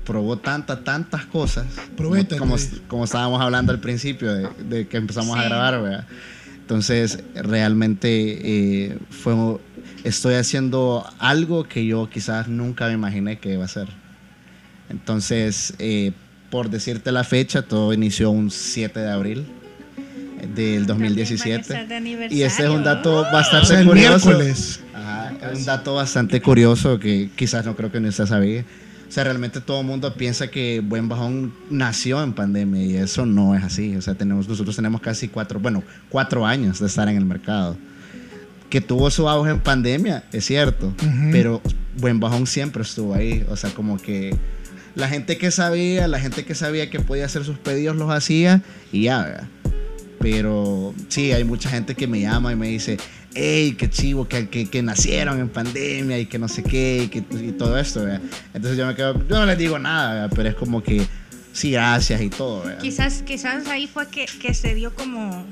probó 0.05 0.37
tantas, 0.37 0.83
tantas 0.83 1.25
cosas. 1.25 1.65
Probeta, 1.95 2.37
como, 2.37 2.51
pues. 2.51 2.81
como 2.87 3.05
estábamos 3.05 3.41
hablando 3.41 3.71
al 3.71 3.79
principio 3.79 4.33
de, 4.33 4.49
de 4.67 4.87
que 4.87 4.97
empezamos 4.97 5.37
a 5.37 5.43
Sí. 5.43 5.47
grabar, 5.49 5.81
¿verdad? 5.81 6.07
Entonces, 6.59 7.23
realmente 7.35 8.09
eh, 8.89 8.97
fue, 9.09 9.33
estoy 10.03 10.35
haciendo 10.35 11.05
algo 11.19 11.65
que 11.65 11.85
yo 11.85 12.09
quizás 12.09 12.47
nunca 12.47 12.87
me 12.87 12.93
imaginé 12.93 13.39
que 13.39 13.53
iba 13.53 13.63
a 13.63 13.65
hacer. 13.65 13.87
Entonces, 14.89 15.73
eh, 15.79 16.11
por 16.49 16.69
decirte 16.69 17.11
la 17.11 17.23
fecha, 17.23 17.63
todo 17.63 17.93
inició 17.93 18.29
un 18.31 18.51
7 18.51 18.99
de 18.99 19.09
abril 19.11 19.45
del 20.47 20.85
También 20.87 21.13
van 21.13 21.19
a 21.19 21.21
estar 21.23 21.59
2017. 21.59 22.27
de 22.27 22.35
Y 22.35 22.41
ese 22.43 22.63
es 22.63 22.69
un 22.69 22.83
dato 22.83 23.19
O 23.19 23.23
bastante 23.23 23.67
sea, 23.67 23.79
el 23.79 23.87
curioso. 23.87 24.27
miércoles. 24.29 24.79
Ajá, 24.93 25.33
es 25.51 25.59
un 25.59 25.65
dato 25.65 25.95
bastante 25.95 26.41
curioso 26.41 26.99
que 26.99 27.29
quizás 27.35 27.65
no 27.65 27.75
creo 27.75 27.91
que 27.91 27.99
ni 27.99 28.09
usted 28.09 28.25
sabía. 28.25 28.63
sea, 29.09 29.23
realmente 29.25 29.61
todo 29.61 29.81
el 29.81 29.85
mundo 29.87 30.13
piensa 30.15 30.47
que 30.47 30.79
Buen 30.83 31.07
Bajón 31.07 31.53
nació 31.69 32.23
en 32.23 32.33
pandemia 32.33 32.83
y 32.83 32.95
eso 32.95 33.25
no 33.27 33.53
es 33.55 33.63
así. 33.63 33.95
O 33.95 34.01
sea, 34.01 34.15
tenemos, 34.15 34.47
nosotros 34.47 34.75
tenemos 34.75 35.01
casi 35.01 35.27
cuatro, 35.27 35.59
bueno, 35.59 35.83
cuatro 36.09 36.45
años 36.45 36.79
de 36.79 36.87
estar 36.87 37.07
en 37.07 37.17
el 37.17 37.25
mercado. 37.25 37.77
Que 38.71 38.81
tuvo 38.81 39.11
su 39.11 39.29
auge 39.29 39.51
en 39.51 39.59
pandemia, 39.59 40.23
es 40.31 40.45
cierto, 40.45 40.87
Ujú. 40.87 41.29
pero 41.31 41.61
Buen 41.97 42.19
Bajón 42.19 42.47
siempre 42.47 42.81
estuvo 42.81 43.13
ahí. 43.13 43.45
O 43.49 43.55
sea, 43.55 43.69
como 43.69 43.99
que 44.01 44.35
la 44.95 45.07
gente 45.07 45.37
que 45.37 45.51
sabía, 45.51 46.07
la 46.07 46.19
gente 46.19 46.43
que 46.43 46.55
sabía 46.55 46.89
que 46.89 46.99
podía 46.99 47.25
hacer 47.25 47.43
sus 47.45 47.59
pedidos 47.59 47.95
los 47.95 48.09
hacía 48.09 48.63
y 48.91 49.03
ya, 49.03 49.21
¿verdad? 49.23 49.47
Pero 50.23 50.93
sí, 51.09 51.33
hay 51.33 51.43
mucha 51.43 51.69
gente 51.69 51.95
que 51.95 52.07
me 52.07 52.21
llama 52.21 52.53
y 52.53 52.55
me 52.55 52.67
dice, 52.69 52.97
hey, 53.35 53.75
qué 53.77 53.89
chivo, 53.89 54.25
que, 54.25 54.47
que, 54.47 54.69
que 54.69 54.81
nacieron 54.81 55.37
en 55.41 55.49
pandemia 55.49 56.17
y 56.17 56.27
que 56.27 56.39
no 56.39 56.47
sé 56.47 56.63
qué, 56.63 57.03
y, 57.03 57.07
que, 57.09 57.17
y 57.19 57.51
todo 57.51 57.77
esto, 57.77 58.05
¿verdad? 58.05 58.21
Entonces 58.53 58.77
yo 58.77 58.87
me 58.87 58.95
quedo, 58.95 59.13
yo 59.27 59.35
no 59.35 59.45
les 59.45 59.57
digo 59.57 59.77
nada, 59.77 60.13
¿verdad? 60.13 60.31
pero 60.33 60.47
es 60.47 60.55
como 60.55 60.81
que 60.81 61.05
sí, 61.51 61.71
gracias 61.71 62.21
y 62.21 62.29
todo, 62.29 62.63
¿verdad? 62.63 62.81
Quizás, 62.81 63.21
quizás 63.23 63.67
ahí 63.67 63.85
fue 63.85 64.07
que, 64.07 64.25
que 64.41 64.53
se 64.53 64.73
dio 64.75 64.93
como 64.95 65.45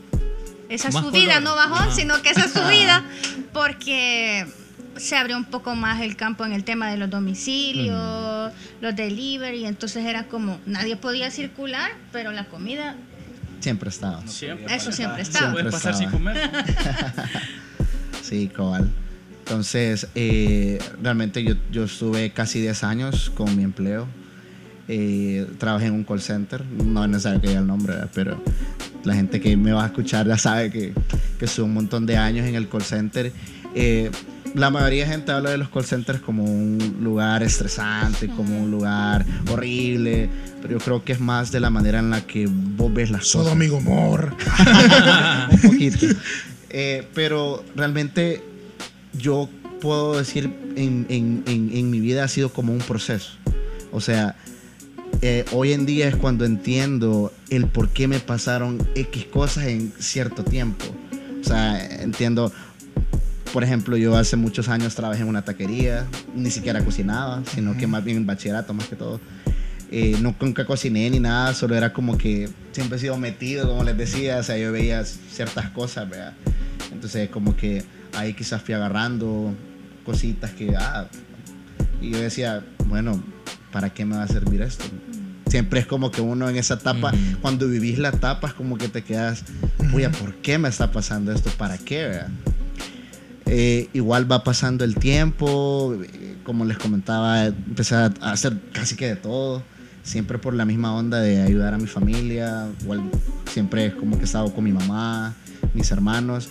esa 0.70 0.90
Más 0.90 1.04
subida, 1.04 1.36
color. 1.36 1.44
no 1.44 1.56
bajón, 1.58 1.94
sino 1.94 2.22
que 2.22 2.30
esa 2.30 2.48
subida, 2.48 3.04
porque 3.52 4.48
se 4.96 5.18
abrió 5.18 5.36
un 5.36 5.46
poco 5.46 5.76
más 5.76 6.02
el 6.02 6.16
campo 6.16 6.46
en 6.46 6.54
el 6.54 6.64
tema 6.64 6.90
de 6.90 6.96
los 6.96 7.10
domicilios, 7.10 8.54
los 8.80 8.96
delivery, 8.96 9.66
entonces 9.66 10.06
era 10.06 10.28
como 10.28 10.60
nadie 10.66 10.96
podía 10.96 11.30
circular, 11.30 11.92
pero 12.14 12.32
la 12.32 12.46
comida, 12.46 12.96
Siempre 13.62 13.90
estaba. 13.90 14.26
Siempre. 14.28 14.76
eso 14.76 14.92
siempre 14.92 15.22
estaba. 15.22 15.54
Siempre 15.54 15.64
Puedes 15.64 15.74
pasar 15.74 15.96
sin 15.96 16.10
comer. 16.10 16.38
Sí, 18.22 18.48
cabal. 18.48 18.90
Entonces, 19.40 20.08
eh, 20.16 20.80
realmente 21.02 21.44
yo, 21.44 21.56
yo 21.70 21.84
estuve 21.84 22.32
casi 22.32 22.62
10 22.62 22.84
años 22.86 23.30
con 23.36 23.58
mi 23.58 23.64
empleo. 23.64 24.08
Eh, 24.88 25.48
trabajé 25.58 25.88
en 25.88 25.94
un 25.94 26.04
call 26.06 26.22
center. 26.22 26.64
No 26.66 27.04
es 27.04 27.10
necesario 27.10 27.42
que 27.42 27.48
diga 27.48 27.60
el 27.60 27.68
nombre, 27.68 27.94
¿verdad? 27.94 28.10
pero 28.14 28.42
la 29.04 29.16
gente 29.16 29.42
que 29.42 29.58
me 29.58 29.74
va 29.74 29.84
a 29.84 29.88
escuchar 29.88 30.28
ya 30.28 30.38
sabe 30.38 30.72
que, 30.72 30.94
que 31.40 31.46
estuve 31.46 31.66
un 31.66 31.74
montón 31.74 32.06
de 32.06 32.16
años 32.16 32.46
en 32.46 32.56
el 32.56 32.70
call 32.70 32.84
center. 32.84 33.34
Eh, 33.76 34.12
la 34.56 34.70
mayoría 34.70 35.06
de 35.06 35.12
gente 35.12 35.32
habla 35.32 35.52
de 35.52 35.58
los 35.58 35.70
call 35.70 35.86
centers 35.86 36.20
como 36.22 36.44
un 36.44 36.98
lugar 37.02 37.42
estresante, 37.44 38.28
como 38.28 38.62
un 38.64 38.72
lugar 38.72 39.26
horrible, 39.52 40.30
pero 40.62 40.74
yo 40.78 40.80
creo 40.84 41.04
que 41.04 41.14
es 41.14 41.20
más 41.20 41.52
de 41.52 41.60
la 41.60 41.70
manera 41.70 42.00
en 42.00 42.10
la 42.10 42.22
que 42.22 42.48
vos 42.50 42.94
ves 42.94 43.10
las 43.12 43.30
Todo 43.30 43.44
cosas 43.44 43.56
amigo 43.56 43.78
amor. 43.78 44.36
un 45.52 45.60
poquito. 45.62 46.06
Eh, 46.70 47.08
pero 47.14 47.64
realmente 47.76 48.44
yo 49.14 49.50
puedo 49.82 50.18
decir 50.18 50.46
en, 50.76 51.06
en- 51.10 51.44
en- 51.48 51.72
en 51.74 51.90
mi 51.90 52.00
vida 52.00 52.24
ha 52.24 52.28
sido 52.28 52.50
como 52.54 52.72
un 52.74 52.80
proceso. 52.80 53.32
O 53.92 54.00
sea, 54.00 54.36
eh, 55.22 55.44
hoy 55.52 55.74
en 55.74 55.86
día 55.86 56.08
es 56.08 56.16
cuando 56.16 56.46
entiendo 56.46 57.32
el 57.50 57.68
por 57.68 57.90
qué 57.90 58.08
me 58.08 58.20
pasaron 58.20 58.78
X 58.96 59.26
cosas 59.26 59.66
en 59.68 59.92
cierto 60.00 60.44
tiempo. 60.44 60.86
O 61.42 61.44
sea, 61.44 61.84
entiendo, 62.02 62.52
por 63.52 63.64
ejemplo, 63.64 63.98
yo 63.98 64.16
hace 64.16 64.36
muchos 64.36 64.70
años 64.70 64.96
trabajé 64.96 65.22
en 65.22 65.28
una 65.28 65.44
taquería, 65.44 66.06
ni 66.36 66.50
siquiera 66.52 66.84
cocinaba, 66.84 67.42
sino 67.54 67.78
que 67.78 67.88
más 67.88 68.04
bien 68.04 68.18
en 68.18 68.26
bachillerato 68.26 68.74
más 68.74 68.88
que 68.88 68.96
todo. 68.96 69.20
Eh, 69.92 70.18
nunca 70.22 70.66
cociné 70.66 71.10
ni 71.10 71.20
nada, 71.20 71.54
solo 71.54 71.76
era 71.76 71.92
como 71.92 72.18
que 72.18 72.50
siempre 72.72 72.98
he 72.98 73.02
sido 73.02 73.18
metido, 73.18 73.68
como 73.68 73.84
les 73.84 73.98
decía, 73.98 74.38
o 74.38 74.44
sea, 74.44 74.58
yo 74.58 74.72
veía 74.72 75.04
ciertas 75.04 75.70
cosas, 75.72 76.10
¿verdad? 76.10 76.34
Entonces, 76.94 77.30
como 77.30 77.58
que 77.58 77.84
ahí 78.16 78.34
quizás 78.34 78.62
fui 78.62 78.74
agarrando 78.74 79.54
cositas 80.06 80.52
que, 80.52 80.74
ah, 80.78 81.08
y 82.02 82.12
yo 82.12 82.20
decía, 82.20 82.64
bueno, 82.88 83.22
¿para 83.74 83.90
qué 83.90 84.06
me 84.06 84.16
va 84.16 84.24
a 84.24 84.28
servir 84.28 84.62
esto? 84.62 84.86
Siempre 85.48 85.82
es 85.82 85.86
como 85.86 86.10
que 86.10 86.22
uno 86.22 86.50
en 86.50 86.56
esa 86.56 86.76
etapa, 86.76 87.12
cuando 87.42 87.68
vivís 87.68 88.00
la 88.00 88.10
etapa, 88.10 88.48
es 88.48 88.54
como 88.54 88.78
que 88.78 88.88
te 88.88 89.04
quedas, 89.04 89.44
oye, 89.94 90.10
¿por 90.10 90.36
qué 90.36 90.58
me 90.58 90.70
está 90.70 90.94
pasando 90.94 91.34
esto? 91.34 91.50
¿Para 91.58 91.78
qué? 91.78 92.06
¿verdad? 92.06 92.30
Eh, 93.54 93.90
igual 93.92 94.32
va 94.32 94.46
pasando 94.46 94.86
el 94.86 94.96
tiempo, 94.96 95.94
eh, 96.02 96.38
como 96.46 96.64
les 96.64 96.78
comentaba, 96.78 97.48
empecé 97.48 97.96
a 97.96 98.06
hacer 98.22 98.58
casi 98.72 98.96
que 98.96 99.08
de 99.08 99.16
todo, 99.18 99.62
siempre 100.04 100.38
por 100.38 100.54
la 100.54 100.64
misma 100.64 100.96
onda 100.96 101.20
de 101.20 101.42
ayudar 101.42 101.74
a 101.74 101.78
mi 101.78 101.88
familia, 101.88 102.70
igual 102.82 103.12
siempre 103.52 103.88
es 103.88 103.94
como 103.96 104.16
que 104.16 104.22
he 104.22 104.24
estado 104.24 104.54
con 104.54 104.64
mi 104.64 104.72
mamá, 104.72 105.36
mis 105.74 105.92
hermanos, 105.92 106.48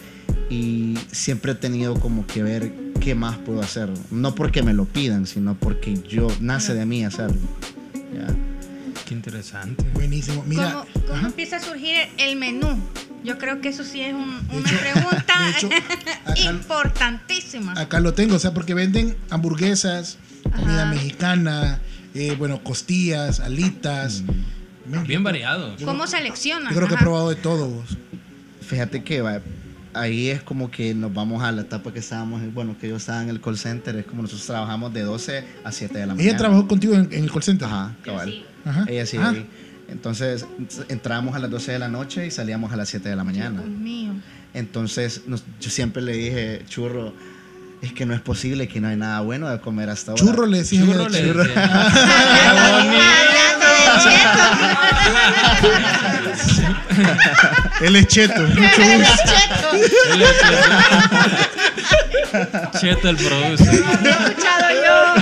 y 0.50 0.98
siempre 1.10 1.52
he 1.52 1.54
tenido 1.54 1.94
como 1.94 2.26
que 2.26 2.42
ver 2.42 2.70
qué 3.00 3.14
más 3.14 3.38
puedo 3.38 3.62
hacer, 3.62 3.88
no 4.10 4.34
porque 4.34 4.62
me 4.62 4.74
lo 4.74 4.84
pidan, 4.84 5.26
sino 5.26 5.54
porque 5.54 5.98
yo, 6.06 6.28
nace 6.38 6.74
de 6.74 6.84
mí 6.84 7.02
hacerlo. 7.02 7.40
¿ya? 7.94 8.26
Qué 9.08 9.14
interesante. 9.14 9.86
Buenísimo. 9.94 10.44
Mira, 10.46 10.84
¿Cómo, 10.92 11.06
cómo 11.06 11.26
empieza 11.28 11.56
a 11.56 11.60
surgir 11.60 11.96
el 12.18 12.36
menú? 12.36 12.78
Yo 13.24 13.38
creo 13.38 13.60
que 13.60 13.68
eso 13.68 13.84
sí 13.84 14.00
es 14.00 14.14
un- 14.14 14.40
una 14.50 14.60
hecho- 14.70 14.78
pregunta 14.80 15.34
hecho, 15.56 15.68
acá- 16.24 16.40
importantísima. 16.50 17.72
acá 17.78 18.00
lo 18.00 18.14
tengo, 18.14 18.36
o 18.36 18.38
sea, 18.38 18.52
porque 18.54 18.74
venden 18.74 19.16
hamburguesas, 19.30 20.18
comida 20.54 20.82
Ajá. 20.84 20.90
mexicana, 20.94 21.80
eh, 22.14 22.34
bueno, 22.38 22.62
costillas, 22.62 23.40
alitas. 23.40 24.22
Men, 24.86 25.04
Bien 25.06 25.20
yo- 25.20 25.24
variado. 25.24 25.76
¿Cómo 25.84 26.06
seleccionan? 26.06 26.70
Yo 26.72 26.76
creo 26.76 26.88
que 26.88 26.94
he 26.94 26.98
probado 26.98 27.28
de 27.28 27.36
todo 27.36 27.68
vos. 27.68 27.96
Fíjate 28.66 29.02
que 29.04 29.20
va, 29.20 29.40
ahí 29.94 30.28
es 30.28 30.42
como 30.42 30.70
que 30.70 30.94
nos 30.94 31.12
vamos 31.12 31.42
a 31.42 31.52
la 31.52 31.62
etapa 31.62 31.92
que 31.92 31.98
estábamos, 31.98 32.40
bueno, 32.54 32.76
que 32.80 32.88
yo 32.88 32.96
estaba 32.96 33.22
en 33.22 33.28
el 33.28 33.40
call 33.40 33.58
center, 33.58 33.96
es 33.96 34.06
como 34.06 34.22
nosotros 34.22 34.46
trabajamos 34.46 34.92
de 34.94 35.02
12 35.02 35.44
a 35.64 35.72
7 35.72 35.98
de 35.98 36.06
la 36.06 36.14
mañana. 36.14 36.28
Ella 36.28 36.38
trabajó 36.38 36.66
contigo 36.66 36.94
en, 36.94 37.08
en 37.12 37.24
el 37.24 37.30
call 37.30 37.42
center. 37.42 37.66
Ajá, 37.68 37.96
cabal. 38.02 38.44
Ajá. 38.64 38.84
Ella 38.88 39.06
sí. 39.06 39.16
Ah. 39.20 39.34
Entonces 39.90 40.46
entramos 40.88 41.34
a 41.34 41.38
las 41.38 41.50
12 41.50 41.72
de 41.72 41.78
la 41.78 41.88
noche 41.88 42.26
y 42.26 42.30
salíamos 42.30 42.72
a 42.72 42.76
las 42.76 42.88
7 42.88 43.08
de 43.08 43.16
la 43.16 43.24
mañana. 43.24 43.60
Dios 43.62 43.68
mío. 43.78 44.12
Entonces 44.54 45.22
nos- 45.26 45.44
yo 45.60 45.70
siempre 45.70 46.02
le 46.02 46.12
dije, 46.12 46.64
churro, 46.68 47.12
es 47.82 47.92
que 47.92 48.04
no 48.06 48.14
es 48.14 48.20
posible 48.20 48.68
que 48.68 48.80
no 48.80 48.88
hay 48.88 48.96
nada 48.96 49.20
bueno 49.20 49.48
de 49.48 49.58
comer 49.60 49.88
hasta 49.90 50.12
ahora. 50.12 50.22
Churro 50.24 50.46
le 50.46 50.58
decía. 50.58 50.80
Churro 50.84 51.06
ella, 51.06 51.08
le 51.08 51.26
churro. 51.26 51.44
decía. 51.44 51.86
Él 57.80 57.96
es 57.96 58.06
cheto. 58.08 58.40
Mucho 58.42 58.82
gusto. 58.82 59.32
Él 60.12 60.22
es 60.22 60.30
Cheto. 62.30 62.78
Cheto 62.78 63.08
el 63.08 63.16
produce. 63.16 63.64
He 63.64 63.74
escuchado 63.74 64.66
yo. 64.84 65.14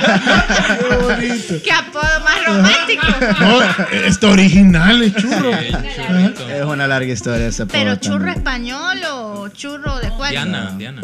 Qué 0.88 0.96
bonito. 0.96 1.54
Qué 1.64 1.72
apodo 1.72 2.20
más 2.24 2.44
romántico. 2.46 3.06
No, 3.40 3.62
está 4.04 4.28
original 4.28 5.02
el 5.02 5.14
churro. 5.14 5.52
Sí. 5.58 5.72
Es 6.50 6.64
una 6.64 6.86
larga 6.86 7.12
historia 7.12 7.46
ese 7.48 7.66
Pero 7.66 7.96
churro 7.96 8.18
también. 8.18 8.36
español 8.38 8.98
o 9.10 9.48
churro 9.48 9.96
de 10.00 10.10
cuál? 10.10 10.30
Diana, 10.32 10.74
Diana. 10.76 11.02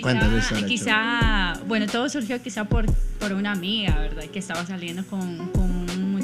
Cuéntame 0.00 0.36
Quizá, 0.36 0.48
sobre 0.48 0.64
quizá 0.64 1.52
bueno, 1.66 1.86
todo 1.86 2.08
surgió 2.08 2.42
quizá 2.42 2.64
por, 2.64 2.86
por 3.18 3.32
una 3.34 3.52
amiga, 3.52 3.96
¿verdad? 3.98 4.24
Que 4.32 4.38
estaba 4.38 4.64
saliendo 4.64 5.04
con, 5.04 5.48
con 5.50 5.69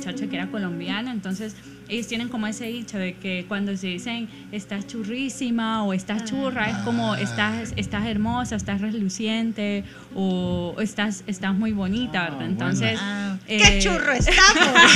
un 0.07 0.13
muchacho 0.13 0.31
que 0.31 0.37
era 0.37 0.51
colombiano, 0.51 1.11
entonces 1.11 1.57
ellos 1.89 2.07
tienen 2.09 2.29
como 2.29 2.47
ese 2.47 2.67
dicho 2.67 2.99
de 2.99 3.15
que 3.15 3.45
cuando 3.49 3.77
se 3.77 3.87
dicen 3.89 4.29
estás 4.53 4.87
churrísima 4.87 5.85
o 5.85 5.93
estás 5.93 6.25
churra, 6.25 6.71
es 6.71 6.77
como 6.79 7.15
estás, 7.15 7.73
estás 7.77 8.07
hermosa, 8.07 8.57
estás 8.57 8.81
reluciente 8.81 9.85
o 10.15 10.75
estás, 10.81 11.23
estás 11.27 11.55
muy 11.55 11.73
bonita, 11.73 12.25
¿verdad? 12.25 12.47
Entonces... 12.47 12.99
Ah, 13.01 13.37
eh, 13.49 13.59
¿Qué 13.59 13.79
churro 13.79 14.13
estamos? 14.19 14.93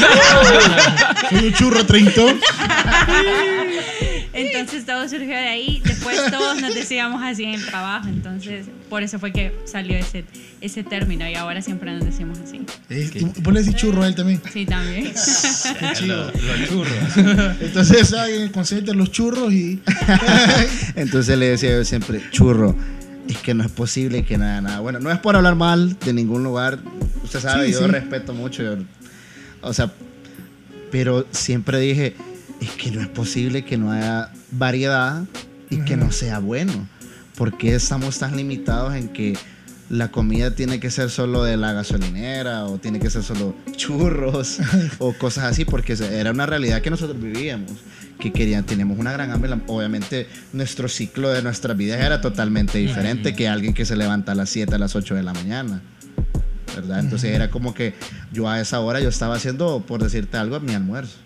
Soy 1.31 1.47
un 1.47 1.53
churro 1.53 1.87
treintón. 1.87 2.41
Entonces 4.33 4.87
todo 4.87 5.09
surgió 5.09 5.29
de 5.29 5.49
ahí. 5.49 5.83
Después 5.85 6.19
todos 6.31 6.61
nos 6.61 6.75
decíamos 6.75 7.23
así 7.23 7.45
en 7.45 7.55
el 7.55 7.67
trabajo. 7.67 8.09
Entonces 8.09 8.67
por 8.89 9.03
eso 9.03 9.19
fue 9.19 9.33
que 9.33 9.53
salió 9.67 9.97
ese, 9.97 10.25
ese 10.61 10.83
término 10.85 11.29
y 11.29 11.35
ahora 11.35 11.63
siempre 11.63 11.93
nos 11.93 12.05
decimos 12.05 12.39
así. 12.39 12.61
Eh, 12.89 13.11
tú- 13.19 13.33
Vos 13.43 13.53
le 13.55 13.61
decís 13.63 13.77
churro 13.77 14.03
a 14.03 14.07
él 14.09 14.15
también. 14.15 14.41
Sí, 14.53 14.67
también. 14.67 15.05
Qué 15.81 15.87
chido. 15.95 16.33
Churros. 16.85 17.57
Entonces 17.61 18.13
hay 18.13 18.35
en 18.37 18.43
el 18.43 18.51
concepto 18.53 18.95
los 18.95 19.11
churros 19.11 19.53
y. 19.53 19.81
Entonces 20.95 21.37
le 21.39 21.49
decía 21.51 21.71
yo 21.77 21.85
siempre, 21.85 22.23
churro, 22.31 22.75
es 23.29 23.39
que 23.39 23.55
no 23.55 23.65
es 23.65 23.71
posible 23.71 24.25
que 24.25 24.39
no 24.39 24.45
haya 24.45 24.61
nada. 24.61 24.81
Bueno, 24.81 24.99
no 25.01 25.11
es 25.11 25.19
por 25.19 25.37
hablar 25.37 25.55
mal 25.57 25.97
de 26.05 26.13
ningún 26.13 26.43
lugar. 26.43 26.79
Usted 27.25 27.41
sabe, 27.41 27.67
Sí, 27.67 27.73
yo 27.73 27.81
sí. 27.81 27.87
respeto 27.87 28.35
mucho. 28.35 28.63
yo- 28.63 28.77
o 29.63 29.73
sea, 29.73 29.93
pero 30.91 31.27
siempre 31.31 31.79
dije, 31.79 32.15
es 32.61 32.71
que 32.71 32.91
no 32.91 33.01
es 33.01 33.09
posible 33.09 33.65
que 33.65 33.77
no 33.77 33.93
haya 33.93 34.31
variedad 34.51 35.23
y 35.69 35.79
que 35.83 35.97
no 35.97 36.11
sea 36.13 36.39
bueno. 36.39 36.89
¿Por 37.37 37.57
qué 37.57 37.75
estamos 37.75 38.19
tan 38.19 38.37
limitados 38.37 38.95
en 38.95 39.09
que 39.09 39.37
la 39.91 40.13
comida 40.13 40.55
tiene 40.55 40.79
que 40.79 40.89
ser 40.89 41.11
solo 41.11 41.43
de 41.43 41.57
la 41.57 41.73
gasolinera 41.73 42.65
o 42.67 42.79
tiene 42.79 43.01
que 43.01 43.11
ser 43.11 43.25
solo 43.25 43.57
churros 43.77 44.59
o 44.99 45.13
cosas 45.13 45.45
así? 45.45 45.65
Porque 45.65 45.93
era 45.93 46.31
una 46.31 46.47
realidad 46.47 46.81
que 46.81 46.91
nosotros 46.91 47.21
vivíamos, 47.21 47.73
que 48.19 48.33
querían, 48.33 48.65
teníamos 48.65 48.99
una 48.99 49.13
gran 49.13 49.33
hambre. 49.33 49.53
Obviamente 49.67 50.29
nuestro 50.53 50.89
ciclo 50.89 51.31
de 51.31 51.43
nuestras 51.43 51.77
vidas 51.77 52.01
era 52.01 52.21
totalmente 52.21 52.79
diferente 52.79 53.35
que 53.35 53.49
alguien 53.49 53.75
que 53.75 53.85
se 53.85 53.97
levanta 53.97 54.33
a 54.33 54.35
las 54.37 54.49
7, 54.51 54.77
a 54.77 54.79
las 54.79 54.95
8 54.95 55.17
de 55.17 55.23
la 55.25 55.35
mañana. 55.35 55.83
¿verdad? 56.77 57.01
Entonces 57.01 57.35
era 57.35 57.51
como 57.51 57.75
que 57.75 57.95
yo 58.33 58.49
a 58.49 58.61
esa 58.61 58.79
hora 58.79 59.01
yo 59.01 59.09
estaba 59.09 59.35
haciendo, 59.35 59.85
por 59.85 60.01
decirte 60.01 60.37
algo, 60.37 60.61
mi 60.61 60.73
almuerzo, 60.73 61.19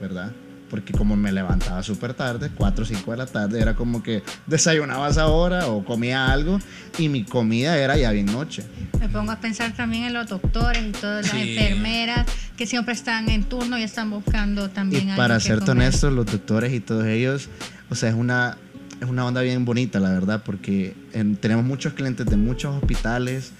¿verdad? 0.00 0.32
Porque 0.70 0.92
como 0.92 1.14
me 1.16 1.30
levantaba 1.30 1.82
súper 1.82 2.12
tarde, 2.14 2.50
4 2.54 2.82
o 2.82 2.86
5 2.86 3.10
de 3.12 3.16
la 3.16 3.26
tarde, 3.26 3.60
era 3.60 3.74
como 3.74 4.02
que 4.02 4.22
desayunaba 4.46 5.06
a 5.06 5.10
esa 5.10 5.26
hora 5.28 5.68
o 5.68 5.84
comía 5.84 6.26
algo 6.32 6.58
y 6.98 7.08
mi 7.08 7.24
comida 7.24 7.78
era 7.78 7.96
ya 7.96 8.10
bien 8.10 8.26
noche. 8.26 8.64
Me 8.98 9.08
pongo 9.08 9.30
a 9.30 9.36
pensar 9.40 9.72
también 9.76 10.04
en 10.04 10.12
los 10.14 10.28
doctores 10.28 10.82
y 10.84 10.90
todas 10.92 11.26
las 11.26 11.32
Sí. 11.40 11.56
enfermeras 11.56 12.26
que 12.56 12.66
siempre 12.66 12.94
están 12.94 13.28
en 13.28 13.44
turno 13.44 13.78
y 13.78 13.82
están 13.84 14.10
buscando 14.10 14.68
también 14.70 15.10
Y 15.10 15.16
para 15.16 15.36
que 15.36 15.42
serte 15.44 15.66
comer. 15.66 15.84
honesto, 15.88 16.10
los 16.10 16.26
doctores 16.26 16.72
y 16.72 16.80
todos 16.80 17.04
ellos, 17.06 17.48
o 17.90 17.94
sea, 17.94 18.08
es 18.08 18.14
una, 18.16 18.56
es 19.00 19.08
una 19.08 19.24
onda 19.24 19.42
bien 19.42 19.64
bonita, 19.64 20.00
la 20.00 20.10
verdad, 20.10 20.42
porque 20.44 20.94
en- 21.12 21.36
tenemos 21.36 21.64
muchos 21.64 21.92
clientes 21.92 22.26
de 22.26 22.36
muchos 22.36 22.74
hospitales 22.74 23.52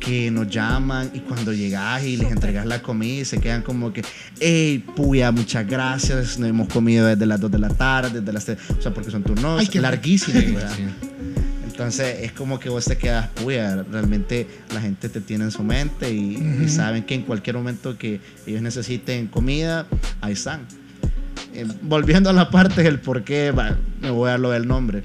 que 0.00 0.30
nos 0.30 0.48
llaman 0.48 1.10
y 1.14 1.20
cuando 1.20 1.52
llegas 1.52 2.02
y 2.04 2.16
les 2.16 2.30
entregas 2.32 2.66
la 2.66 2.82
comida 2.82 3.20
y 3.20 3.24
se 3.24 3.38
quedan 3.38 3.62
como 3.62 3.92
que, 3.92 4.02
hey, 4.40 4.84
puya, 4.96 5.30
muchas 5.30 5.66
gracias, 5.66 6.38
nos 6.38 6.48
hemos 6.48 6.68
comido 6.68 7.06
desde 7.06 7.24
las 7.26 7.40
2 7.40 7.50
de 7.50 7.58
la 7.58 7.68
tarde, 7.68 8.20
desde 8.20 8.32
las 8.32 8.44
3, 8.44 8.58
o 8.78 8.82
sea, 8.82 8.92
porque 8.92 9.10
son 9.10 9.22
turnos 9.22 9.60
Ay, 9.60 9.66
qué- 9.68 9.80
larguísimos. 9.80 10.62
Sí. 10.76 10.82
Entonces 11.66 12.18
es 12.22 12.32
como 12.32 12.58
que 12.60 12.68
vos 12.68 12.84
te 12.84 12.98
quedas, 12.98 13.28
puya, 13.28 13.82
realmente 13.90 14.46
la 14.74 14.80
gente 14.80 15.08
te 15.08 15.20
tiene 15.20 15.44
en 15.44 15.50
su 15.50 15.62
mente 15.62 16.12
y, 16.12 16.34
y 16.36 16.58
Ujú. 16.64 16.68
saben 16.68 17.02
que 17.04 17.14
en 17.14 17.22
cualquier 17.22 17.56
momento 17.56 17.96
que 17.96 18.20
ellos 18.46 18.60
necesiten 18.60 19.26
comida, 19.28 19.86
ahí 20.20 20.34
están. 20.34 20.66
Eh, 21.54 21.66
volviendo 21.82 22.28
a 22.30 22.32
la 22.32 22.50
parte 22.50 22.82
del 22.82 22.98
por 23.00 23.24
qué, 23.24 23.52
me 24.00 24.10
voy 24.10 24.30
a 24.30 24.38
lo 24.38 24.50
del 24.50 24.66
nombre. 24.68 25.02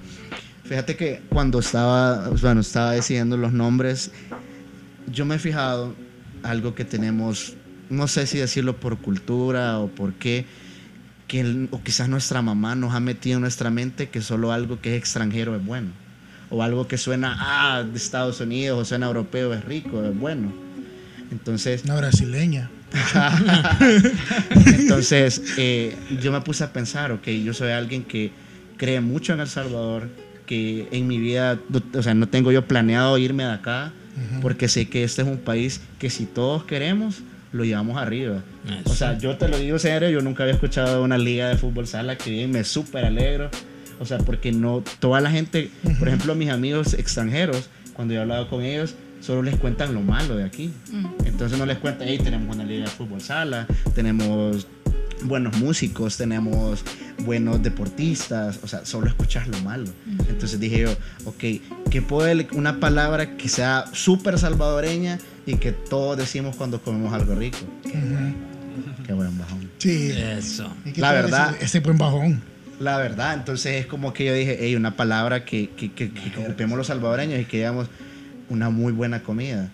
Fíjate 0.65 0.97
que 0.97 1.21
cuando 1.29 1.59
estaba, 1.59 2.29
bueno, 2.41 2.59
estaba 2.61 2.91
decidiendo 2.91 3.37
los 3.37 3.53
nombres, 3.53 4.11
yo 5.11 5.25
me 5.25 5.35
he 5.35 5.39
fijado 5.39 5.95
algo 6.43 6.75
que 6.75 6.85
tenemos, 6.85 7.55
no 7.89 8.07
sé 8.07 8.27
si 8.27 8.37
decirlo 8.37 8.75
por 8.77 8.97
cultura 8.97 9.79
o 9.79 9.87
por 9.87 10.13
qué, 10.13 10.45
que 11.27 11.41
el- 11.41 11.67
o 11.71 11.81
quizás 11.83 12.07
nuestra 12.09 12.41
mamá 12.41 12.75
nos 12.75 12.93
ha 12.93 12.99
metido 12.99 13.35
en 13.37 13.41
nuestra 13.41 13.69
mente 13.69 14.09
que 14.09 14.21
solo 14.21 14.51
algo 14.51 14.79
que 14.81 14.95
es 14.95 15.01
extranjero 15.01 15.55
es 15.55 15.65
bueno. 15.65 15.89
O 16.49 16.63
algo 16.63 16.87
que 16.87 16.97
suena 16.97 17.35
ah, 17.39 17.83
de 17.83 17.97
Estados 17.97 18.39
Unidos 18.39 18.79
o 18.81 18.85
suena 18.85 19.07
europeo 19.07 19.53
es 19.53 19.65
rico, 19.65 20.01
es 20.05 20.17
bueno. 20.17 20.53
Entonces, 21.31 21.83
Una 21.83 21.95
brasileña. 21.97 22.69
entonces, 24.65 25.41
eh, 25.57 25.95
yo 26.21 26.31
me 26.31 26.39
puse 26.41 26.63
a 26.63 26.71
pensar, 26.71 27.11
ok, 27.11 27.27
yo 27.27 27.53
soy 27.53 27.71
alguien 27.71 28.03
que 28.03 28.31
cree 28.77 29.01
mucho 29.01 29.33
en 29.33 29.41
El 29.41 29.47
Salvador, 29.47 30.09
que 30.45 30.87
en 30.91 31.07
mi 31.07 31.17
vida, 31.17 31.59
o 31.93 32.01
sea, 32.01 32.13
no 32.13 32.27
tengo 32.29 32.51
yo 32.53 32.65
planeado 32.65 33.17
irme 33.17 33.43
de 33.43 33.51
acá, 33.51 33.91
porque 34.41 34.67
sé 34.67 34.89
que 34.89 35.03
este 35.03 35.21
es 35.21 35.27
un 35.27 35.37
país 35.37 35.81
que 35.99 36.09
si 36.09 36.25
todos 36.25 36.63
queremos, 36.63 37.21
lo 37.51 37.63
llevamos 37.63 37.97
arriba. 37.97 38.43
O 38.85 38.93
sea, 38.93 39.17
yo 39.17 39.37
te 39.37 39.47
lo 39.47 39.57
digo 39.57 39.75
en 39.75 39.79
serio, 39.79 40.09
yo 40.09 40.21
nunca 40.21 40.43
había 40.43 40.55
escuchado 40.55 40.97
de 40.97 41.03
una 41.03 41.17
liga 41.17 41.49
de 41.49 41.57
fútbol 41.57 41.87
sala 41.87 42.17
que 42.17 42.31
bien, 42.31 42.51
me 42.51 42.63
súper 42.63 43.05
alegro. 43.05 43.49
O 43.99 44.05
sea, 44.05 44.19
porque 44.19 44.51
no, 44.51 44.83
toda 44.99 45.21
la 45.21 45.31
gente, 45.31 45.71
por 45.97 46.07
ejemplo, 46.07 46.35
mis 46.35 46.49
amigos 46.49 46.93
extranjeros, 46.93 47.69
cuando 47.93 48.13
yo 48.13 48.19
he 48.19 48.23
hablado 48.23 48.47
con 48.49 48.63
ellos, 48.63 48.93
solo 49.21 49.41
les 49.41 49.55
cuentan 49.55 49.93
lo 49.93 50.01
malo 50.01 50.35
de 50.35 50.43
aquí. 50.43 50.71
Entonces 51.25 51.57
no 51.57 51.65
les 51.65 51.77
cuentan, 51.77 52.07
hey, 52.07 52.19
tenemos 52.23 52.55
una 52.55 52.63
liga 52.63 52.85
de 52.85 52.91
fútbol 52.91 53.21
sala, 53.21 53.65
tenemos 53.95 54.67
buenos 55.23 55.57
músicos, 55.57 56.17
tenemos 56.17 56.83
buenos 57.25 57.61
deportistas, 57.63 58.59
o 58.63 58.67
sea, 58.67 58.85
solo 58.85 59.07
escuchas 59.07 59.47
lo 59.47 59.59
malo. 59.61 59.89
Entonces 60.29 60.59
dije 60.59 60.81
yo, 60.81 60.91
ok, 61.25 61.43
¿qué 61.89 62.01
puede 62.01 62.47
una 62.53 62.79
palabra 62.79 63.37
que 63.37 63.49
sea 63.49 63.85
súper 63.93 64.37
salvadoreña 64.39 65.19
y 65.45 65.55
que 65.55 65.71
todos 65.71 66.17
decimos 66.17 66.55
cuando 66.55 66.81
comemos 66.81 67.13
algo 67.13 67.35
rico? 67.35 67.57
Qué 69.05 69.13
buen 69.13 69.37
bajón. 69.37 69.69
Sí. 69.77 70.11
Eso. 70.11 70.71
¿Y 70.85 70.91
qué 70.91 71.01
La 71.01 71.13
verdad. 71.13 71.55
Ese 71.61 71.79
buen 71.79 71.97
bajón. 71.97 72.41
La 72.79 72.97
verdad, 72.97 73.33
entonces 73.33 73.77
es 73.77 73.85
como 73.87 74.13
que 74.13 74.25
yo 74.25 74.33
dije, 74.35 74.57
hey, 74.59 74.75
una 74.75 74.95
palabra 74.95 75.45
que, 75.45 75.69
que, 75.71 75.91
que, 75.91 76.11
que 76.11 76.39
ocupemos 76.39 76.77
los 76.77 76.87
salvadoreños 76.87 77.39
y 77.39 77.45
que 77.45 77.57
digamos 77.57 77.87
una 78.49 78.69
muy 78.69 78.93
buena 78.93 79.23
comida. 79.23 79.71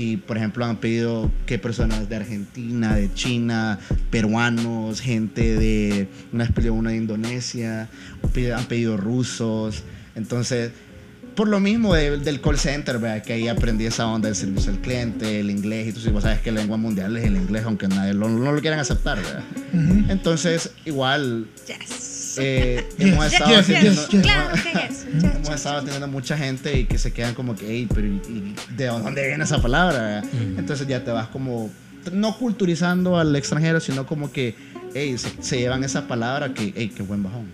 Y 0.00 0.18
por 0.18 0.36
ejemplo 0.36 0.64
han 0.64 0.76
pedido 0.76 1.28
que 1.44 1.58
personas 1.58 2.08
de 2.08 2.14
Argentina, 2.14 2.94
de 2.94 3.12
China, 3.14 3.80
peruanos, 4.12 5.00
gente 5.00 5.56
de, 5.58 6.06
una 6.32 6.44
vez 6.44 6.52
pidió 6.54 6.72
una 6.72 6.90
de 6.90 6.98
Indonesia, 6.98 7.88
han 8.56 8.64
pedido 8.66 8.96
rusos. 8.96 9.82
Entonces, 10.14 10.70
por 11.34 11.48
lo 11.48 11.58
mismo 11.58 11.94
de- 11.94 12.16
del 12.18 12.40
call 12.40 12.58
center, 12.58 12.98
¿verdad? 13.00 13.22
que 13.24 13.32
ahí 13.32 13.48
aprendí 13.48 13.86
esa 13.86 14.06
onda 14.06 14.28
del 14.28 14.36
servicio 14.36 14.70
al 14.70 14.78
cliente, 14.78 15.40
el 15.40 15.50
inglés, 15.50 15.88
y 15.88 15.92
tú 15.92 16.10
vos 16.12 16.22
sabes 16.22 16.40
que 16.40 16.52
la 16.52 16.60
lengua 16.60 16.76
mundial 16.76 17.16
es 17.16 17.24
el 17.24 17.36
inglés, 17.36 17.64
aunque 17.64 17.88
nadie 17.88 18.14
lo, 18.14 18.28
no 18.28 18.52
lo 18.52 18.60
quieran 18.60 18.78
aceptar. 18.78 19.18
¿verdad? 19.18 19.42
Entonces, 20.10 20.70
igual 20.84 21.48
eh, 22.38 22.88
hemos 22.98 23.32
estado 23.32 23.56
yes, 23.56 23.66
teniendo, 23.66 24.02
yes, 24.02 24.10
yes. 24.10 24.22
Claro 24.22 24.54
que 24.54 24.88
yes. 24.88 25.06
hemos 25.36 25.50
estado 25.50 25.82
teniendo 25.82 26.08
mucha 26.08 26.36
gente 26.36 26.78
y 26.78 26.84
que 26.84 26.98
se 26.98 27.12
quedan 27.12 27.34
como 27.34 27.54
que, 27.56 27.66
hey, 27.68 27.88
pero 27.92 28.06
¿y- 28.06 28.54
¿de 28.76 28.86
dónde 28.86 29.26
viene 29.28 29.44
esa 29.44 29.60
palabra? 29.60 29.98
¿verdad? 29.98 30.24
Entonces 30.58 30.86
ya 30.86 31.02
te 31.04 31.10
vas 31.10 31.28
como, 31.28 31.70
no 32.12 32.36
culturizando 32.38 33.18
al 33.18 33.34
extranjero, 33.36 33.80
sino 33.80 34.06
como 34.06 34.30
que, 34.32 34.54
hey, 34.94 35.16
se, 35.18 35.30
se 35.40 35.58
llevan 35.58 35.84
esa 35.84 36.06
palabra 36.08 36.54
que, 36.54 36.72
hey, 36.76 36.92
qué 36.94 37.02
buen 37.02 37.22
bajón. 37.22 37.46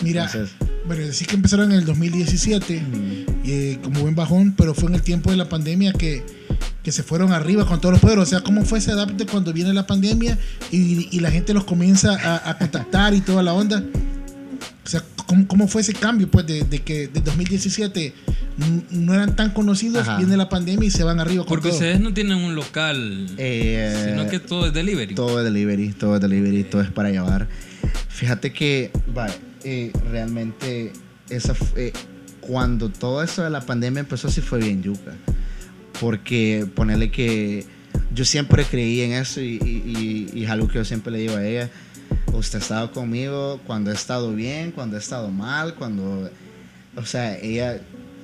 Mira, 0.00 0.24
Entonces, 0.24 0.54
bueno, 0.86 1.04
sí 1.12 1.24
que 1.26 1.36
empezaron 1.36 1.70
en 1.70 1.78
el 1.78 1.84
2017 1.84 2.82
eh, 3.44 3.78
como 3.82 4.00
buen 4.00 4.14
bajón, 4.14 4.54
pero 4.56 4.74
fue 4.74 4.88
en 4.88 4.94
el 4.96 5.02
tiempo 5.02 5.30
de 5.30 5.36
la 5.36 5.48
pandemia 5.48 5.92
que, 5.92 6.24
que 6.82 6.90
se 6.92 7.02
fueron 7.02 7.32
arriba 7.32 7.66
con 7.66 7.80
todos 7.80 7.92
los 7.92 8.00
poderes. 8.00 8.22
O 8.22 8.26
sea, 8.26 8.40
¿cómo 8.40 8.64
fue 8.64 8.78
ese 8.78 8.90
adapte 8.90 9.26
cuando 9.26 9.52
viene 9.52 9.72
la 9.74 9.86
pandemia 9.86 10.38
y, 10.72 11.08
y 11.14 11.20
la 11.20 11.30
gente 11.30 11.52
los 11.54 11.64
comienza 11.64 12.16
a, 12.20 12.50
a 12.50 12.58
contactar 12.58 13.14
y 13.14 13.20
toda 13.20 13.42
la 13.42 13.52
onda? 13.52 13.82
O 14.84 14.88
sea, 14.88 15.02
¿cómo, 15.26 15.46
cómo 15.46 15.68
fue 15.68 15.82
ese 15.82 15.92
cambio? 15.94 16.28
Pues 16.30 16.46
de, 16.46 16.64
de 16.64 16.80
que 16.80 17.06
de 17.08 17.20
2017 17.20 18.12
n- 18.58 18.82
no 18.90 19.14
eran 19.14 19.36
tan 19.36 19.50
conocidos, 19.50 20.02
Ajá. 20.08 20.16
viene 20.18 20.36
la 20.36 20.48
pandemia 20.48 20.86
y 20.88 20.90
se 20.90 21.04
van 21.04 21.20
arriba 21.20 21.44
con 21.44 21.48
Porque 21.48 21.68
todo. 21.68 21.78
ustedes 21.78 22.00
no 22.00 22.12
tienen 22.12 22.38
un 22.38 22.54
local, 22.56 23.28
eh, 23.38 24.06
sino 24.10 24.28
que 24.28 24.40
todo 24.40 24.66
es 24.66 24.72
delivery. 24.72 25.14
Todo 25.14 25.38
es 25.38 25.44
delivery, 25.44 25.92
todo 25.92 26.16
es 26.16 26.20
delivery, 26.20 26.64
todo 26.64 26.82
es 26.82 26.90
para 26.90 27.10
llevar. 27.10 27.46
Fíjate 28.08 28.52
que, 28.52 28.90
vaya, 29.14 29.34
eh, 29.64 29.92
realmente, 30.10 30.92
esa 31.30 31.54
fue- 31.54 31.88
eh, 31.88 31.92
cuando 32.40 32.88
todo 32.88 33.22
esto 33.22 33.44
de 33.44 33.50
la 33.50 33.60
pandemia 33.60 34.00
empezó, 34.00 34.28
sí 34.30 34.40
fue 34.40 34.58
bien 34.58 34.82
yuca. 34.82 35.12
Porque 36.00 36.66
ponerle 36.74 37.10
que 37.10 37.64
yo 38.14 38.24
siempre 38.24 38.64
creí 38.64 39.00
en 39.02 39.12
eso 39.12 39.40
y, 39.40 39.58
y- 39.64 40.28
y- 40.34 40.40
y 40.40 40.44
es 40.44 40.50
algo 40.50 40.66
que 40.68 40.74
yo 40.74 40.84
siempre 40.84 41.12
le 41.12 41.18
digo 41.18 41.36
a 41.36 41.44
ella. 41.46 41.70
Usted 42.32 42.58
ha 42.58 42.62
estado 42.62 42.92
conmigo 42.92 43.60
cuando 43.66 43.90
he 43.90 43.94
estado 43.94 44.32
bien, 44.32 44.72
cuando 44.72 44.96
he 44.96 44.98
estado 44.98 45.30
mal, 45.30 45.74
cuando... 45.74 46.30
O 46.96 47.04
sea, 47.04 47.38
ella, 47.38 47.80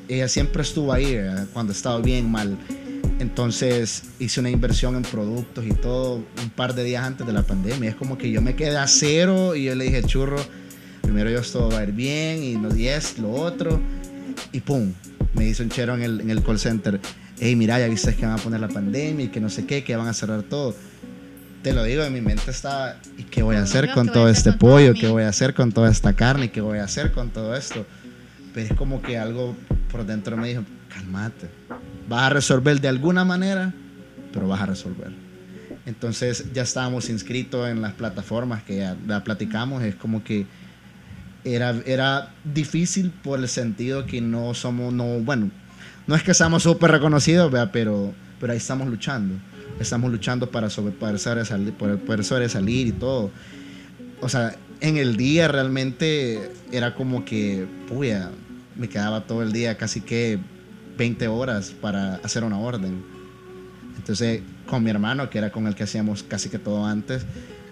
ella 0.08 0.28
siempre 0.28 0.62
estuvo 0.62 0.92
ahí, 0.92 1.14
¿verdad? 1.14 1.46
cuando 1.52 1.72
he 1.72 1.76
estado 1.76 2.00
bien, 2.02 2.30
mal. 2.30 2.58
Entonces 3.18 4.04
hice 4.18 4.40
una 4.40 4.50
inversión 4.50 4.94
en 4.96 5.02
productos 5.02 5.66
y 5.66 5.72
todo 5.72 6.16
un 6.16 6.50
par 6.54 6.74
de 6.74 6.84
días 6.84 7.04
antes 7.04 7.26
de 7.26 7.32
la 7.32 7.42
pandemia. 7.42 7.90
Es 7.90 7.96
como 7.96 8.16
que 8.16 8.30
yo 8.30 8.40
me 8.40 8.54
quedé 8.54 8.76
a 8.76 8.86
cero 8.86 9.54
y 9.56 9.64
yo 9.64 9.74
le 9.74 9.84
dije, 9.84 10.02
churro, 10.04 10.38
primero 11.02 11.28
yo 11.30 11.40
esto 11.40 11.68
va 11.68 11.80
a 11.80 11.82
ir 11.84 11.92
bien 11.92 12.42
y 12.44 12.54
no 12.54 12.68
es 12.70 13.18
lo 13.18 13.32
otro. 13.32 13.80
Y 14.52 14.60
pum, 14.60 14.92
me 15.34 15.44
dice 15.44 15.62
un 15.62 15.70
chero 15.70 15.94
en 15.94 16.02
el, 16.02 16.20
en 16.20 16.30
el 16.30 16.42
call 16.42 16.58
center, 16.58 17.00
hey, 17.40 17.56
mira, 17.56 17.78
ya 17.78 17.88
viste 17.88 18.14
que 18.14 18.24
van 18.24 18.38
a 18.38 18.42
poner 18.42 18.60
la 18.60 18.68
pandemia 18.68 19.26
y 19.26 19.28
que 19.28 19.40
no 19.40 19.50
sé 19.50 19.66
qué, 19.66 19.82
que 19.82 19.96
van 19.96 20.06
a 20.06 20.14
cerrar 20.14 20.42
todo. 20.44 20.74
Te 21.62 21.72
lo 21.72 21.82
digo, 21.82 22.04
en 22.04 22.12
mi 22.12 22.20
mente 22.20 22.50
estaba, 22.50 22.96
¿y 23.16 23.24
qué 23.24 23.42
voy 23.42 23.56
a 23.56 23.62
hacer 23.62 23.88
Yo, 23.88 23.94
con 23.94 24.06
¿qué 24.06 24.10
voy 24.10 24.14
todo 24.20 24.28
este 24.28 24.52
pollo? 24.52 24.94
¿Qué 24.94 25.08
voy 25.08 25.24
a 25.24 25.28
hacer 25.28 25.54
con 25.54 25.72
toda 25.72 25.90
esta 25.90 26.12
carne? 26.12 26.50
¿Qué 26.50 26.60
voy 26.60 26.78
a 26.78 26.84
hacer 26.84 27.12
con 27.12 27.30
todo 27.30 27.56
esto? 27.56 27.84
Pero 28.54 28.66
es 28.66 28.78
como 28.78 29.02
que 29.02 29.18
algo 29.18 29.56
por 29.90 30.06
dentro 30.06 30.36
me 30.36 30.48
dijo, 30.48 30.62
cálmate, 30.88 31.48
vas 32.08 32.22
a 32.22 32.30
resolver 32.30 32.80
de 32.80 32.88
alguna 32.88 33.24
manera, 33.24 33.74
pero 34.32 34.46
vas 34.46 34.60
a 34.60 34.66
resolver. 34.66 35.10
Entonces 35.84 36.52
ya 36.52 36.62
estábamos 36.62 37.08
inscritos 37.08 37.68
en 37.68 37.82
las 37.82 37.94
plataformas 37.94 38.62
que 38.62 38.76
ya, 38.76 38.96
ya 39.06 39.24
platicamos, 39.24 39.82
es 39.82 39.94
como 39.94 40.22
que 40.22 40.46
era, 41.44 41.74
era 41.86 42.30
difícil 42.44 43.10
por 43.10 43.40
el 43.40 43.48
sentido 43.48 44.06
que 44.06 44.20
no 44.20 44.54
somos, 44.54 44.92
no, 44.92 45.04
bueno, 45.20 45.50
no 46.06 46.14
es 46.14 46.22
que 46.22 46.34
seamos 46.34 46.62
súper 46.62 46.90
reconocidos, 46.90 47.50
¿verdad? 47.50 47.70
pero, 47.72 48.14
pero 48.40 48.52
ahí 48.52 48.58
estamos 48.58 48.88
luchando. 48.88 49.34
Estamos 49.80 50.10
luchando 50.10 50.50
para 50.50 50.70
sobre, 50.70 50.92
poder, 50.92 51.18
sobresalir, 51.18 51.72
poder, 51.74 52.24
sobresalir 52.24 52.88
y 52.88 52.92
todo. 52.92 53.30
O 54.20 54.28
sea, 54.28 54.56
en 54.80 54.96
el 54.96 55.16
día 55.16 55.48
realmente 55.48 56.50
era 56.72 56.94
como 56.94 57.24
que, 57.24 57.66
puya, 57.88 58.30
me 58.76 58.88
quedaba 58.88 59.26
todo 59.26 59.42
el 59.42 59.52
día 59.52 59.76
casi 59.76 60.00
que 60.00 60.38
20 60.96 61.28
horas 61.28 61.74
para 61.80 62.16
hacer 62.16 62.44
una 62.44 62.58
orden. 62.58 63.04
Entonces, 63.96 64.42
con 64.66 64.82
mi 64.82 64.90
hermano, 64.90 65.30
que 65.30 65.38
era 65.38 65.50
con 65.50 65.66
el 65.66 65.74
que 65.74 65.84
hacíamos 65.84 66.22
casi 66.22 66.48
que 66.48 66.58
todo 66.58 66.84
antes, 66.84 67.24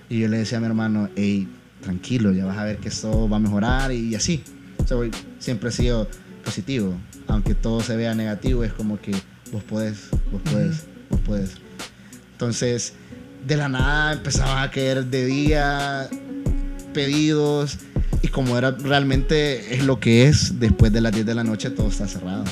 y 0.09 0.21
yo 0.21 0.29
le 0.29 0.39
decía 0.39 0.59
a 0.59 0.61
mi 0.61 0.67
hermano, 0.67 1.09
hey, 1.17 1.49
tranquilo, 1.81 2.33
ya 2.33 2.45
vas 2.45 2.59
a 2.59 2.65
ver 2.65 2.79
que 2.79 2.89
esto 2.89 3.29
va 3.29 3.37
a 3.37 3.41
mejorar 3.41 3.93
y 3.93 4.15
así. 4.15 4.43
O 4.79 4.87
sea, 4.87 4.97
siempre 5.39 5.71
he 5.71 5.73
sido 5.73 6.09
positivo, 6.45 6.95
aunque 7.27 7.55
todo 7.55 7.81
se 7.81 7.97
vea 7.97 8.15
negativo, 8.15 8.63
es 8.63 8.73
como 8.73 9.01
que 9.01 9.13
vos 9.53 9.65
podés, 9.65 10.09
vos 10.31 10.43
podés. 10.43 10.87
vos 11.11 11.21
puedes. 11.25 11.66
Entonces, 12.37 12.93
de 13.47 13.57
la 13.57 13.71
nada 13.71 14.13
empezaba 14.13 14.61
a 14.61 14.71
caer 14.71 15.07
de 15.07 15.25
día 15.25 16.07
pedidos 16.93 17.79
y 18.21 18.29
como 18.29 18.59
era 18.59 18.73
realmente 18.73 19.75
es 19.75 19.85
lo 19.85 20.01
que 20.01 20.29
es, 20.29 20.61
después 20.61 20.93
de 20.93 21.01
las 21.01 21.13
10 21.13 21.25
de 21.25 21.35
la 21.35 21.45
noche 21.45 21.71
todo 21.71 21.89
está 21.89 22.07
cerrado. 22.07 22.45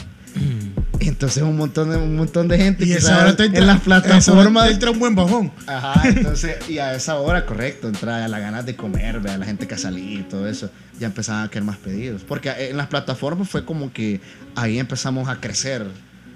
Y 1.01 1.09
entonces 1.09 1.43
un 1.43 1.59
montón 1.59 1.91
de, 1.91 1.99
un 1.99 2.17
montón 2.17 2.49
de 2.49 2.57
gente 2.57 2.87
Y 2.87 2.93
esa 2.93 3.19
hora 3.19 3.37
te 3.37 3.45
entra, 3.45 3.61
en 3.61 3.67
las 3.67 3.81
plataformas 3.81 4.71
entra 4.71 4.91
un 4.91 4.99
buen 4.99 5.15
bajón. 5.15 5.53
Ajá, 5.67 6.09
entonces, 6.09 6.67
y 6.67 6.79
a 6.79 6.95
esa 6.95 7.17
hora, 7.17 7.45
correcto, 7.45 7.87
entra 7.87 8.27
la 8.27 8.39
ganas 8.39 8.65
de 8.65 8.75
comer, 8.75 9.21
vea, 9.21 9.37
la 9.37 9.45
gente 9.45 9.69
que 9.69 9.77
salido 9.77 10.21
y 10.21 10.23
todo 10.23 10.49
eso, 10.49 10.71
ya 10.99 11.09
empezaban 11.09 11.45
a 11.45 11.51
caer 11.51 11.65
más 11.65 11.77
pedidos. 11.77 12.23
Porque 12.23 12.51
en 12.71 12.79
las 12.79 12.87
plataformas 12.87 13.51
fue 13.51 13.67
como 13.67 13.93
que 13.93 14.23
ahí 14.55 14.79
empezamos 14.79 15.29
a 15.29 15.43
crecer. 15.43 15.87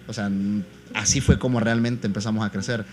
O 0.07 0.13
sea, 0.13 0.31
así 0.93 1.23
fue 1.23 1.39
como 1.39 1.61
realmente 1.61 2.07
empezamos 2.07 2.45
a 2.45 2.51
crecer. 2.51 2.85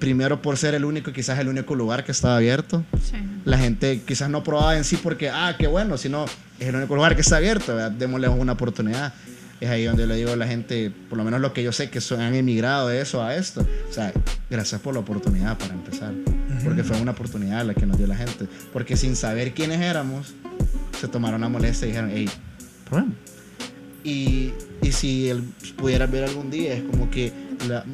Primero 0.00 0.42
por 0.42 0.56
ser 0.56 0.74
el 0.74 0.84
único, 0.84 1.12
quizás 1.12 1.38
el 1.38 1.48
único 1.48 1.74
lugar 1.74 2.04
que 2.04 2.10
estaba 2.10 2.36
abierto. 2.36 2.84
Sí. 3.04 3.18
La 3.44 3.58
gente 3.58 4.02
quizás 4.06 4.28
no 4.30 4.42
probaba 4.42 4.76
en 4.76 4.84
sí 4.84 4.98
porque, 5.00 5.28
ah, 5.30 5.54
qué 5.58 5.66
bueno, 5.66 5.96
sino 5.98 6.24
es 6.58 6.68
el 6.68 6.74
único 6.74 6.96
lugar 6.96 7.14
que 7.14 7.20
está 7.20 7.36
abierto, 7.36 7.74
¿verdad? 7.74 7.90
démosle 7.92 8.28
una 8.28 8.52
oportunidad. 8.52 9.14
Es 9.60 9.68
ahí 9.68 9.84
donde 9.84 10.06
le 10.06 10.16
digo 10.16 10.32
a 10.32 10.36
la 10.36 10.46
gente, 10.46 10.90
por 11.10 11.18
lo 11.18 11.24
menos 11.24 11.38
lo 11.40 11.52
que 11.52 11.62
yo 11.62 11.70
sé 11.70 11.90
que 11.90 12.00
son, 12.00 12.22
han 12.22 12.34
emigrado 12.34 12.88
de 12.88 13.02
eso 13.02 13.22
a 13.22 13.36
esto. 13.36 13.60
O 13.90 13.92
sea, 13.92 14.10
gracias 14.48 14.80
por 14.80 14.94
la 14.94 15.00
oportunidad 15.00 15.58
para 15.58 15.74
empezar. 15.74 16.12
Porque 16.64 16.82
fue 16.82 16.98
una 16.98 17.12
oportunidad 17.12 17.64
la 17.66 17.74
que 17.74 17.84
nos 17.84 17.98
dio 17.98 18.06
la 18.06 18.16
gente. 18.16 18.46
Porque 18.72 18.96
sin 18.96 19.16
saber 19.16 19.52
quiénes 19.52 19.82
éramos, 19.82 20.32
se 20.98 21.08
tomaron 21.08 21.42
la 21.42 21.50
molestia 21.50 21.86
y 21.86 21.88
dijeron, 21.90 22.10
hey, 22.12 22.30
probemos. 22.88 23.14
Y, 24.02 24.52
y 24.80 24.92
si 24.92 25.28
él 25.28 25.44
pudiera 25.76 26.06
ver 26.06 26.24
algún 26.24 26.50
día, 26.50 26.72
es 26.72 26.82
como 26.84 27.10
que 27.10 27.49
la, 27.68 27.84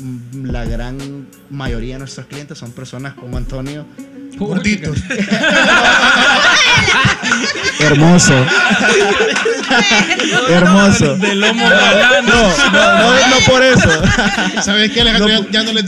la 0.43 0.65
gran 0.65 1.27
mayoría 1.51 1.95
de 1.95 2.01
nuestros 2.01 2.27
clientes 2.27 2.59
son 2.59 2.73
personas 2.73 3.15
como 3.15 3.37
Antonio. 3.37 3.87
Gorditos. 4.37 4.99
Hermoso. 7.81 8.35
Hermoso. 10.49 11.17
De 11.17 11.35
lomo 11.35 11.69
galán. 11.69 12.27
No, 12.27 12.43
no, 12.73 12.99
no, 12.99 13.29
no 13.29 13.37
por 13.47 13.63
eso. 13.63 13.91
¿Sabes 14.63 14.93
qué, 14.93 15.01
Alejandro? 15.01 15.29
ya, 15.29 15.51
ya 15.51 15.63
no 15.63 15.73
le 15.73 15.81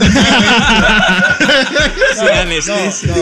anestesia. 2.41 3.13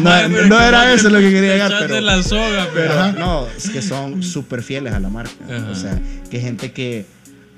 No, 0.00 0.28
no, 0.28 0.46
no 0.46 0.60
era 0.60 0.92
eso 0.92 1.10
lo 1.10 1.18
que 1.18 1.30
quería 1.30 1.54
llegar, 1.54 1.74
pero, 1.80 2.00
la 2.00 2.22
soga, 2.22 2.68
pero. 2.72 2.94
pero 2.94 3.12
no, 3.12 3.48
es 3.56 3.68
que 3.68 3.82
son 3.82 4.22
súper 4.22 4.62
fieles 4.62 4.92
a 4.92 5.00
la 5.00 5.08
marca. 5.08 5.32
Ajá. 5.44 5.70
O 5.70 5.74
sea, 5.74 5.98
que 6.30 6.40
gente 6.40 6.72
que 6.72 7.06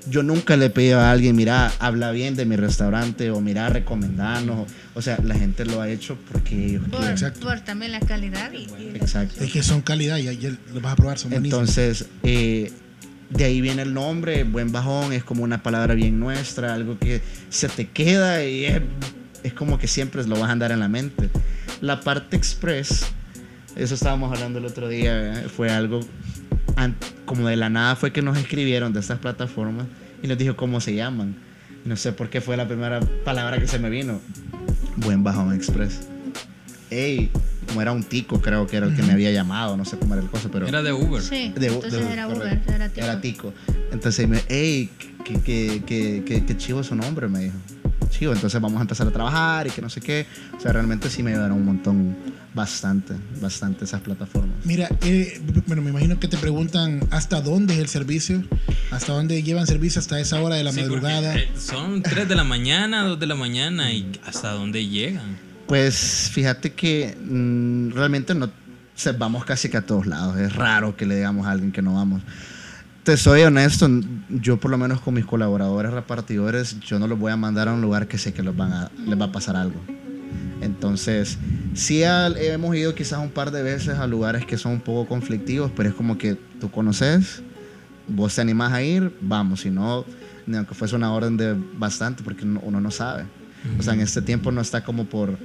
yo 0.09 0.21
nunca 0.23 0.55
le 0.57 0.65
he 0.65 0.69
pedido 0.69 0.99
a 0.99 1.11
alguien, 1.11 1.35
mira, 1.35 1.71
habla 1.79 2.11
bien 2.11 2.35
de 2.35 2.45
mi 2.45 2.55
restaurante 2.55 3.31
o 3.31 3.41
mira, 3.41 3.69
recomendarnos. 3.69 4.67
O 4.93 5.01
sea, 5.01 5.17
la 5.23 5.35
gente 5.35 5.65
lo 5.65 5.81
ha 5.81 5.89
hecho 5.89 6.17
porque 6.31 6.65
ellos 6.67 6.83
Por, 6.83 6.91
quieren. 6.99 7.09
Exacto. 7.11 7.47
por 7.47 7.59
también 7.61 7.91
la 7.91 7.99
calidad 7.99 8.51
y, 8.53 8.67
y- 8.81 8.91
Exacto. 8.95 9.43
Es 9.43 9.51
que 9.51 9.63
son 9.63 9.81
calidad 9.81 10.17
y 10.17 10.27
ayer 10.27 10.57
lo 10.73 10.81
vas 10.81 10.93
a 10.93 10.95
probar, 10.95 11.17
son 11.17 11.31
buenísimos. 11.31 11.61
Entonces, 11.69 12.05
eh, 12.23 12.71
de 13.31 13.43
ahí 13.43 13.61
viene 13.61 13.81
el 13.81 13.93
nombre, 13.93 14.43
buen 14.43 14.71
bajón, 14.71 15.11
es 15.11 15.23
como 15.23 15.43
una 15.43 15.63
palabra 15.63 15.95
bien 15.95 16.19
nuestra, 16.19 16.73
algo 16.75 16.99
que 16.99 17.21
se 17.49 17.67
te 17.67 17.87
queda 17.87 18.45
y 18.45 18.65
es, 18.65 18.81
es 19.43 19.53
como 19.53 19.79
que 19.79 19.87
siempre 19.87 20.23
lo 20.25 20.39
vas 20.39 20.49
a 20.49 20.51
andar 20.51 20.71
en 20.71 20.79
la 20.79 20.87
mente. 20.87 21.29
La 21.81 21.99
parte 22.01 22.37
express, 22.37 23.07
eso 23.75 23.95
estábamos 23.95 24.31
hablando 24.31 24.59
el 24.59 24.65
otro 24.65 24.87
día, 24.87 25.41
¿eh? 25.41 25.47
fue 25.49 25.71
algo 25.71 26.01
como 27.25 27.47
de 27.47 27.55
la 27.55 27.69
nada 27.69 27.95
fue 27.95 28.11
que 28.11 28.21
nos 28.21 28.37
escribieron 28.37 28.93
de 28.93 28.99
estas 28.99 29.19
plataformas 29.19 29.87
y 30.23 30.27
nos 30.27 30.37
dijo 30.37 30.55
cómo 30.55 30.79
se 30.81 30.95
llaman. 30.95 31.35
No 31.83 31.95
sé 31.95 32.11
por 32.13 32.29
qué 32.29 32.41
fue 32.41 32.57
la 32.57 32.67
primera 32.67 32.99
palabra 33.23 33.59
que 33.59 33.67
se 33.67 33.77
me 33.79 33.89
vino. 33.89 34.19
Buen 34.97 35.23
bajón 35.23 35.53
express. 35.53 36.07
Ey, 36.89 37.29
como 37.67 37.81
era 37.81 37.91
un 37.91 38.03
tico, 38.03 38.41
creo 38.41 38.67
que 38.67 38.77
era 38.77 38.87
el 38.87 38.95
que 38.95 39.01
me 39.03 39.13
había 39.13 39.31
llamado, 39.31 39.75
no 39.75 39.85
sé 39.85 39.97
cómo 39.97 40.13
era 40.13 40.23
el 40.23 40.29
cosa, 40.29 40.49
pero 40.51 40.67
Era 40.67 40.81
de 40.83 40.93
Uber. 40.93 41.21
Sí, 41.21 41.51
de- 41.55 41.67
entonces 41.67 42.05
de- 42.05 42.13
era 42.13 42.25
correcto. 42.27 42.69
Uber, 42.69 42.75
era 42.75 42.89
tipo. 42.89 43.05
era 43.05 43.21
tico. 43.21 43.53
Entonces 43.91 44.27
me 44.27 44.41
hey, 44.47 44.89
que, 45.23 45.33
que, 45.41 45.83
que, 45.85 46.23
que, 46.25 46.45
que 46.45 46.57
chivo 46.57 46.81
es 46.81 46.87
su 46.87 46.95
nombre, 46.95 47.27
me 47.27 47.39
dijo. 47.39 47.55
Chivo, 48.09 48.33
entonces 48.33 48.59
vamos 48.61 48.79
a 48.79 48.81
empezar 48.81 49.07
a 49.07 49.11
trabajar 49.11 49.67
y 49.67 49.69
que 49.71 49.81
no 49.81 49.89
sé 49.89 50.01
qué. 50.01 50.25
O 50.57 50.59
sea, 50.61 50.71
realmente 50.71 51.09
sí 51.09 51.21
me 51.23 51.31
ayudaron 51.31 51.57
un 51.57 51.65
montón, 51.65 52.15
bastante, 52.53 53.13
bastante 53.41 53.83
esas 53.85 54.01
plataformas. 54.01 54.55
Mira, 54.63 54.87
eh, 55.01 55.41
bueno, 55.67 55.81
me 55.81 55.89
imagino 55.89 56.19
que 56.19 56.27
te 56.27 56.37
preguntan 56.37 57.01
hasta 57.11 57.41
dónde 57.41 57.73
es 57.73 57.79
el 57.79 57.87
servicio, 57.89 58.43
hasta 58.91 59.11
dónde 59.13 59.43
llevan 59.43 59.67
servicio 59.67 59.99
hasta 59.99 60.19
esa 60.19 60.41
hora 60.41 60.55
de 60.55 60.63
la 60.63 60.71
Sí, 60.71 60.81
porque, 60.81 60.95
madrugada. 61.01 61.35
eh, 61.37 61.49
son 61.57 62.01
3 62.01 62.27
de 62.29 62.35
la 62.35 62.43
mañana, 62.45 63.03
2 63.03 63.19
de 63.19 63.27
la 63.27 63.35
mañana 63.35 63.91
y 63.91 64.09
hasta 64.25 64.51
dónde 64.51 64.87
llegan. 64.87 65.37
Pues 65.67 66.29
fíjate 66.31 66.73
que 66.73 67.17
mm, 67.21 67.89
realmente 67.91 68.33
no 68.35 68.45
o 68.45 68.97
sea, 68.97 69.11
vamos 69.11 69.43
casi 69.43 69.67
que 69.67 69.75
a 69.75 69.85
todos 69.85 70.05
lados. 70.05 70.37
Es 70.37 70.55
raro 70.55 70.95
que 70.95 71.05
le 71.05 71.17
digamos 71.17 71.45
a 71.47 71.51
alguien 71.51 71.73
que 71.73 71.81
no 71.81 71.95
vamos. 71.95 72.21
Te 73.05 73.17
soy 73.17 73.41
honesto, 73.43 73.87
yo 74.29 74.57
por 74.57 74.71
lo 74.71 74.79
menos 74.79 74.99
con 74.99 75.13
mis 75.13 75.25
colaboradores 75.25 75.93
repartidores, 75.93 76.79
yo 76.79 76.97
no 76.97 77.07
los 77.07 77.19
voy 77.19 77.31
a 77.31 77.37
mandar 77.37 77.67
a 77.67 77.73
un 77.73 77.81
lugar 77.81 78.07
que 78.07 78.17
sé 78.17 78.33
que 78.33 78.41
los 78.41 78.57
van 78.57 78.73
a, 78.73 78.91
les 79.05 79.19
va 79.19 79.25
a 79.25 79.31
pasar 79.31 79.55
algo. 79.55 79.79
Entonces, 80.61 81.37
sí 81.75 82.03
al- 82.03 82.35
hemos 82.37 82.75
ido 82.75 82.95
quizás 82.95 83.19
un 83.19 83.29
par 83.29 83.51
de 83.51 83.61
veces 83.61 83.99
a 83.99 84.07
lugares 84.07 84.45
que 84.47 84.57
son 84.57 84.71
un 84.73 84.79
poco 84.81 85.07
conflictivos, 85.07 85.71
pero 85.75 85.89
es 85.89 85.93
como 85.95 86.17
que 86.17 86.33
tú 86.59 86.71
conoces, 86.71 87.43
vos 88.07 88.33
te 88.33 88.41
animás 88.41 88.73
a 88.73 88.81
ir, 88.81 89.15
vamos, 89.21 89.61
si 89.61 89.69
no, 89.69 90.03
ni 90.47 90.57
aunque 90.57 90.73
fuese 90.73 90.95
una 90.95 91.13
orden 91.13 91.37
de 91.37 91.55
bastante, 91.77 92.23
porque 92.23 92.43
no- 92.43 92.59
uno 92.61 92.81
no 92.81 92.89
sabe. 92.89 93.25
O 93.79 93.83
sea, 93.83 93.93
en 93.93 93.99
este 93.99 94.21
tiempo 94.23 94.51
no 94.51 94.61
está 94.61 94.83
como 94.83 95.05
por, 95.05 95.37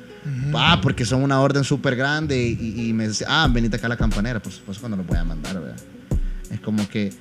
ah, 0.54 0.78
porque 0.82 1.04
son 1.06 1.22
una 1.22 1.40
orden 1.40 1.64
súper 1.64 1.96
grande 1.96 2.38
y, 2.42 2.88
y 2.88 2.92
me 2.94 3.08
dice, 3.08 3.24
ah, 3.28 3.48
venite 3.52 3.76
acá 3.76 3.86
a 3.86 3.90
la 3.90 3.96
campanera, 3.96 4.40
por 4.40 4.52
supuesto 4.52 4.80
cuando 4.80 4.96
lo 4.96 5.04
voy 5.04 5.16
a 5.18 5.24
mandar, 5.24 5.60
¿verdad? 5.60 5.76
Es 6.50 6.60
como 6.60 6.86
que 6.88 7.12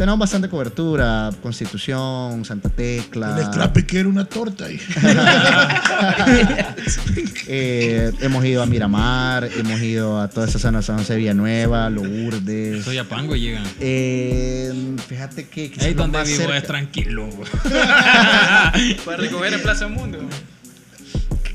tenemos 0.00 0.18
bastante 0.18 0.48
cobertura, 0.48 1.30
Constitución, 1.42 2.44
Santa 2.44 2.70
Tecla. 2.70 3.36
El 3.36 3.42
extra 3.42 3.72
era 4.00 4.08
una 4.08 4.24
torta. 4.24 4.70
Y... 4.70 4.80
Eh, 7.52 8.12
hemos 8.20 8.44
ido 8.44 8.62
a 8.62 8.66
Miramar, 8.66 9.44
hemos 9.44 9.80
ido 9.82 10.20
a 10.20 10.28
toda 10.28 10.46
esa 10.46 10.58
zona 10.60 10.78
de 10.78 10.84
San 10.84 10.98
José 10.98 11.16
Villanueva, 11.16 11.90
Lourdes. 11.90 12.84
Soy 12.84 12.96
a 12.98 13.04
Pango 13.08 13.34
y 13.34 13.40
llegan. 13.40 13.64
Eh, 13.80 14.96
fíjate 15.08 15.48
que 15.48 15.72
Ahí 15.80 15.94
donde 15.94 16.22
vivo 16.22 16.36
cerca- 16.36 16.56
es 16.56 16.64
tranquilo. 16.64 17.28
Para 19.04 19.16
recoger 19.16 19.52
en 19.52 19.62
Plaza 19.62 19.88
Mundo. 19.88 20.20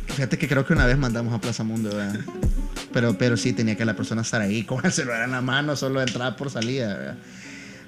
Fíjate 0.07 0.38
que 0.38 0.47
creo 0.47 0.65
que 0.65 0.73
una 0.73 0.86
vez 0.86 0.97
mandamos 0.97 1.34
a 1.34 1.39
Plaza 1.39 1.63
Mundo, 1.63 1.89
¿verdad? 1.95 2.19
Pero, 2.91 3.17
pero 3.17 3.38
sí 3.38 3.53
tenía 3.53 3.76
que 3.76 3.86
la 3.86 3.95
persona 3.95 4.21
estar 4.21 4.41
ahí 4.41 4.63
con 4.63 4.86
el 4.86 4.91
celular 4.91 5.23
en 5.23 5.32
la 5.32 5.41
mano, 5.41 5.76
solo 5.76 6.01
entrada 6.01 6.36
por 6.36 6.49
salida, 6.49 6.93
¿verdad? 6.93 7.15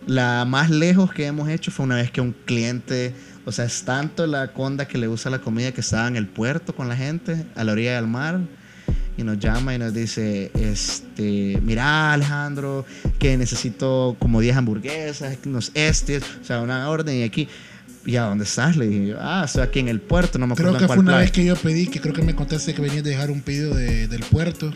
La 0.07 0.45
más 0.45 0.69
lejos 0.69 1.11
que 1.13 1.25
hemos 1.25 1.49
hecho 1.49 1.69
fue 1.69 1.85
una 1.85 1.95
vez 1.97 2.11
que 2.11 2.21
un 2.21 2.33
cliente, 2.45 3.13
o 3.45 3.51
sea, 3.51 3.65
es 3.65 3.83
tanto 3.83 4.25
la 4.25 4.53
conda 4.53 4.87
que 4.87 4.97
le 4.97 5.07
gusta 5.07 5.29
la 5.29 5.39
comida 5.39 5.71
que 5.73 5.81
estaba 5.81 6.07
en 6.07 6.15
el 6.15 6.27
puerto 6.27 6.73
con 6.75 6.87
la 6.87 6.95
gente, 6.95 7.45
a 7.55 7.63
la 7.65 7.73
orilla 7.73 7.95
del 7.97 8.07
mar, 8.07 8.39
y 9.17 9.23
nos 9.23 9.37
llama 9.39 9.75
y 9.75 9.79
nos 9.79 9.93
dice, 9.93 10.51
este, 10.55 11.59
mira 11.61 12.13
Alejandro, 12.13 12.85
que 13.19 13.35
necesito 13.35 14.15
como 14.19 14.39
10 14.39 14.55
hamburguesas, 14.55 15.37
unos 15.45 15.71
estes, 15.73 16.23
o 16.41 16.45
sea, 16.45 16.61
una 16.61 16.87
orden 16.89 17.17
y 17.17 17.23
aquí, 17.23 17.49
¿y 18.05 18.15
a 18.15 18.23
dónde 18.23 18.45
estás? 18.45 18.77
Le 18.77 18.87
dije, 18.87 19.15
ah, 19.19 19.43
estoy 19.45 19.63
aquí 19.63 19.79
en 19.79 19.89
el 19.89 19.99
puerto, 19.99 20.39
no 20.39 20.47
me 20.47 20.53
acuerdo 20.53 20.71
Creo 20.73 20.81
en 20.83 20.87
que 20.87 20.93
fue 20.93 20.99
una 20.99 21.11
playa". 21.13 21.21
vez 21.23 21.31
que 21.31 21.43
yo 21.43 21.55
pedí, 21.57 21.87
que 21.87 21.99
creo 21.99 22.13
que 22.13 22.21
me 22.21 22.33
contaste 22.35 22.73
que 22.73 22.81
venías 22.81 23.03
de 23.03 23.09
dejar 23.09 23.29
un 23.29 23.41
pedido 23.41 23.73
de- 23.75 24.07
del 24.07 24.21
puerto. 24.21 24.73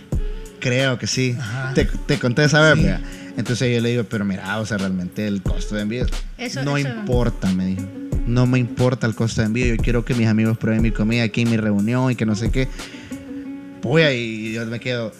Creo 0.59 0.99
que 0.99 1.07
sí. 1.07 1.37
Te, 1.73 1.85
te 1.85 2.19
conté 2.19 2.43
esa 2.43 2.61
vez, 2.73 2.83
Sí. 2.83 3.03
Entonces 3.37 3.73
yo 3.73 3.81
le 3.81 3.89
digo, 3.89 4.03
pero 4.03 4.25
mira, 4.25 4.59
o 4.59 4.65
sea, 4.65 4.77
realmente 4.77 5.27
el 5.27 5.41
costo 5.41 5.75
de 5.75 5.81
envío. 5.81 6.05
Eso- 6.37 6.63
no 6.63 6.77
eso- 6.77 6.89
importa, 6.89 7.51
me 7.53 7.65
dijo. 7.67 7.83
No 8.27 8.45
me 8.45 8.59
importa 8.59 9.07
el 9.07 9.15
costo 9.15 9.41
de 9.41 9.47
envío. 9.47 9.65
Yo 9.65 9.77
quiero 9.77 10.05
que 10.05 10.13
mis 10.13 10.27
amigos 10.27 10.57
prueben 10.57 10.81
mi 10.81 10.91
comida 10.91 11.23
aquí 11.23 11.41
en 11.41 11.49
mi 11.49 11.57
reunión 11.57 12.11
y 12.11 12.15
que 12.15 12.25
no 12.25 12.35
sé 12.35 12.51
qué. 12.51 12.67
Voy 13.81 14.03
y 14.03 14.53
yo 14.53 14.65
me 14.67 14.79
quedo. 14.79 15.11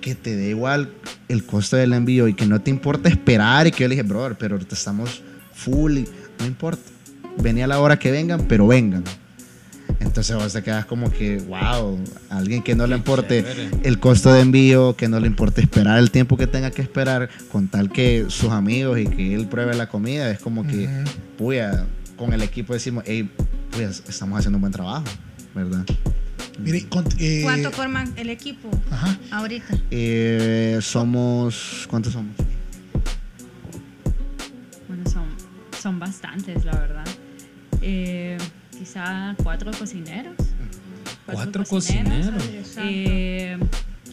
Que 0.00 0.14
te 0.14 0.36
dé 0.36 0.50
igual 0.50 0.90
el 1.28 1.44
costo 1.44 1.76
del 1.76 1.92
envío 1.92 2.28
y 2.28 2.34
que 2.34 2.46
no 2.46 2.60
te 2.60 2.70
importa 2.70 3.08
esperar. 3.08 3.66
Y 3.66 3.72
que 3.72 3.82
yo 3.84 3.88
le 3.88 3.96
dije, 3.96 4.06
brother, 4.06 4.36
pero 4.38 4.54
ahorita 4.54 4.74
estamos 4.76 5.22
full. 5.52 5.98
Y 5.98 6.08
no 6.38 6.46
importa. 6.46 6.82
Venía 7.42 7.64
a 7.64 7.68
la 7.68 7.80
hora 7.80 7.98
que 7.98 8.10
vengan, 8.10 8.42
pero 8.48 8.66
vengan. 8.66 9.04
Entonces 10.00 10.36
vos 10.36 10.52
te 10.52 10.62
quedas 10.62 10.84
como 10.86 11.10
que, 11.10 11.38
wow, 11.38 11.98
alguien 12.30 12.62
que 12.62 12.74
no 12.74 12.86
le 12.86 12.96
importe 12.96 13.44
el 13.82 13.98
costo 13.98 14.32
de 14.32 14.40
envío, 14.40 14.96
que 14.96 15.08
no 15.08 15.18
le 15.20 15.26
importe 15.26 15.60
esperar 15.60 15.98
el 15.98 16.10
tiempo 16.10 16.36
que 16.36 16.46
tenga 16.46 16.70
que 16.70 16.82
esperar, 16.82 17.28
con 17.52 17.68
tal 17.68 17.90
que 17.90 18.26
sus 18.28 18.50
amigos 18.50 18.98
y 18.98 19.06
que 19.06 19.34
él 19.34 19.46
pruebe 19.46 19.74
la 19.74 19.88
comida, 19.88 20.30
es 20.30 20.38
como 20.40 20.66
que, 20.66 20.88
puya, 21.36 21.86
con 22.16 22.32
el 22.32 22.42
equipo 22.42 22.72
decimos, 22.74 23.04
hey, 23.06 23.30
pues 23.70 24.02
estamos 24.08 24.38
haciendo 24.38 24.56
un 24.56 24.62
buen 24.62 24.72
trabajo, 24.72 25.04
¿verdad? 25.54 25.84
Mire, 26.58 26.88
cont- 26.90 27.14
eh, 27.20 27.42
¿Cuánto 27.44 27.70
forman 27.70 28.12
el 28.16 28.30
equipo 28.30 28.68
Ajá. 28.90 29.16
ahorita? 29.30 29.78
Eh, 29.92 30.78
somos, 30.82 31.86
¿cuántos 31.88 32.12
somos? 32.12 32.34
Bueno, 34.88 35.08
son, 35.10 35.26
son 35.80 35.98
bastantes, 35.98 36.64
la 36.64 36.72
verdad. 36.72 37.04
Eh, 37.80 38.38
quizá 38.78 39.34
cuatro 39.42 39.70
cocineros. 39.78 40.34
Cuatro 41.26 41.64
cocineros. 41.64 42.42
Eh, 42.78 43.58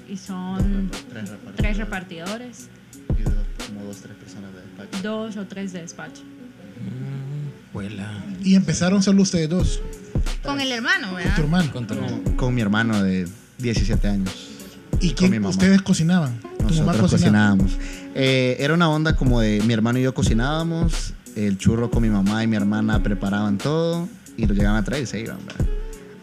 y 0.09 0.17
son 0.17 0.89
Tres 1.09 1.29
repartidores. 1.29 1.55
tres 1.57 1.77
repartidores, 1.77 2.69
Y 3.17 3.23
dos- 3.23 3.33
como 3.67 3.83
dos, 3.85 3.97
tres 3.97 4.15
personas 4.17 4.51
de 4.53 4.61
despacho. 4.61 5.03
dos 5.03 5.37
o 5.37 5.45
tres 5.45 5.73
de 5.73 5.81
despacho. 5.81 6.21
Huela. 7.73 8.09
Y 8.43 8.55
empezaron 8.55 9.03
solo 9.03 9.21
ustedes 9.23 9.49
dos, 9.49 9.81
Con 10.43 10.61
el 10.61 10.71
hermano, 10.71 11.07
con 11.07 11.09
tu 11.09 11.15
¿verdad? 11.23 11.39
hermano. 11.39 11.71
Con 11.71 11.87
tu- 11.87 12.35
Con 12.35 12.53
mi 12.55 12.61
hermano 12.61 13.01
de 13.03 13.27
17 13.57 14.07
años. 14.07 14.33
¿Y 15.01 15.09
con 15.09 15.15
quién? 15.17 15.31
mi 15.31 15.39
mamá. 15.39 15.49
¿Ustedes 15.49 15.81
cocinaban? 15.81 16.39
¿Tu 16.39 16.47
mamá 16.75 16.93
Nosotros 16.93 17.11
cocinábamos. 17.11 17.77
Eh, 18.15 18.55
era 18.59 18.73
una 18.73 18.89
onda 18.89 19.15
como 19.15 19.41
de 19.41 19.61
mi 19.65 19.73
hermano 19.73 19.99
y 19.99 20.03
yo 20.03 20.13
cocinábamos, 20.13 21.13
el 21.35 21.57
churro 21.57 21.89
con 21.91 22.01
mi 22.01 22.09
mamá 22.09 22.43
y 22.43 22.47
mi 22.47 22.55
hermana 22.55 23.03
preparaban 23.03 23.57
todo 23.57 24.07
y 24.37 24.45
lo 24.45 24.53
llegaban 24.53 24.77
a 24.81 24.83
traer 24.83 25.03
y 25.03 25.05
se 25.05 25.19
iban. 25.21 25.37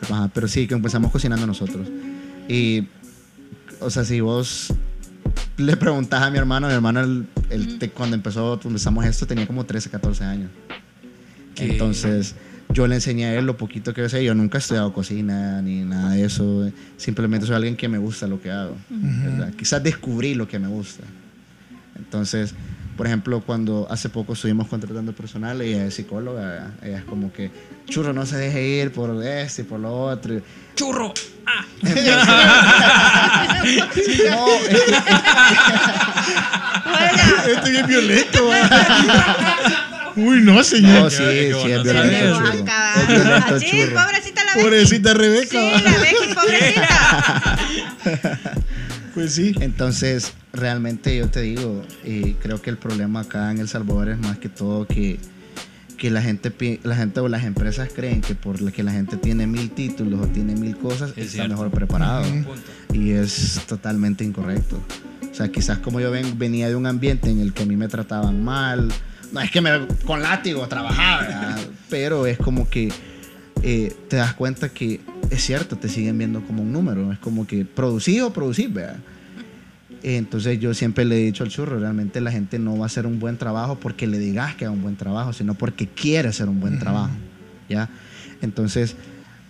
Ajá, 0.03 0.31
pero 0.35 0.49
sí, 0.49 0.67
que 0.67 0.75
empezamos 0.75 1.11
cocinando 1.13 1.47
nosotros. 1.47 1.89
Y, 2.49 2.87
o 3.81 3.89
sea, 3.91 4.05
si 4.05 4.21
vos 4.21 4.73
le 5.57 5.77
preguntás 5.77 6.23
a 6.23 6.31
mi 6.31 6.39
hermano, 6.39 6.67
mi 6.67 6.73
hermano 6.75 7.01
el- 7.01 7.27
el- 7.51 7.79
te- 7.79 7.91
cuando 7.91 8.17
empezó, 8.17 8.59
empezamos 8.65 9.05
esto 9.05 9.27
tenía 9.27 9.47
como 9.47 9.65
13, 9.65 9.91
14 9.91 10.25
años. 10.25 10.51
¿Qué? 11.55 11.73
Entonces, 11.73 12.35
yo 12.73 12.87
le 12.87 12.95
enseñé 12.97 13.27
a 13.27 13.35
él 13.39 13.45
lo 13.45 13.57
poquito 13.59 13.93
que 13.93 14.01
yo 14.01 14.09
sé. 14.09 14.25
Yo 14.25 14.35
nunca 14.35 14.57
he 14.59 14.61
estudiado 14.61 14.93
cocina 14.95 15.61
ni 15.63 15.83
nada 15.83 16.13
de 16.15 16.25
eso. 16.25 16.71
Simplemente 16.97 17.47
soy 17.47 17.55
alguien 17.57 17.77
que 17.77 17.89
me 17.89 17.99
gusta 17.99 18.27
lo 18.27 18.41
que 18.41 18.51
hago. 18.51 18.77
¿verdad? 18.91 19.53
Quizás 19.55 19.83
descubrí 19.83 20.35
lo 20.35 20.49
que 20.49 20.59
me 20.59 20.69
gusta. 20.69 21.05
Entonces, 21.97 22.55
por 23.03 23.09
ejemplo, 23.09 23.41
cuando 23.45 23.89
hace 23.91 24.09
poco 24.11 24.35
estuvimos 24.35 24.69
contratando 24.69 25.13
personal, 25.13 25.61
ella 25.61 25.87
es 25.87 25.95
psicóloga. 25.95 26.71
Ella 26.85 26.99
es 26.99 27.05
como 27.05 27.33
que, 27.33 27.51
churro, 27.87 28.13
no 28.13 28.25
se 28.27 28.37
deje 28.37 28.63
ir 28.63 28.93
por 28.93 29.21
esto 29.25 29.63
y 29.63 29.65
por 29.65 29.81
lo 29.81 29.93
otro. 30.05 30.41
¡Churro! 30.77 31.13
¡Ah! 31.45 31.65
No, 31.83 31.91
es 31.91 31.99
que- 37.43 37.53
Este 37.55 37.81
es 37.81 37.87
violento. 37.89 38.51
Uy, 40.15 40.41
no, 40.43 40.63
señor. 40.63 41.03
no, 41.03 41.11
sí, 41.11 41.17
sí, 41.17 41.25
qué 41.25 41.75
es 41.75 41.83
violento 41.83 42.39
churro. 42.39 42.53
Churro. 43.59 43.97
pobrecita 43.97 44.45
la 44.45 44.55
Becky. 44.55 44.63
Pobrecita 44.63 45.15
Rebeca. 45.15 45.59
Sí, 45.59 45.83
la 45.83 45.99
Becky, 45.99 46.35
pobrecita. 46.35 47.59
Pues 49.15 49.35
sí. 49.35 49.55
Entonces, 49.61 50.33
realmente 50.53 51.17
yo 51.17 51.29
te 51.29 51.41
digo, 51.41 51.83
eh, 52.05 52.37
creo 52.41 52.61
que 52.61 52.71
el 52.71 52.77
problema 52.79 53.21
acá 53.21 53.51
en 53.51 53.59
El 53.59 53.69
Salvador 53.69 54.09
es 54.11 54.19
más 54.19 54.39
que 54.39 54.49
todo 54.49 54.87
que, 54.87 55.19
que 55.97 56.11
la, 56.11 56.21
gente, 56.23 56.53
la 56.83 56.97
gente 56.97 57.21
o 57.21 57.29
las 57.29 57.45
empresas 57.45 57.89
creen 57.95 58.21
que 58.21 58.35
por 58.35 58.61
la 58.61 58.71
que 58.73 58.83
la 58.83 58.93
gente 58.93 59.17
tiene 59.17 59.47
mil 59.47 59.71
títulos 59.71 60.21
o 60.21 60.27
tiene 60.27 60.55
mil 60.55 60.77
cosas, 60.77 61.11
Es 61.13 61.19
está 61.19 61.31
cierto. 61.33 61.51
mejor 61.51 61.71
preparado. 61.71 62.25
Y 62.93 63.11
es 63.13 63.61
totalmente 63.67 64.25
incorrecto. 64.25 64.81
O 65.31 65.35
sea, 65.35 65.49
quizás 65.49 65.79
como 65.79 66.01
yo 66.01 66.11
ven- 66.11 66.39
venía 66.39 66.69
de 66.69 66.77
un 66.77 66.87
ambiente 66.87 67.31
en 67.31 67.41
el 67.41 67.55
que 67.55 67.63
a 67.63 67.67
mí 67.67 67.77
me 67.77 67.89
trataban 67.89 68.45
mal, 68.45 68.93
no 69.33 69.41
es 69.41 69.51
que 69.51 69.63
me 69.63 69.71
con 70.05 70.21
látigo 70.23 70.67
trabajaba, 70.69 71.23
¿verdad? 71.23 71.59
pero 71.89 72.27
es 72.27 72.37
como 72.37 72.69
que 72.69 72.93
eh, 73.63 73.95
te 74.09 74.17
das 74.17 74.35
cuenta 74.35 74.69
que 74.69 75.01
es 75.31 75.43
cierto, 75.43 75.77
te 75.79 75.89
siguen 75.89 76.19
viendo 76.19 76.43
como 76.43 76.63
un 76.63 76.71
número, 76.73 77.11
es 77.13 77.19
como 77.19 77.47
que 77.47 77.65
producir 77.65 78.21
o 78.23 78.31
producir, 78.33 78.69
¿verdad? 78.69 78.97
Entonces 80.03 80.59
yo 80.59 80.75
siempre 80.75 81.05
le 81.05 81.17
he 81.17 81.25
dicho 81.25 81.45
al 81.45 81.51
churro, 81.51 81.79
realmente 81.79 82.21
la 82.21 82.33
gente 82.33 82.59
no 82.59 82.77
va 82.77 82.85
a 82.85 82.87
hacer 82.87 83.07
un 83.07 83.21
buen 83.21 83.37
trabajo 83.37 83.79
porque 83.79 84.07
le 84.07 84.19
digas 84.19 84.57
que 84.57 84.65
haga 84.65 84.75
un 84.75 84.83
buen 84.83 84.97
trabajo, 84.97 85.33
sino 85.33 85.55
porque 85.55 85.87
quiere 85.87 86.29
hacer 86.29 86.49
un 86.49 86.61
buen 86.61 86.81
trabajo, 86.81 87.13
¿ya? 87.69 87.89
Entonces, 88.41 88.97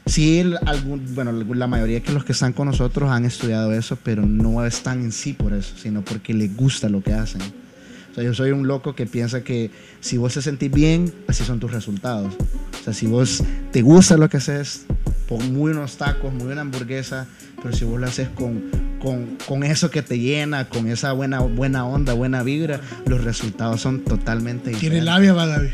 sí, 0.04 0.44
algún, 0.66 1.14
bueno, 1.14 1.32
la 1.32 1.66
mayoría 1.66 2.00
de 2.00 2.12
los 2.12 2.24
que 2.24 2.32
están 2.32 2.52
con 2.52 2.68
nosotros 2.68 3.10
han 3.10 3.24
estudiado 3.24 3.72
eso, 3.72 3.98
pero 4.02 4.26
no 4.26 4.64
están 4.66 5.00
en 5.00 5.12
sí 5.12 5.32
por 5.32 5.54
eso, 5.54 5.74
sino 5.76 6.02
porque 6.04 6.34
les 6.34 6.54
gusta 6.54 6.90
lo 6.90 7.02
que 7.02 7.14
hacen. 7.14 7.40
O 7.40 8.14
sea, 8.14 8.22
yo 8.22 8.34
soy 8.34 8.50
un 8.50 8.66
loco 8.66 8.94
que 8.94 9.06
piensa 9.06 9.42
que 9.42 9.70
si 10.00 10.18
vos 10.18 10.34
te 10.34 10.42
sentís 10.42 10.70
bien, 10.70 11.14
así 11.28 11.44
son 11.44 11.60
tus 11.60 11.72
resultados. 11.72 12.34
O 12.78 12.84
sea, 12.84 12.92
si 12.92 13.06
vos 13.06 13.42
te 13.70 13.80
gusta 13.80 14.18
lo 14.18 14.28
que 14.28 14.36
haces, 14.36 14.84
pon 15.26 15.54
muy 15.54 15.72
unos 15.72 15.96
tacos, 15.96 16.34
muy 16.34 16.52
una 16.52 16.60
hamburguesa, 16.60 17.26
pero 17.62 17.74
si 17.74 17.86
vos 17.86 17.98
lo 17.98 18.06
haces 18.06 18.28
con, 18.28 18.91
con, 19.02 19.36
con 19.46 19.64
eso 19.64 19.90
que 19.90 20.02
te 20.02 20.18
llena, 20.18 20.68
con 20.68 20.88
esa 20.88 21.12
buena, 21.12 21.40
buena 21.40 21.84
onda, 21.84 22.12
buena 22.12 22.42
vibra, 22.42 22.80
los 23.06 23.24
resultados 23.24 23.80
son 23.80 24.00
totalmente 24.04 24.70
Tiene 24.70 25.00
diferentes. 25.00 25.04
labia, 25.04 25.32
va, 25.32 25.46
David. 25.46 25.70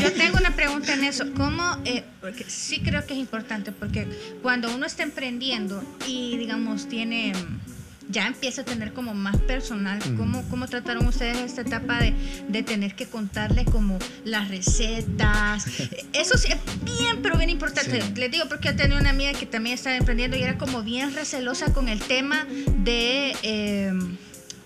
Yo 0.00 0.12
tengo 0.14 0.38
una 0.38 0.54
pregunta 0.54 0.94
en 0.94 1.04
eso. 1.04 1.24
¿Cómo? 1.36 1.62
eh, 1.84 2.02
porque 2.20 2.44
sí 2.48 2.80
creo 2.80 3.04
que 3.06 3.12
es 3.14 3.20
importante 3.20 3.72
porque 3.72 4.08
cuando 4.42 4.74
uno 4.74 4.86
está 4.86 5.02
emprendiendo 5.02 5.82
y 6.08 6.36
digamos 6.38 6.88
tiene 6.88 7.32
ya 8.08 8.26
empieza 8.26 8.62
a 8.62 8.64
tener 8.64 8.92
como 8.92 9.14
más 9.14 9.36
personal, 9.38 9.98
¿cómo, 10.16 10.42
cómo 10.48 10.66
trataron 10.66 11.06
ustedes 11.06 11.38
esta 11.38 11.62
etapa 11.62 11.98
de, 11.98 12.14
de 12.48 12.62
tener 12.62 12.94
que 12.94 13.06
contarle 13.06 13.64
como 13.64 13.98
las 14.24 14.48
recetas? 14.48 15.66
Eso 16.12 16.38
sí 16.38 16.52
es 16.52 16.58
bien, 16.84 17.22
pero 17.22 17.36
bien 17.36 17.50
importante. 17.50 18.00
Sí. 18.00 18.12
Les 18.16 18.30
digo 18.30 18.44
porque 18.48 18.68
yo 18.68 18.76
tenía 18.76 18.98
una 18.98 19.10
amiga 19.10 19.32
que 19.32 19.46
también 19.46 19.74
estaba 19.74 19.96
emprendiendo 19.96 20.36
y 20.36 20.42
era 20.42 20.58
como 20.58 20.82
bien 20.82 21.14
recelosa 21.14 21.72
con 21.72 21.88
el 21.88 22.00
tema 22.00 22.46
de... 22.84 23.36
eh, 23.42 23.92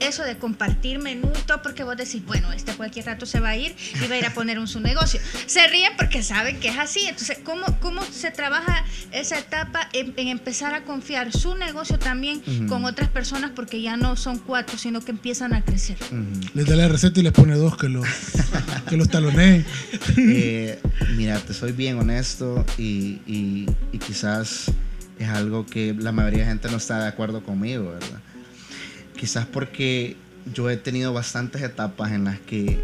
eso 0.01 0.23
de 0.25 0.37
compartir 0.39 0.99
menú 0.99 1.31
todo, 1.47 1.63
porque 1.63 1.85
vos 1.85 1.97
decís, 1.97 2.25
bueno, 2.27 2.53
este 2.53 2.73
cualquier 2.73 3.07
rato 3.07 3.27
se 3.27 3.39
va 3.41 3.51
a 3.51 3.57
ir 3.57 3.75
y 4.03 4.07
va 4.09 4.15
a 4.15 4.19
ir 4.19 4.27
a 4.27 4.35
poner 4.35 4.59
un 4.59 4.67
su 4.69 4.81
negocio. 4.81 5.21
Se 5.47 5.67
ríen 5.69 5.93
porque 5.97 6.23
saben 6.23 6.59
que 6.61 6.69
es 6.69 6.79
así. 6.79 7.01
Entonces, 7.07 7.39
¿cómo, 7.45 7.65
cómo 7.81 8.03
se 8.05 8.31
trabaja 8.31 8.85
esa 9.13 9.39
etapa 9.39 9.89
en, 9.93 10.15
en 10.17 10.29
empezar 10.29 10.75
a 10.75 10.85
confiar 10.85 11.33
su 11.33 11.55
negocio 11.55 11.99
también 11.99 12.41
con 12.69 12.85
otras 12.85 13.09
personas 13.09 13.51
porque 13.55 13.81
ya 13.83 13.97
no 13.97 14.17
son 14.17 14.39
cuatro, 14.39 14.79
sino 14.79 15.01
que 15.01 15.11
empiezan 15.11 15.55
a 15.55 15.63
crecer? 15.63 15.97
Les 16.55 16.67
da 16.67 16.77
la 16.77 16.89
receta 16.89 17.21
y 17.21 17.23
les 17.23 17.33
pone 17.33 17.55
dos 17.57 17.77
que, 17.77 17.89
lo, 17.89 18.03
que 18.89 18.97
los 18.97 19.09
taloneen. 19.09 19.65
Eh, 20.17 20.79
mira, 21.17 21.39
te 21.39 21.55
soy 21.55 21.73
bien 21.73 21.99
honesto 21.99 22.65
y, 22.79 23.21
y- 23.27 23.67
y 23.93 23.99
quizás 23.99 24.67
es 25.19 25.29
algo 25.29 25.67
que 25.67 25.95
la 25.99 26.13
mayoría 26.13 26.41
de 26.41 26.47
gente 26.47 26.69
no 26.71 26.77
está 26.79 27.01
de 27.03 27.09
acuerdo 27.09 27.43
conmigo, 27.43 27.91
¿verdad? 27.93 28.21
Quizás 29.21 29.45
porque 29.45 30.17
yo 30.55 30.71
he 30.71 30.79
tenido 30.79 31.13
bastantes 31.13 31.61
etapas 31.61 32.13
en 32.13 32.25
las 32.25 32.41
que 32.41 32.81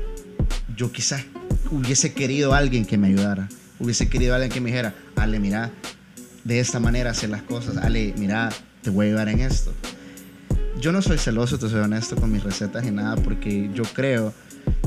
yo 0.76 0.93
quizás 0.93 1.24
hubiese 1.70 2.12
querido 2.12 2.53
a 2.53 2.59
alguien 2.59 2.84
que 2.84 2.99
me 2.99 3.07
ayudara, 3.07 3.49
hubiese 3.78 4.11
querido 4.11 4.34
a 4.34 4.37
alguien 4.37 4.53
que 4.53 4.61
me 4.61 4.68
dijera, 4.68 4.95
Ale, 5.16 5.41
mira, 5.41 5.70
de 6.45 6.61
esta 6.61 6.78
manera 6.78 7.12
hacer 7.12 7.30
las 7.30 7.41
cosas, 7.41 7.78
Ale, 7.78 8.12
mira, 8.18 8.51
te 8.82 8.91
voy 8.91 9.07
a 9.07 9.09
ayudar 9.09 9.30
en 9.30 9.41
esto. 9.41 9.72
Yo 10.78 10.93
no 10.93 11.01
soy 11.01 11.16
celoso, 11.16 11.59
te 11.59 11.70
soy 11.70 11.80
honesto 11.80 12.16
con 12.16 12.30
mis 12.30 12.45
recetas 12.45 12.84
y 12.84 12.91
nada, 12.91 13.16
porque 13.16 13.70
yo 13.72 13.84
creo 13.84 14.34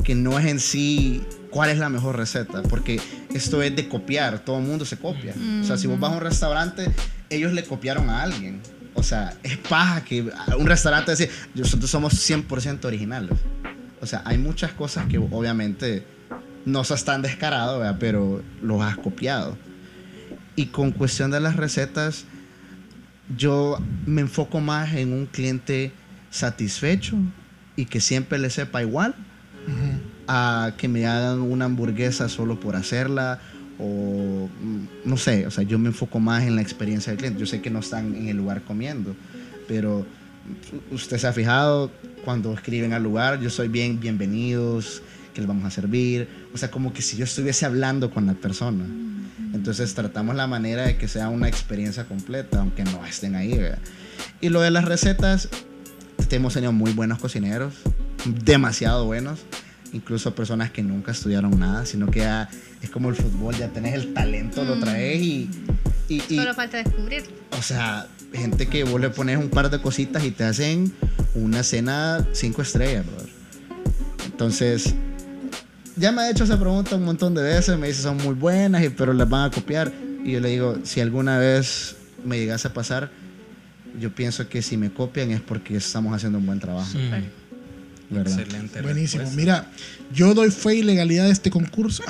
que 0.04 0.14
no 0.14 0.38
es 0.38 0.46
en 0.46 0.60
sí 0.60 1.24
cuál 1.50 1.70
es 1.70 1.78
la 1.78 1.88
mejor 1.88 2.16
receta, 2.16 2.62
porque 2.62 3.00
esto 3.34 3.60
es 3.60 3.74
de 3.74 3.88
copiar, 3.88 4.44
todo 4.44 4.60
el 4.60 4.66
mundo 4.66 4.84
se 4.84 4.98
copia. 4.98 5.34
O 5.60 5.64
sea, 5.64 5.76
si 5.76 5.88
vos 5.88 5.98
vas 5.98 6.12
a 6.12 6.14
un 6.14 6.20
restaurante, 6.20 6.94
ellos 7.28 7.52
le 7.52 7.64
copiaron 7.64 8.08
a 8.08 8.22
alguien. 8.22 8.60
O 8.94 9.02
sea, 9.02 9.36
es 9.42 9.56
paja 9.56 10.04
que 10.04 10.30
un 10.58 10.66
restaurante 10.66 11.12
decir, 11.12 11.30
nosotros 11.54 11.90
somos 11.90 12.14
100% 12.14 12.84
originales. 12.84 13.38
O 14.00 14.06
sea, 14.06 14.22
hay 14.24 14.38
muchas 14.38 14.72
cosas 14.72 15.06
que 15.06 15.18
obviamente 15.18 16.04
no 16.64 16.84
sos 16.84 17.04
tan 17.04 17.22
descarado, 17.22 17.78
¿verdad? 17.78 17.96
pero 17.98 18.42
los 18.62 18.82
has 18.82 18.96
copiado. 18.96 19.56
Y 20.56 20.66
con 20.66 20.90
cuestión 20.90 21.30
de 21.30 21.40
las 21.40 21.56
recetas, 21.56 22.24
yo 23.36 23.78
me 24.06 24.22
enfoco 24.22 24.60
más 24.60 24.94
en 24.94 25.12
un 25.12 25.26
cliente 25.26 25.92
satisfecho 26.30 27.16
y 27.76 27.86
que 27.86 28.00
siempre 28.00 28.38
le 28.38 28.50
sepa 28.50 28.82
igual 28.82 29.14
a 30.26 30.72
que 30.76 30.88
me 30.88 31.06
hagan 31.06 31.40
una 31.40 31.66
hamburguesa 31.66 32.28
solo 32.28 32.58
por 32.58 32.76
hacerla 32.76 33.40
o 33.80 34.48
no 35.04 35.16
sé, 35.16 35.46
o 35.46 35.50
sea, 35.50 35.64
yo 35.64 35.78
me 35.78 35.88
enfoco 35.88 36.20
más 36.20 36.44
en 36.44 36.56
la 36.56 36.62
experiencia 36.62 37.10
del 37.10 37.18
cliente. 37.18 37.40
Yo 37.40 37.46
sé 37.46 37.60
que 37.60 37.70
no 37.70 37.80
están 37.80 38.14
en 38.14 38.28
el 38.28 38.36
lugar 38.36 38.62
comiendo, 38.62 39.14
pero 39.66 40.06
usted 40.90 41.18
se 41.18 41.26
ha 41.26 41.32
fijado 41.32 41.90
cuando 42.24 42.52
escriben 42.52 42.92
al 42.92 43.02
lugar, 43.02 43.40
yo 43.40 43.50
soy 43.50 43.68
bien 43.68 43.98
bienvenidos, 44.00 45.02
que 45.34 45.40
les 45.40 45.48
vamos 45.48 45.64
a 45.64 45.70
servir, 45.70 46.28
o 46.52 46.58
sea, 46.58 46.70
como 46.70 46.92
que 46.92 47.02
si 47.02 47.16
yo 47.16 47.24
estuviese 47.24 47.64
hablando 47.64 48.10
con 48.10 48.26
la 48.26 48.34
persona. 48.34 48.84
Entonces 49.52 49.94
tratamos 49.94 50.36
la 50.36 50.46
manera 50.46 50.86
de 50.86 50.96
que 50.96 51.08
sea 51.08 51.28
una 51.28 51.48
experiencia 51.48 52.04
completa, 52.04 52.60
aunque 52.60 52.84
no 52.84 53.04
estén 53.04 53.34
ahí. 53.34 53.56
¿verdad? 53.56 53.78
Y 54.40 54.48
lo 54.48 54.60
de 54.60 54.70
las 54.70 54.84
recetas, 54.84 55.48
hemos 56.30 56.54
tenido 56.54 56.72
muy 56.72 56.92
buenos 56.92 57.18
cocineros, 57.18 57.74
demasiado 58.44 59.06
buenos, 59.06 59.40
incluso 59.92 60.34
personas 60.34 60.70
que 60.70 60.82
nunca 60.82 61.12
estudiaron 61.12 61.58
nada, 61.58 61.84
sino 61.86 62.10
que 62.10 62.20
ya 62.20 62.48
es 62.82 62.90
como 62.90 63.08
el 63.10 63.16
fútbol, 63.16 63.54
ya 63.56 63.68
tenés 63.68 63.94
el 63.94 64.12
talento, 64.14 64.64
lo 64.64 64.78
traes 64.78 65.20
y, 65.20 65.50
y, 66.08 66.22
y- 66.28 66.36
Solo 66.36 66.54
falta 66.54 66.76
descubrir. 66.78 67.24
o 67.58 67.62
sea, 67.62 68.06
gente 68.32 68.68
que 68.68 68.84
vos 68.84 69.00
le 69.00 69.10
pones 69.10 69.36
un 69.38 69.48
par 69.48 69.68
de 69.70 69.80
cositas 69.80 70.24
y 70.24 70.30
te 70.30 70.44
hacen 70.44 70.92
una 71.34 71.62
cena 71.62 72.24
cinco 72.32 72.62
estrellas, 72.62 73.04
brother. 73.06 73.28
Entonces, 74.26 74.94
ya 75.96 76.12
me 76.12 76.22
ha 76.22 76.30
hecho 76.30 76.44
esa 76.44 76.58
pregunta 76.58 76.96
un 76.96 77.04
montón 77.04 77.34
de 77.34 77.42
veces. 77.42 77.76
Me 77.78 77.88
dice, 77.88 78.02
son 78.02 78.16
muy 78.18 78.34
buenas, 78.34 78.82
y- 78.84 78.88
pero 78.90 79.12
las 79.12 79.28
van 79.28 79.50
a 79.50 79.50
copiar. 79.50 79.92
Y 80.24 80.32
yo 80.32 80.40
le 80.40 80.50
digo, 80.50 80.78
si 80.84 81.00
alguna 81.00 81.38
vez 81.38 81.96
me 82.24 82.38
llegase 82.38 82.68
a 82.68 82.72
pasar, 82.72 83.10
yo 83.98 84.14
pienso 84.14 84.48
que 84.48 84.62
si 84.62 84.76
me 84.76 84.90
copian 84.92 85.30
es 85.30 85.40
porque 85.40 85.76
estamos 85.76 86.14
haciendo 86.14 86.38
un 86.38 86.46
buen 86.46 86.60
trabajo. 86.60 86.88
Mm, 86.96 87.10
¿verdad? 88.10 88.40
Excelente. 88.40 88.82
Buenísimo. 88.82 89.22
respuesta. 89.22 89.36
Mira, 89.36 89.70
yo 90.12 90.34
doy 90.34 90.50
fe 90.50 90.76
y 90.76 90.82
legalidad 90.82 91.26
de 91.26 91.30
este 91.30 91.50
concurso. 91.50 92.02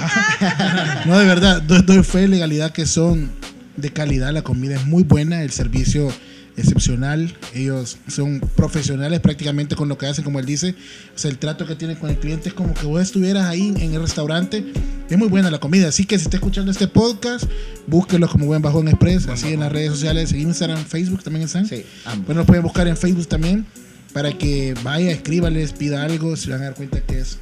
no, 1.06 1.18
de 1.18 1.26
verdad, 1.26 1.62
doy, 1.62 2.02
fe 2.02 2.24
y 2.24 2.28
legalidad 2.28 2.72
que 2.72 2.86
son 2.86 3.30
de 3.76 3.90
calidad. 3.92 4.32
La 4.32 4.42
comida 4.42 4.76
es 4.76 4.86
muy 4.86 5.02
buena, 5.02 5.42
el 5.42 5.50
servicio 5.50 6.10
excepcional. 6.56 7.34
Ellos 7.54 7.98
son 8.08 8.40
profesionales 8.56 9.20
prácticamente 9.20 9.76
con 9.76 9.88
lo 9.88 9.98
que 9.98 10.06
hacen, 10.06 10.24
como 10.24 10.38
él 10.40 10.46
dice. 10.46 10.74
O 11.14 11.18
sea, 11.18 11.30
el 11.30 11.38
trato 11.38 11.66
que 11.66 11.76
tienen 11.76 11.96
con 11.96 12.10
el 12.10 12.18
cliente 12.18 12.48
es 12.48 12.54
como 12.54 12.74
que 12.74 12.86
vos 12.86 13.00
estuvieras 13.00 13.46
ahí 13.46 13.72
en 13.76 13.94
el 13.94 14.00
restaurante. 14.00 14.64
Es 15.08 15.18
muy 15.18 15.28
buena 15.28 15.50
la 15.50 15.58
comida. 15.58 15.88
Así 15.88 16.06
que 16.06 16.18
si 16.18 16.24
está 16.24 16.38
escuchando 16.38 16.70
este 16.70 16.88
podcast, 16.88 17.44
búsquelo 17.86 18.28
como 18.28 18.46
Buen 18.46 18.62
Bajón 18.62 18.88
Express, 18.88 19.28
así 19.28 19.52
en 19.52 19.60
las 19.60 19.72
redes 19.72 19.90
sociales, 19.90 20.32
en 20.32 20.40
Instagram, 20.40 20.84
Facebook 20.84 21.22
también 21.22 21.44
están. 21.44 21.66
Sí, 21.66 21.84
ambos. 22.04 22.26
Bueno, 22.26 22.40
lo 22.42 22.46
pueden 22.46 22.62
buscar 22.62 22.88
en 22.88 22.96
Facebook 22.96 23.26
también 23.26 23.66
para 24.12 24.32
que 24.32 24.74
vaya, 24.82 25.10
escríbales, 25.10 25.72
pida 25.72 26.02
algo, 26.02 26.36
se 26.36 26.50
van 26.50 26.62
a 26.62 26.64
dar 26.64 26.74
cuenta 26.74 27.00
que 27.00 27.20
es 27.20 27.38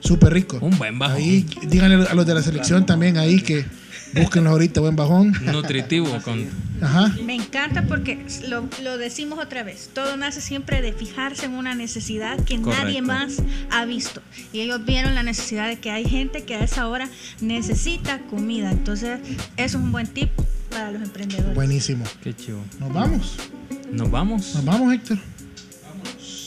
súper 0.00 0.32
rico. 0.32 0.58
Un 0.60 0.78
buen 0.78 0.98
bajón. 0.98 1.16
Ahí, 1.16 1.46
díganle 1.68 2.06
a 2.06 2.14
los 2.14 2.26
de 2.26 2.34
la 2.34 2.42
selección 2.42 2.86
también 2.86 3.16
ahí 3.16 3.40
que 3.40 3.64
búsquenlos 4.14 4.52
ahorita, 4.52 4.80
buen 4.80 4.96
bajón. 4.96 5.32
Nutritivo. 5.44 6.08
Con, 6.22 6.46
Ajá. 6.80 7.14
Me 7.24 7.34
encanta 7.34 7.86
porque 7.86 8.24
lo, 8.48 8.68
lo 8.82 8.98
decimos 8.98 9.38
otra 9.38 9.62
vez. 9.62 9.90
Todo 9.92 10.16
nace 10.16 10.40
siempre 10.40 10.82
de 10.82 10.92
fijarse 10.92 11.46
en 11.46 11.52
una 11.52 11.74
necesidad 11.74 12.38
que 12.44 12.60
Correcto. 12.60 12.84
nadie 12.84 13.02
más 13.02 13.42
ha 13.70 13.84
visto. 13.84 14.22
Y 14.52 14.60
ellos 14.60 14.84
vieron 14.84 15.14
la 15.14 15.22
necesidad 15.22 15.68
de 15.68 15.78
que 15.78 15.90
hay 15.90 16.04
gente 16.04 16.44
que 16.44 16.54
a 16.54 16.64
esa 16.64 16.88
hora 16.88 17.08
necesita 17.40 18.20
comida. 18.30 18.70
Entonces, 18.70 19.18
eso 19.24 19.38
es 19.56 19.74
un 19.74 19.92
buen 19.92 20.06
tip 20.06 20.30
para 20.70 20.92
los 20.92 21.02
emprendedores. 21.02 21.54
Buenísimo. 21.54 22.04
qué 22.22 22.34
chivo. 22.34 22.62
Nos 22.78 22.92
vamos. 22.92 23.36
Nos 23.90 24.10
vamos. 24.10 24.54
Nos 24.54 24.64
vamos, 24.64 24.92
Héctor. 24.92 25.18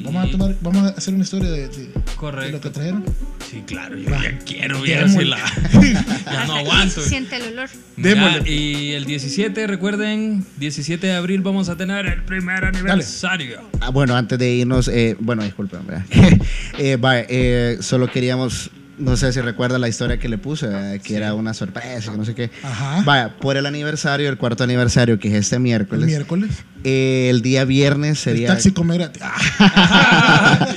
Vamos 0.04 0.28
a 0.28 0.30
tomar, 0.30 0.54
vamos 0.60 0.82
a 0.84 0.88
hacer 0.96 1.14
una 1.14 1.22
historia 1.24 1.50
de, 1.50 1.68
de- 1.68 1.86
de 1.86 1.92
Correcto. 2.16 2.52
lo 2.52 2.60
que 2.60 2.70
trajeron. 2.70 3.04
Sí, 3.50 3.62
claro, 3.66 3.96
yo 3.96 4.10
Va. 4.10 4.22
ya 4.22 4.38
quiero 4.40 4.84
la 4.84 5.06
ya 6.26 6.44
no 6.46 6.54
aguanto. 6.56 7.00
Siente 7.00 7.36
el 7.36 7.52
olor. 7.52 7.68
Démosle. 7.96 8.50
y 8.50 8.92
el 8.92 9.04
17, 9.04 9.66
recuerden, 9.66 10.44
17 10.58 11.06
de 11.06 11.14
abril 11.14 11.40
vamos 11.42 11.68
a 11.68 11.76
tener 11.76 12.06
el 12.06 12.22
primer 12.22 12.64
aniversario. 12.64 13.60
Ah, 13.80 13.90
bueno, 13.90 14.14
antes 14.16 14.38
de 14.38 14.50
irnos, 14.54 14.88
eh, 14.88 15.16
bueno, 15.20 15.42
disculpen, 15.44 15.80
eh, 16.78 16.98
eh, 17.28 17.78
solo 17.80 18.10
queríamos, 18.10 18.70
no 18.98 19.16
sé 19.16 19.32
si 19.32 19.40
recuerda 19.40 19.78
la 19.78 19.88
historia 19.88 20.18
que 20.18 20.28
le 20.28 20.38
puse, 20.38 20.66
¿verdad? 20.66 21.00
que 21.00 21.16
era 21.16 21.34
una 21.34 21.54
sorpresa, 21.54 22.12
que 22.12 22.18
no 22.18 22.24
sé 22.24 22.34
qué. 22.34 22.50
Ajá. 22.62 23.02
Vaya, 23.04 23.36
por 23.38 23.56
el 23.56 23.66
aniversario, 23.66 24.28
el 24.28 24.38
cuarto 24.38 24.64
aniversario, 24.64 25.18
que 25.18 25.28
es 25.28 25.34
este 25.34 25.56
El 25.56 25.62
miércoles, 25.62 26.06
miércoles. 26.06 26.50
eh, 26.84 27.28
el 27.30 27.42
día 27.42 27.64
viernes 27.64 28.10
El 28.26 28.34
sería... 28.34 28.48
taxi 28.48 28.72
come 28.72 28.96
gratis. 28.96 29.22
Ah, 29.24 30.68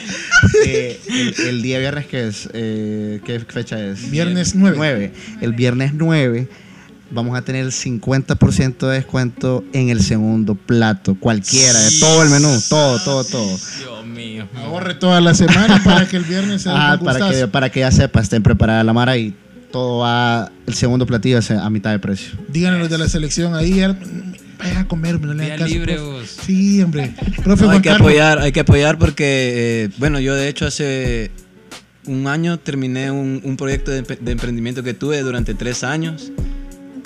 Eh, 0.66 1.00
el, 1.08 1.36
el 1.50 1.62
día 1.62 1.78
viernes, 1.78 2.08
¿qué 2.08 2.28
es? 2.28 2.50
Eh, 2.54 3.22
¿Qué 3.24 3.40
fecha 3.42 3.80
es? 3.80 4.10
Viernes 4.10 4.56
9. 4.56 4.76
9. 4.76 5.14
El 5.42 5.54
viernes 5.54 5.94
9 5.94 6.48
vamos 7.12 7.38
a 7.38 7.42
tener 7.42 7.68
50% 7.68 8.88
de 8.88 8.94
descuento 8.96 9.64
en 9.74 9.90
el 9.90 10.02
segundo 10.02 10.56
plato, 10.56 11.16
cualquiera, 11.20 11.80
de 11.80 12.00
todo 12.00 12.24
el 12.24 12.30
menú, 12.30 12.58
todo, 12.70 13.00
todo, 13.04 13.24
todo. 13.24 13.58
Dios 13.80 14.06
mío. 14.06 14.48
Ahorre 14.56 14.96
toda 14.96 15.22
la 15.22 15.34
semana 15.34 15.82
para 15.84 16.08
que 16.08 16.18
el 16.18 16.24
viernes 16.24 16.64
sea 16.64 16.72
Ah, 16.94 17.00
para 17.04 17.30
que, 17.30 17.48
para 17.48 17.70
que 17.70 17.82
ya 17.82 17.92
sepa, 17.92 18.22
estén 18.22 18.44
preparada 18.44 18.84
la 18.84 18.94
mara 18.94 19.18
y 19.18 19.36
todo 19.72 20.00
va, 20.00 20.52
el 20.68 20.74
segundo 20.74 21.06
platillo 21.06 21.38
es 21.38 21.52
a 21.52 21.70
mitad 21.70 21.92
de 21.92 22.00
precio. 22.00 22.38
Díganle 22.50 22.78
a 22.78 22.82
los 22.82 22.90
de 22.90 22.98
la 22.98 23.08
selección 23.08 23.56
ahí, 23.56 23.80
vayan 24.60 24.78
a 24.78 24.88
comer, 24.88 25.20
no 25.22 25.34
le 25.34 25.46
hagan 25.46 25.60
caso. 25.60 25.74
libre, 25.74 25.98
vos. 26.00 26.28
Sí, 26.46 26.82
hombre. 26.82 27.14
Profe 27.44 27.66
No, 27.66 27.72
hay 27.72 27.82
que 27.82 27.90
Carlos. 27.90 28.08
apoyar, 28.08 28.40
hay 28.40 28.52
que 28.52 28.60
apoyar 28.62 28.98
porque, 28.98 29.86
eh, 29.86 29.90
bueno, 29.98 30.20
yo 30.20 30.36
de 30.36 30.48
hecho 30.50 30.66
hace 30.66 31.32
un 32.06 32.28
año 32.28 32.58
terminé 32.60 33.12
un, 33.12 33.42
un 33.44 33.58
proyecto 33.58 33.92
de 33.92 34.00
emprendimiento 34.32 34.84
que 34.84 34.94
tuve 34.94 35.22
durante 35.22 35.54
tres 35.54 35.84
años. 35.84 36.32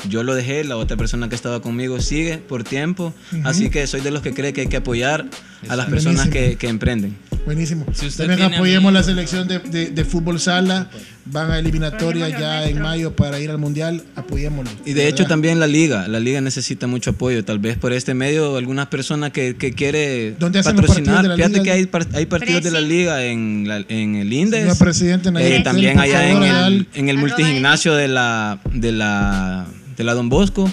Yo 0.10 0.24
lo 0.24 0.36
dejé, 0.36 0.64
la 0.64 0.78
otra 0.78 0.97
persona 0.97 1.30
que 1.30 1.36
estaba 1.36 1.62
conmigo 1.62 1.99
sigue 2.01 2.38
por 2.38 2.64
tiempo, 2.64 3.14
así 3.43 3.70
que 3.70 3.86
soy 3.88 4.01
de 4.01 4.12
los 4.12 4.22
que 4.22 4.34
cree 4.34 4.53
que 4.53 4.62
hay 4.62 4.68
que 4.68 4.78
apoyar 4.78 5.26
a 5.68 5.76
las 5.76 5.88
personas 5.88 6.30
que, 6.30 6.56
que 6.58 6.68
emprenden. 6.68 7.16
Buenísimo. 7.45 7.86
Si 7.93 8.08
usted 8.08 8.26
También 8.28 8.53
apoyemos 8.56 8.91
la 8.91 9.03
selección 9.03 9.47
de, 9.47 9.60
de- 9.60 9.89
de 9.91 10.06
fútbol 10.06 10.39
sala. 10.39 10.89
Van 11.28 11.49
a 11.51 11.58
eliminatoria 11.60 12.30
ya 12.30 12.68
en 12.68 12.80
mayo 12.82 13.16
para 13.16 13.39
ir 13.39 13.49
al 13.51 13.58
mundial. 13.60 14.03
Apoyémoslo. 14.16 14.70
Y 14.86 14.93
de 14.93 15.08
hecho 15.08 15.18
¿verdad? 15.24 15.30
también 15.30 15.60
la 15.60 15.66
liga, 15.68 16.08
la 16.08 16.20
liga 16.20 16.39
necesita 16.41 16.86
mucho 16.88 17.12
apoyo. 17.12 17.43
Tal 17.45 17.58
vez 17.60 17.78
por 17.78 17.93
este 17.93 18.14
medio 18.16 18.58
algunas 18.58 18.88
personas 18.88 19.32
que, 19.32 19.56
que 19.56 19.74
quiere 19.74 20.36
¿Dónde 20.39 20.62
patrocinar. 20.64 21.22
de 21.24 21.30
la 21.30 21.36
Fíjate 21.36 21.53
liga? 21.53 21.64
que 21.64 21.72
hay, 21.72 21.89
hay 22.14 22.26
partidos 22.28 22.64
de 22.64 22.72
la 22.72 22.82
liga 22.82 23.24
en, 23.26 23.66
la- 23.68 23.84
en 23.89 24.16
el 24.16 24.32
Indes. 24.34 24.62
Señor 24.62 24.78
presidente, 24.78 25.32
Nayib 25.32 25.51
Eh, 25.53 25.64
también 25.64 25.99
allá 25.99 26.30
en 26.30 26.43
el, 26.43 26.88
en 26.95 27.10
el 27.10 27.18
multigimnasio 27.18 27.93
de 27.95 28.08
la, 28.08 28.60
de 28.74 28.91
la, 28.91 29.66
de 29.98 30.04
la 30.04 30.14
Don 30.14 30.30
Bosco. 30.30 30.72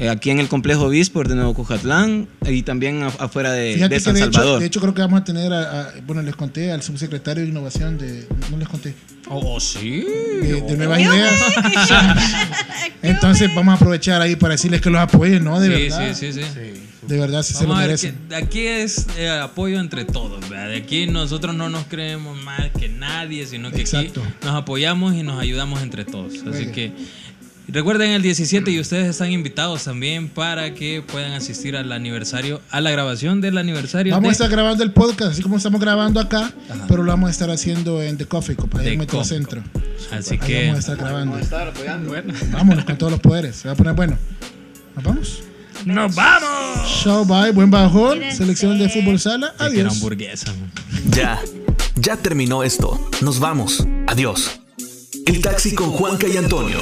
eh, 0.00 0.08
aquí 0.08 0.30
en 0.30 0.38
el 0.38 0.46
complejo 0.48 0.88
Bisport 0.88 1.28
de 1.28 1.34
Nuevo 1.34 1.54
Cujatlán 1.54 2.28
y 2.46 2.62
también 2.62 3.02
af- 3.02 3.16
afuera 3.18 3.50
de, 3.52 3.76
de 3.88 3.98
San 4.00 4.14
de 4.14 4.20
hecho, 4.20 4.32
Salvador. 4.32 4.60
de 4.60 4.66
hecho 4.66 4.80
creo 4.80 4.94
que 4.94 5.00
vamos 5.02 5.20
a 5.20 5.24
tener, 5.24 5.52
a, 5.52 5.80
a- 5.88 5.92
bueno, 6.06 6.22
les 6.22 6.36
conté 6.36 6.70
al 6.70 6.82
subsecretario 6.82 7.42
de 7.42 7.48
Innovación 7.48 7.98
de, 7.98 8.28
no 8.50 8.56
les 8.58 8.68
conté, 8.68 8.94
Oh, 9.30 9.58
sí. 9.58 10.04
de, 10.40 10.62
de 10.62 10.76
Nuevas 10.76 11.00
Ideas. 11.00 11.32
Entonces 13.02 13.54
vamos 13.54 13.72
a 13.72 13.76
aprovechar 13.76 14.20
ahí 14.22 14.36
para 14.36 14.52
decirles 14.52 14.80
que 14.80 14.90
los 14.90 15.00
apoyen, 15.00 15.44
¿no? 15.44 15.60
De 15.60 15.66
Sí, 15.66 15.82
verdad. 15.82 16.14
sí, 16.14 16.32
sí, 16.32 16.40
sí. 16.42 16.82
De 17.06 17.18
verdad, 17.18 17.42
sí 17.42 17.54
se 17.54 17.66
lo 17.66 17.74
merecen. 17.74 18.16
que 18.28 18.34
aquí 18.36 18.60
es 18.66 19.06
eh, 19.16 19.28
apoyo 19.30 19.80
entre 19.80 20.04
todos, 20.04 20.46
¿verdad? 20.48 20.68
De 20.68 20.76
aquí 20.76 21.06
nosotros 21.06 21.54
no 21.54 21.68
nos 21.70 21.84
creemos 21.86 22.40
más 22.42 22.70
que 22.78 22.88
nadie, 22.88 23.46
sino 23.46 23.70
que 23.70 23.80
Exacto. 23.80 24.22
aquí 24.22 24.32
nos 24.44 24.54
apoyamos 24.54 25.14
y 25.14 25.22
nos 25.22 25.40
ayudamos 25.40 25.82
entre 25.82 26.04
todos. 26.04 26.34
Así 26.46 26.66
que 26.66 26.92
recuerden 27.68 28.10
el 28.12 28.22
17 28.22 28.70
y 28.70 28.80
ustedes 28.80 29.08
están 29.08 29.30
invitados 29.30 29.84
también 29.84 30.28
para 30.28 30.74
que 30.74 31.02
puedan 31.02 31.32
asistir 31.32 31.76
al 31.76 31.92
aniversario, 31.92 32.60
a 32.70 32.80
la 32.80 32.90
grabación 32.90 33.40
del 33.40 33.58
aniversario 33.58 34.14
Vamos 34.14 34.30
a 34.30 34.32
estar 34.32 34.50
grabando 34.50 34.82
el 34.84 34.92
podcast, 34.92 35.32
así 35.32 35.42
como 35.42 35.56
estamos 35.56 35.80
grabando 35.80 36.20
acá, 36.20 36.52
pero 36.88 37.02
lo 37.02 37.12
vamos 37.12 37.28
a 37.28 37.30
estar 37.30 37.50
haciendo 37.50 38.02
en 38.02 38.16
The 38.16 38.26
Coffee 38.26 38.56
Cup, 38.56 38.70
ahí 38.76 38.88
en 38.88 38.98
Coffee 38.98 38.98
Metrocentro. 38.98 39.62
Así 40.12 40.34
Ahí 40.34 40.38
que 40.38 40.66
vamos 40.68 40.76
a 40.76 40.92
estar 40.92 40.96
grabando. 40.96 41.38
Vámonos 42.52 42.84
con 42.84 42.98
todos 42.98 43.12
los 43.12 43.20
poderes. 43.20 43.56
Se 43.56 43.68
va 43.68 43.74
a 43.74 43.76
poner 43.76 43.94
bueno. 43.94 44.16
¿Nos 44.96 45.04
vamos? 45.04 45.42
¡Nos 45.84 46.14
vamos! 46.14 46.88
Show, 46.88 47.24
bye, 47.24 47.52
buen 47.52 47.70
bajón. 47.70 48.20
Selección 48.32 48.78
de 48.78 48.88
fútbol 48.88 49.20
sala. 49.20 49.54
Adiós. 49.58 49.94
hamburguesa. 49.94 50.52
Ya, 51.10 51.40
ya 51.96 52.16
terminó 52.16 52.62
esto. 52.62 53.08
Nos 53.20 53.38
vamos. 53.38 53.86
Adiós. 54.06 54.60
El 55.26 55.40
taxi 55.40 55.74
con 55.74 55.90
Juanca 55.90 56.26
y 56.26 56.36
Antonio. 56.36 56.78